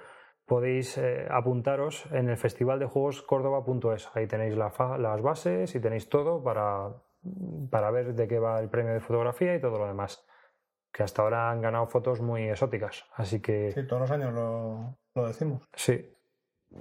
Podéis 0.45 0.97
eh, 0.97 1.27
apuntaros 1.29 2.05
en 2.11 2.29
el 2.29 2.37
festival 2.37 2.79
de 2.79 2.87
juegos 2.87 3.21
córdoba.es. 3.21 4.09
Ahí 4.15 4.27
tenéis 4.27 4.55
la 4.57 4.71
las 4.97 5.21
bases 5.21 5.75
y 5.75 5.79
tenéis 5.79 6.09
todo 6.09 6.43
para, 6.43 6.95
para 7.69 7.91
ver 7.91 8.15
de 8.15 8.27
qué 8.27 8.39
va 8.39 8.59
el 8.59 8.69
premio 8.69 8.93
de 8.93 8.99
fotografía 8.99 9.55
y 9.55 9.61
todo 9.61 9.77
lo 9.77 9.87
demás. 9.87 10.25
Que 10.91 11.03
hasta 11.03 11.21
ahora 11.21 11.51
han 11.51 11.61
ganado 11.61 11.87
fotos 11.87 12.19
muy 12.19 12.49
exóticas. 12.49 13.05
Así 13.13 13.39
que 13.39 13.71
Sí, 13.71 13.87
todos 13.87 14.01
los 14.01 14.11
años 14.11 14.33
lo, 14.33 14.97
lo 15.13 15.27
decimos. 15.27 15.63
Sí. 15.73 16.13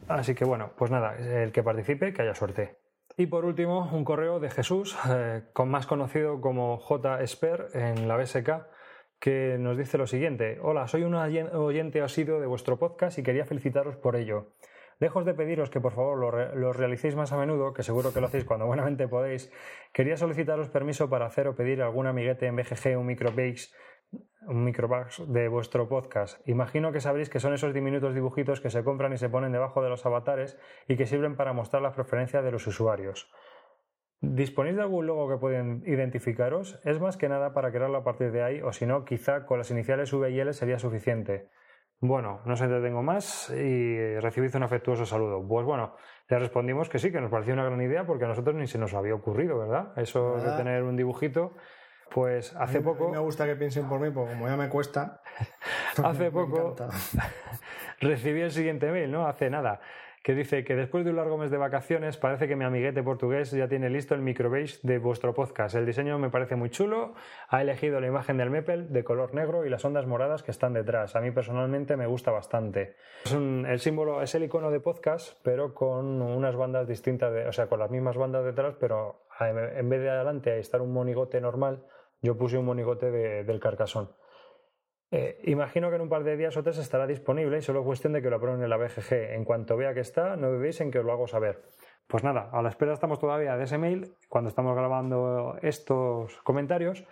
Así 0.09 0.35
que 0.35 0.45
bueno, 0.45 0.73
pues 0.77 0.91
nada, 0.91 1.17
el 1.17 1.53
que 1.53 1.63
participe, 1.63 2.13
que 2.13 2.23
haya 2.23 2.35
suerte. 2.35 2.80
Y 3.17 3.27
por 3.27 3.45
último, 3.45 3.89
un 3.93 4.05
correo 4.05 4.41
de 4.41 4.51
Jesús, 4.51 4.97
eh, 5.09 5.43
con 5.53 5.69
más 5.69 5.87
conocido 5.87 6.41
como 6.41 6.79
J. 6.79 7.21
Esper 7.23 7.67
en 7.75 8.09
la 8.09 8.17
BSK, 8.17 8.67
que 9.19 9.57
nos 9.59 9.77
dice 9.77 9.99
lo 9.99 10.07
siguiente. 10.07 10.59
Hola, 10.63 10.87
soy 10.89 11.03
un 11.03 11.15
oyen- 11.15 11.53
oyente 11.55 12.01
asiduo 12.01 12.41
de 12.41 12.47
vuestro 12.47 12.79
podcast 12.79 13.19
y 13.19 13.23
quería 13.23 13.45
felicitaros 13.45 13.97
por 13.97 14.17
ello. 14.17 14.53
Lejos 14.99 15.25
de 15.25 15.35
pediros 15.35 15.71
que 15.71 15.81
por 15.81 15.93
favor 15.93 16.19
lo, 16.19 16.31
re- 16.31 16.55
lo 16.57 16.73
realicéis 16.73 17.17
más 17.17 17.33
a 17.33 17.39
menudo, 17.39 17.73
que 17.73 17.83
seguro 17.83 18.13
que 18.13 18.21
lo 18.21 18.27
hacéis 18.27 18.45
cuando 18.45 18.67
buenamente 18.67 19.09
podéis, 19.09 19.51
quería 19.93 20.17
solicitaros 20.17 20.69
permiso 20.69 21.09
para 21.11 21.27
hacer 21.27 21.49
o 21.49 21.55
pedir 21.55 21.83
algún 21.83 22.07
amiguete 22.07 22.47
en 22.47 22.57
BGG, 22.57 22.99
un 22.99 23.07
microbase 23.07 23.71
un 24.47 24.65
microbugs 24.65 25.23
de 25.33 25.49
vuestro 25.49 25.89
podcast. 25.89 26.41
Imagino 26.49 26.93
que 26.93 27.01
sabréis 27.01 27.29
que 27.31 27.41
son 27.41 27.55
esos 27.55 27.75
diminutos 27.75 28.15
dibujitos 28.15 28.61
que 28.61 28.71
se 28.71 28.83
compran 28.83 29.13
y 29.13 29.19
se 29.19 29.29
ponen 29.29 29.53
debajo 29.53 29.83
de 29.83 29.89
los 29.89 30.05
avatares 30.07 30.59
y 30.89 30.97
que 30.97 31.07
sirven 31.07 31.37
para 31.37 31.53
mostrar 31.53 31.83
las 31.83 31.95
preferencias 31.95 32.43
de 32.43 32.51
los 32.51 32.67
usuarios. 32.67 33.31
¿Disponéis 34.23 34.77
de 34.77 34.83
algún 34.83 35.07
logo 35.07 35.29
que 35.29 35.39
pueden 35.39 35.83
identificaros? 35.87 36.81
Es 36.85 37.01
más 37.01 37.17
que 37.17 37.29
nada 37.29 37.55
para 37.55 37.71
crearlo 37.73 37.99
a 37.99 38.05
partir 38.05 38.33
de 38.33 38.43
ahí, 38.43 38.61
o 38.61 38.73
si 38.73 38.85
no, 38.85 39.05
quizá 39.05 39.47
con 39.47 39.59
las 39.59 39.71
iniciales 39.71 40.13
V 40.13 40.31
y 40.31 40.41
L 40.41 40.53
sería 40.53 40.79
suficiente. 40.79 41.49
Bueno, 42.01 42.41
no 42.45 42.55
os 42.55 42.61
entretengo 42.61 43.03
más 43.03 43.51
y 43.51 44.19
recibid 44.21 44.55
un 44.57 44.63
afectuoso 44.63 45.07
saludo. 45.07 45.47
Pues 45.47 45.67
bueno, 45.67 45.97
le 46.29 46.39
respondimos 46.39 46.89
que 46.89 46.99
sí, 46.99 47.13
que 47.13 47.21
nos 47.21 47.31
parecía 47.31 47.55
una 47.55 47.65
gran 47.65 47.81
idea 47.81 48.07
porque 48.07 48.25
a 48.25 48.29
nosotros 48.29 48.57
ni 48.57 48.67
se 48.67 48.79
nos 48.79 48.95
había 48.95 49.15
ocurrido, 49.15 49.59
¿verdad? 49.59 49.93
Eso 49.97 50.37
de 50.37 50.57
tener 50.57 50.83
un 50.83 50.97
dibujito. 50.97 51.53
Pues 52.15 52.55
hace 52.57 52.79
A 52.79 52.81
mí- 52.81 52.85
poco... 52.85 53.05
a 53.05 53.07
mí 53.09 53.13
me 53.13 53.19
gusta 53.19 53.47
que 53.47 53.57
piensen 53.57 53.89
por 53.89 54.01
mí, 54.01 54.11
porque 54.11 54.33
como 54.35 54.49
ya 54.49 54.57
me 54.57 54.69
cuesta. 54.69 55.21
Hace 56.05 56.25
me 56.25 56.31
poco 56.31 56.73
encanta. 56.73 56.89
recibí 58.01 58.41
el 58.41 58.51
siguiente 58.51 58.91
mail, 58.91 59.11
¿no? 59.11 59.27
Hace 59.27 59.51
nada, 59.51 59.81
que 60.23 60.35
dice 60.35 60.65
que 60.65 60.75
después 60.77 61.05
de 61.05 61.11
un 61.11 61.17
largo 61.17 61.39
mes 61.39 61.51
de 61.51 61.57
vacaciones 61.57 62.17
parece 62.19 62.47
que 62.49 62.57
mi 62.57 62.65
amiguete 62.65 63.03
portugués 63.03 63.51
ya 63.53 63.69
tiene 63.69 63.89
listo 63.91 64.15
el 64.15 64.21
microbase 64.23 64.79
de 64.83 64.99
vuestro 64.99 65.33
podcast. 65.35 65.75
El 65.77 65.87
diseño 65.87 66.19
me 66.19 66.31
parece 66.31 66.57
muy 66.57 66.69
chulo, 66.71 67.15
ha 67.49 67.63
elegido 67.63 68.01
la 68.01 68.07
imagen 68.07 68.37
del 68.37 68.51
Maple 68.51 68.85
de 68.89 69.05
color 69.05 69.35
negro 69.35 69.65
y 69.65 69.71
las 69.71 69.85
ondas 69.85 70.07
moradas 70.07 70.43
que 70.43 70.51
están 70.51 70.73
detrás. 70.75 71.17
A 71.17 71.21
mí 71.21 71.31
personalmente 71.31 71.97
me 71.97 72.07
gusta 72.07 72.31
bastante. 72.31 72.97
Es 73.25 73.33
un- 73.33 73.67
el 73.67 73.81
símbolo 73.81 74.21
es 74.23 74.35
el 74.35 74.45
icono 74.45 74.71
de 74.71 74.81
podcast, 74.81 75.39
pero 75.43 75.73
con 75.75 76.21
unas 76.21 76.55
bandas 76.57 76.87
distintas, 76.87 77.33
de- 77.33 77.47
o 77.47 77.53
sea, 77.53 77.67
con 77.69 77.79
las 77.79 77.91
mismas 77.91 78.17
bandas 78.17 78.45
detrás, 78.45 78.75
pero 78.79 79.23
en 79.41 79.89
vez 79.89 80.01
de 80.03 80.11
adelante 80.11 80.59
estar 80.59 80.83
un 80.83 80.93
monigote 80.93 81.41
normal, 81.41 81.83
yo 82.23 82.37
puse 82.37 82.59
un 82.59 82.65
monigote 82.67 83.11
de- 83.11 83.45
del 83.45 83.61
carcasón. 83.61 84.11
Eh, 85.13 85.41
imagino 85.45 85.91
que 85.91 85.97
en 85.97 86.03
un 86.03 86.09
par 86.09 86.23
de 86.23 86.37
días 86.37 86.57
o 86.57 86.63
tres 86.63 86.79
estará 86.79 87.05
disponible 87.07 87.59
y 87.59 87.63
solo 87.63 87.81
es 87.81 87.87
cuestión 87.87 88.13
de 88.13 88.23
que 88.23 88.31
lo 88.31 88.37
aprueben 88.37 88.63
en 88.63 88.71
la 88.71 88.77
BGG. 88.77 89.33
En 89.35 89.45
cuanto 89.45 89.77
vea 89.77 89.93
que 89.93 90.01
está, 90.01 90.37
no 90.37 90.51
dudéis 90.53 90.81
en 90.81 90.91
que 90.93 91.01
os 91.01 91.05
lo 91.05 91.13
hago 91.13 91.27
saber. 91.27 91.63
Pues 92.07 92.23
nada, 92.23 92.49
a 92.53 92.63
la 92.63 92.69
espera 92.69 92.93
estamos 92.93 93.19
todavía 93.19 93.57
de 93.57 93.65
ese 93.65 93.77
mail 93.79 94.15
cuando 94.29 94.49
estamos 94.51 94.77
grabando 94.77 95.57
estos 95.63 96.37
comentarios 96.43 97.05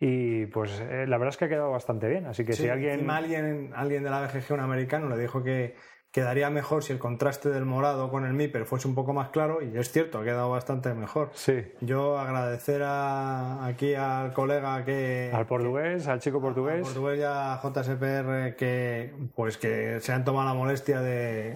y 0.00 0.44
pues 0.46 0.80
eh, 0.80 1.06
la 1.06 1.16
verdad 1.16 1.30
es 1.30 1.36
que 1.38 1.46
ha 1.46 1.48
quedado 1.48 1.70
bastante 1.70 2.08
bien. 2.08 2.26
Así 2.26 2.44
que 2.44 2.52
Sí, 2.52 2.64
si 2.64 2.68
alguien... 2.68 3.08
alguien, 3.10 3.72
alguien 3.74 4.02
de 4.02 4.10
la 4.10 4.20
BGG, 4.26 4.52
un 4.52 4.60
americano, 4.60 5.08
le 5.08 5.16
dijo 5.18 5.42
que 5.42 5.74
quedaría 6.16 6.48
mejor 6.48 6.82
si 6.82 6.94
el 6.94 6.98
contraste 6.98 7.50
del 7.50 7.66
morado 7.66 8.08
con 8.10 8.24
el 8.24 8.32
MIPER 8.32 8.64
fuese 8.64 8.88
un 8.88 8.94
poco 8.94 9.12
más 9.12 9.28
claro, 9.28 9.58
y 9.62 9.76
es 9.76 9.92
cierto, 9.92 10.20
ha 10.20 10.24
quedado 10.24 10.48
bastante 10.50 10.94
mejor. 10.94 11.28
Sí, 11.34 11.62
Yo 11.82 12.18
agradecer 12.18 12.80
a- 12.82 13.66
aquí 13.66 13.94
al 13.94 14.32
colega 14.32 14.82
que... 14.86 15.30
al 15.30 15.44
portugués, 15.46 16.08
al 16.08 16.20
chico 16.20 16.38
al 16.38 16.42
portugués. 16.44 16.80
portugués 16.80 17.18
y 17.18 17.22
a 17.22 17.60
JSPR 17.62 18.56
que 18.56 19.12
pues 19.34 19.58
que 19.58 20.00
se 20.00 20.10
han 20.14 20.24
tomado 20.24 20.48
la 20.48 20.54
molestia 20.54 21.02
de, 21.02 21.54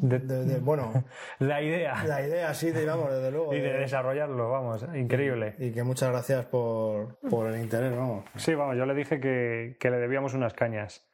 de- 0.00 0.18
de- 0.18 0.44
de- 0.44 0.58
bueno 0.58 0.92
la 1.38 1.62
idea 1.62 2.02
la 2.04 2.26
idea 2.26 2.52
sí 2.54 2.72
de 2.72 2.84
vamos 2.86 3.12
desde 3.12 3.30
luego 3.30 3.54
y 3.54 3.60
de 3.60 3.72
de- 3.72 3.78
desarrollarlo, 3.78 4.50
vamos, 4.50 4.84
increíble. 4.96 5.54
y 5.60 5.70
que 5.70 5.84
muchas 5.84 6.10
gracias 6.10 6.44
por, 6.46 7.18
por 7.30 7.46
el 7.46 7.60
interés 7.62 7.96
vamos 7.96 8.24
Sí, 8.34 8.54
vamos, 8.56 8.76
yo 8.76 8.84
le 8.84 8.94
dije 8.94 9.20
que, 9.20 9.76
que 9.78 9.90
le 9.90 9.98
debíamos 9.98 10.34
unas 10.34 10.54
cañas. 10.54 11.06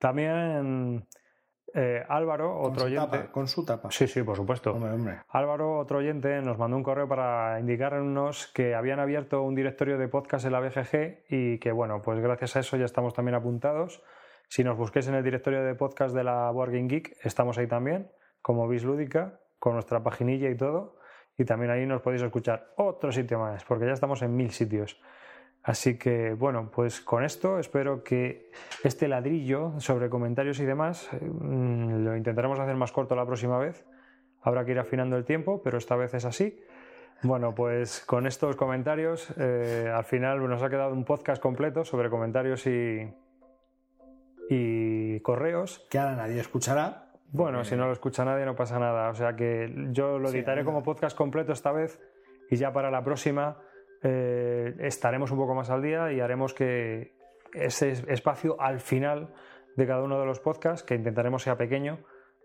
También 0.00 1.06
eh, 1.78 2.04
Álvaro, 2.08 2.60
otro 2.60 2.86
oyente. 2.86 3.18
tapa, 3.18 3.32
con 3.32 3.46
su 3.46 3.64
tapa 3.64 3.90
Sí, 3.90 4.06
sí, 4.06 4.22
por 4.22 4.36
supuesto. 4.36 4.72
hombre 4.72 4.92
hombre 4.92 5.20
Álvaro, 5.28 5.78
otro 5.78 5.98
oyente, 5.98 6.40
nos 6.42 6.58
mandó 6.58 6.76
un 6.76 6.82
correo 6.82 7.08
para 7.08 7.60
indicarnos 7.60 8.48
que 8.48 8.74
habían 8.74 8.98
abierto 8.98 9.42
un 9.42 9.54
directorio 9.54 9.96
de 9.98 10.08
podcast 10.08 10.44
en 10.44 10.52
la 10.52 10.60
BGG 10.60 11.24
y 11.28 11.58
que, 11.58 11.70
bueno, 11.72 12.02
pues 12.02 12.20
gracias 12.20 12.56
a 12.56 12.60
eso 12.60 12.76
ya 12.76 12.84
estamos 12.84 13.14
también 13.14 13.36
apuntados. 13.36 14.02
Si 14.48 14.64
nos 14.64 14.76
busquéis 14.76 15.06
en 15.08 15.14
el 15.14 15.22
directorio 15.22 15.62
de 15.62 15.74
podcast 15.74 16.14
de 16.14 16.24
la 16.24 16.50
Game 16.52 16.88
Geek, 16.88 17.16
estamos 17.22 17.58
ahí 17.58 17.66
también, 17.66 18.10
como 18.42 18.66
Bis 18.66 18.82
Lúdica, 18.82 19.40
con 19.58 19.74
nuestra 19.74 20.02
paginilla 20.02 20.48
y 20.50 20.56
todo. 20.56 20.96
Y 21.36 21.44
también 21.44 21.70
ahí 21.70 21.86
nos 21.86 22.02
podéis 22.02 22.22
escuchar 22.22 22.72
otro 22.76 23.12
sitio 23.12 23.38
más, 23.38 23.64
porque 23.64 23.86
ya 23.86 23.92
estamos 23.92 24.22
en 24.22 24.34
mil 24.34 24.50
sitios. 24.50 25.00
Así 25.68 25.98
que, 25.98 26.32
bueno, 26.32 26.70
pues 26.70 27.02
con 27.02 27.22
esto 27.22 27.58
espero 27.58 28.02
que 28.02 28.50
este 28.84 29.06
ladrillo 29.06 29.78
sobre 29.80 30.08
comentarios 30.08 30.60
y 30.60 30.64
demás 30.64 31.10
eh, 31.12 31.20
mm, 31.22 32.04
lo 32.04 32.16
intentaremos 32.16 32.58
hacer 32.58 32.74
más 32.74 32.90
corto 32.90 33.14
la 33.14 33.26
próxima 33.26 33.58
vez. 33.58 33.84
Habrá 34.40 34.64
que 34.64 34.70
ir 34.70 34.78
afinando 34.78 35.18
el 35.18 35.26
tiempo, 35.26 35.60
pero 35.62 35.76
esta 35.76 35.94
vez 35.94 36.14
es 36.14 36.24
así. 36.24 36.58
Bueno, 37.22 37.54
pues 37.54 38.00
con 38.00 38.26
estos 38.26 38.56
comentarios, 38.56 39.28
eh, 39.36 39.92
al 39.94 40.04
final 40.04 40.48
nos 40.48 40.62
ha 40.62 40.70
quedado 40.70 40.94
un 40.94 41.04
podcast 41.04 41.42
completo 41.42 41.84
sobre 41.84 42.08
comentarios 42.08 42.66
y, 42.66 43.06
y 44.48 45.20
correos. 45.20 45.86
que 45.90 45.98
ahora 45.98 46.16
nadie 46.16 46.40
escuchará 46.40 47.10
Bueno, 47.30 47.62
si 47.62 47.76
no 47.76 47.84
lo 47.84 47.92
escucha 47.92 48.24
nadie 48.24 48.46
no 48.46 48.56
pasa 48.56 48.78
nada. 48.78 49.10
O 49.10 49.14
sea 49.14 49.36
que 49.36 49.70
yo 49.90 50.18
lo 50.18 50.30
editaré 50.30 50.64
como 50.64 50.82
podcast 50.82 51.14
completo 51.14 51.52
esta 51.52 51.72
vez 51.72 52.00
y 52.48 52.56
ya 52.56 52.72
para 52.72 52.90
la 52.90 53.04
próxima 53.04 53.58
eh, 54.02 54.74
estaremos 54.80 55.30
un 55.30 55.38
poco 55.38 55.54
más 55.54 55.70
al 55.70 55.82
día 55.82 56.12
y 56.12 56.20
haremos 56.20 56.54
que 56.54 57.12
ese 57.52 57.90
es- 57.90 58.04
espacio 58.08 58.60
al 58.60 58.80
final 58.80 59.32
de 59.76 59.86
cada 59.86 60.02
uno 60.02 60.18
de 60.20 60.26
los 60.26 60.40
podcasts, 60.40 60.82
que 60.84 60.94
intentaremos 60.94 61.42
sea 61.42 61.56
pequeño, 61.56 61.98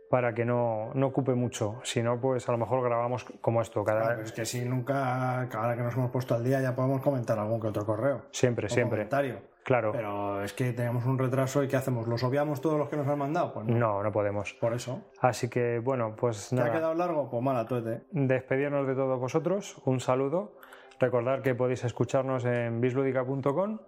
para 0.09 0.33
que 0.35 0.45
no, 0.45 0.91
no 0.93 1.07
ocupe 1.07 1.33
mucho. 1.33 1.79
Si 1.83 2.03
no, 2.03 2.21
pues 2.21 2.47
a 2.47 2.51
lo 2.51 2.59
mejor 2.59 2.83
grabamos 2.83 3.25
como 3.41 3.61
esto, 3.61 3.83
cada 3.83 4.01
Claro, 4.01 4.15
pero 4.17 4.25
es 4.27 4.31
que 4.31 4.45
si 4.45 4.63
nunca 4.63 5.41
ahora 5.41 5.75
que 5.75 5.81
nos 5.81 5.95
hemos 5.95 6.11
puesto 6.11 6.35
al 6.35 6.43
día 6.43 6.61
ya 6.61 6.75
podemos 6.75 7.01
comentar 7.01 7.39
algún 7.39 7.59
que 7.59 7.67
otro 7.67 7.83
correo 7.85 8.21
Siempre, 8.29 8.69
siempre. 8.69 8.97
comentario 8.99 9.39
Claro. 9.63 9.91
pero 9.93 10.43
es 10.43 10.53
que 10.53 10.71
tenemos 10.73 11.05
un 11.05 11.17
retraso 11.17 11.63
y 11.63 11.67
¿qué 11.67 11.77
hacemos? 11.77 12.05
¿los 12.07 12.21
obviamos 12.23 12.61
todos 12.61 12.77
los 12.77 12.89
que 12.89 12.97
nos 12.97 13.07
han 13.07 13.17
mandado? 13.17 13.53
pues 13.53 13.65
no 13.65 13.75
No, 13.75 14.03
no 14.03 14.11
podemos. 14.11 14.53
por 14.53 14.73
eso 14.73 15.01
Así 15.19 15.49
que, 15.49 15.79
bueno, 15.79 16.15
pues 16.15 16.49
¿te 16.49 16.57
ha 16.57 16.65
nada. 16.65 16.71
quedado 16.75 16.93
largo? 16.93 17.27
pues 17.31 17.41
mala 17.41 17.65
tuete 17.65 18.03
despedirnos 18.11 18.85
de 18.85 18.93
todos 18.93 19.19
vosotros, 19.19 19.81
un 19.85 19.99
saludo. 19.99 20.57
Recordar 21.03 21.41
que 21.41 21.53
podéis 21.53 21.83
escucharnos 21.83 22.45
en 22.45 22.79
bisludica.com, 22.79 23.79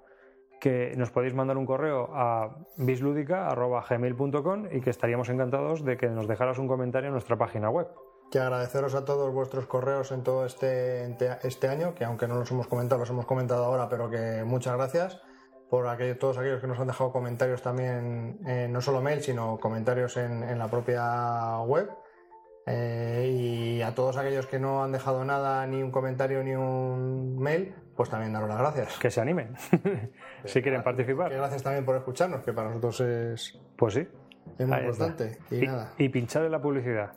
que 0.59 0.93
nos 0.97 1.11
podéis 1.11 1.34
mandar 1.34 1.55
un 1.55 1.66
correo 1.66 2.09
a 2.11 2.57
bisludica.gmail.com 2.76 4.66
y 4.70 4.82
que 4.82 4.89
estaríamos 4.89 5.30
encantados 5.30 5.86
de 5.86 5.95
que 5.95 6.09
nos 6.09 6.28
dejaras 6.28 6.59
un 6.59 6.68
comentario 6.68 7.07
en 7.07 7.13
nuestra 7.13 7.38
página 7.38 7.70
web. 7.70 7.88
que 8.32 8.39
agradeceros 8.39 8.95
a 8.95 9.05
todos 9.05 9.34
vuestros 9.34 9.66
correos 9.66 10.11
en 10.11 10.24
todo 10.24 10.45
este, 10.45 11.05
este 11.43 11.68
año, 11.70 11.95
que 11.95 12.03
aunque 12.03 12.28
no 12.28 12.36
los 12.36 12.51
hemos 12.51 12.68
comentado, 12.68 12.99
los 12.99 13.09
hemos 13.09 13.26
comentado 13.26 13.63
ahora, 13.63 13.88
pero 13.88 14.09
que 14.09 14.43
muchas 14.43 14.76
gracias 14.76 15.22
por 15.70 15.88
aquellos, 15.88 16.20
todos 16.20 16.38
aquellos 16.38 16.59
que 16.59 16.68
nos 16.68 16.78
han 16.82 16.88
dejado 16.88 17.13
comentarios 17.13 17.61
también, 17.61 18.39
eh, 18.45 18.68
no 18.70 18.82
solo 18.82 19.01
mail, 19.01 19.22
sino 19.22 19.57
comentarios 19.57 20.18
en, 20.18 20.43
en 20.43 20.59
la 20.59 20.68
propia 20.68 21.59
web. 21.61 21.89
Eh, 22.68 23.30
y 23.32 23.82
a 23.84 23.93
todos 23.93 24.18
aquellos 24.18 24.47
que 24.47 24.57
no 24.59 24.84
han 24.84 24.91
dejado 24.91 25.24
nada, 25.24 25.66
ni 25.68 25.84
un 25.84 25.91
comentario 25.91 26.43
ni 26.43 26.55
un 26.55 27.38
mail, 27.38 27.76
pues 27.95 28.09
también 28.09 28.34
daros 28.34 28.49
las 28.49 28.57
gracias. 28.57 28.97
Que 28.97 29.11
se 29.11 29.22
animen, 29.22 29.55
si 30.45 30.61
quieren 30.61 30.82
Que 30.82 30.86
participar. 30.86 31.32
gracias 31.32 31.61
también 31.63 31.86
por 31.86 31.95
escucharnos, 31.95 32.43
que 32.43 32.53
para 32.53 32.70
nosotros 32.70 33.01
es, 33.01 33.59
Pues 33.76 33.93
sí. 33.93 34.07
es 34.57 34.68
muy 34.68 34.78
Ahí 34.78 34.88
está. 34.89 35.05
importante. 35.07 35.38
Y, 35.51 35.68
nada, 35.68 35.91
y 35.97 36.09
pinchar 36.09 36.43
en 36.45 36.51
la 36.51 36.61
publicidad. 36.61 37.11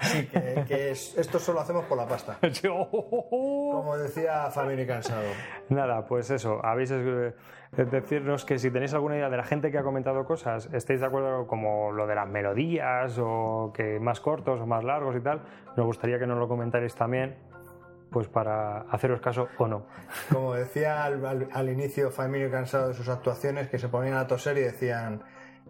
Sí, 0.00 0.26
que, 0.26 0.64
que 0.66 0.90
es- 0.90 1.16
esto 1.16 1.38
solo 1.38 1.60
hacemos 1.60 1.84
por 1.84 1.96
la 1.98 2.06
pasta. 2.06 2.38
Yo- 2.62 2.88
Como 2.90 3.96
decía 3.96 4.50
Family 4.50 4.86
Cansado. 4.86 5.22
Nada, 5.68 6.06
pues 6.06 6.30
eso, 6.30 6.60
habéis 6.64 6.90
eh, 6.92 7.32
decirnos 7.76 8.44
que 8.44 8.58
si 8.58 8.70
tenéis 8.70 8.94
alguna 8.94 9.16
idea 9.16 9.30
de 9.30 9.36
la 9.36 9.44
gente 9.44 9.70
que 9.70 9.78
ha 9.78 9.82
comentado 9.82 10.24
cosas, 10.24 10.68
estéis 10.72 11.00
de 11.00 11.06
acuerdo 11.06 11.46
como 11.46 11.92
lo 11.92 12.06
de 12.06 12.14
las 12.14 12.28
melodías 12.28 13.18
o 13.20 13.72
que 13.74 13.98
más 14.00 14.20
cortos 14.20 14.60
o 14.60 14.66
más 14.66 14.84
largos 14.84 15.16
y 15.16 15.20
tal, 15.20 15.42
nos 15.76 15.86
gustaría 15.86 16.18
que 16.18 16.26
nos 16.26 16.38
lo 16.38 16.48
comentarais 16.48 16.94
también, 16.94 17.36
pues 18.10 18.28
para 18.28 18.82
haceros 18.90 19.20
caso 19.20 19.48
o 19.58 19.66
no. 19.66 19.86
Como 20.30 20.54
decía 20.54 21.04
al, 21.04 21.24
al- 21.24 21.48
al 21.52 21.68
inicio 21.70 22.10
Cansado 22.50 22.88
de 22.88 22.94
sus 22.94 23.08
actuaciones, 23.08 23.68
que 23.68 23.78
se 23.78 23.88
ponían 23.88 24.14
a 24.18 24.26
toser 24.26 24.58
y 24.58 24.62
decían: 24.62 25.22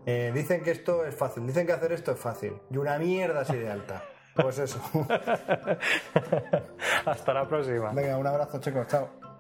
eh, 0.07 0.33
Dicen 0.35 0.63
que 0.63 0.71
esto 0.71 1.05
es 1.05 1.15
fácil, 1.15 1.47
dicen 1.47 1.67
que 1.67 1.73
hacer 1.73 1.93
esto 1.93 2.13
es 2.13 2.19
fácil. 2.19 2.55
Y 2.71 2.77
una 2.77 2.99
mierda 2.99 3.41
así 3.41 3.57
de 3.57 3.71
alta. 3.71 4.05
Pues 4.35 4.59
eso. 4.59 4.81
Hasta 7.05 7.35
la 7.35 7.47
próxima. 7.47 7.93
Venga, 7.93 8.17
un 8.17 8.27
abrazo, 8.27 8.59
chicos. 8.61 8.87
Chao. 8.87 9.32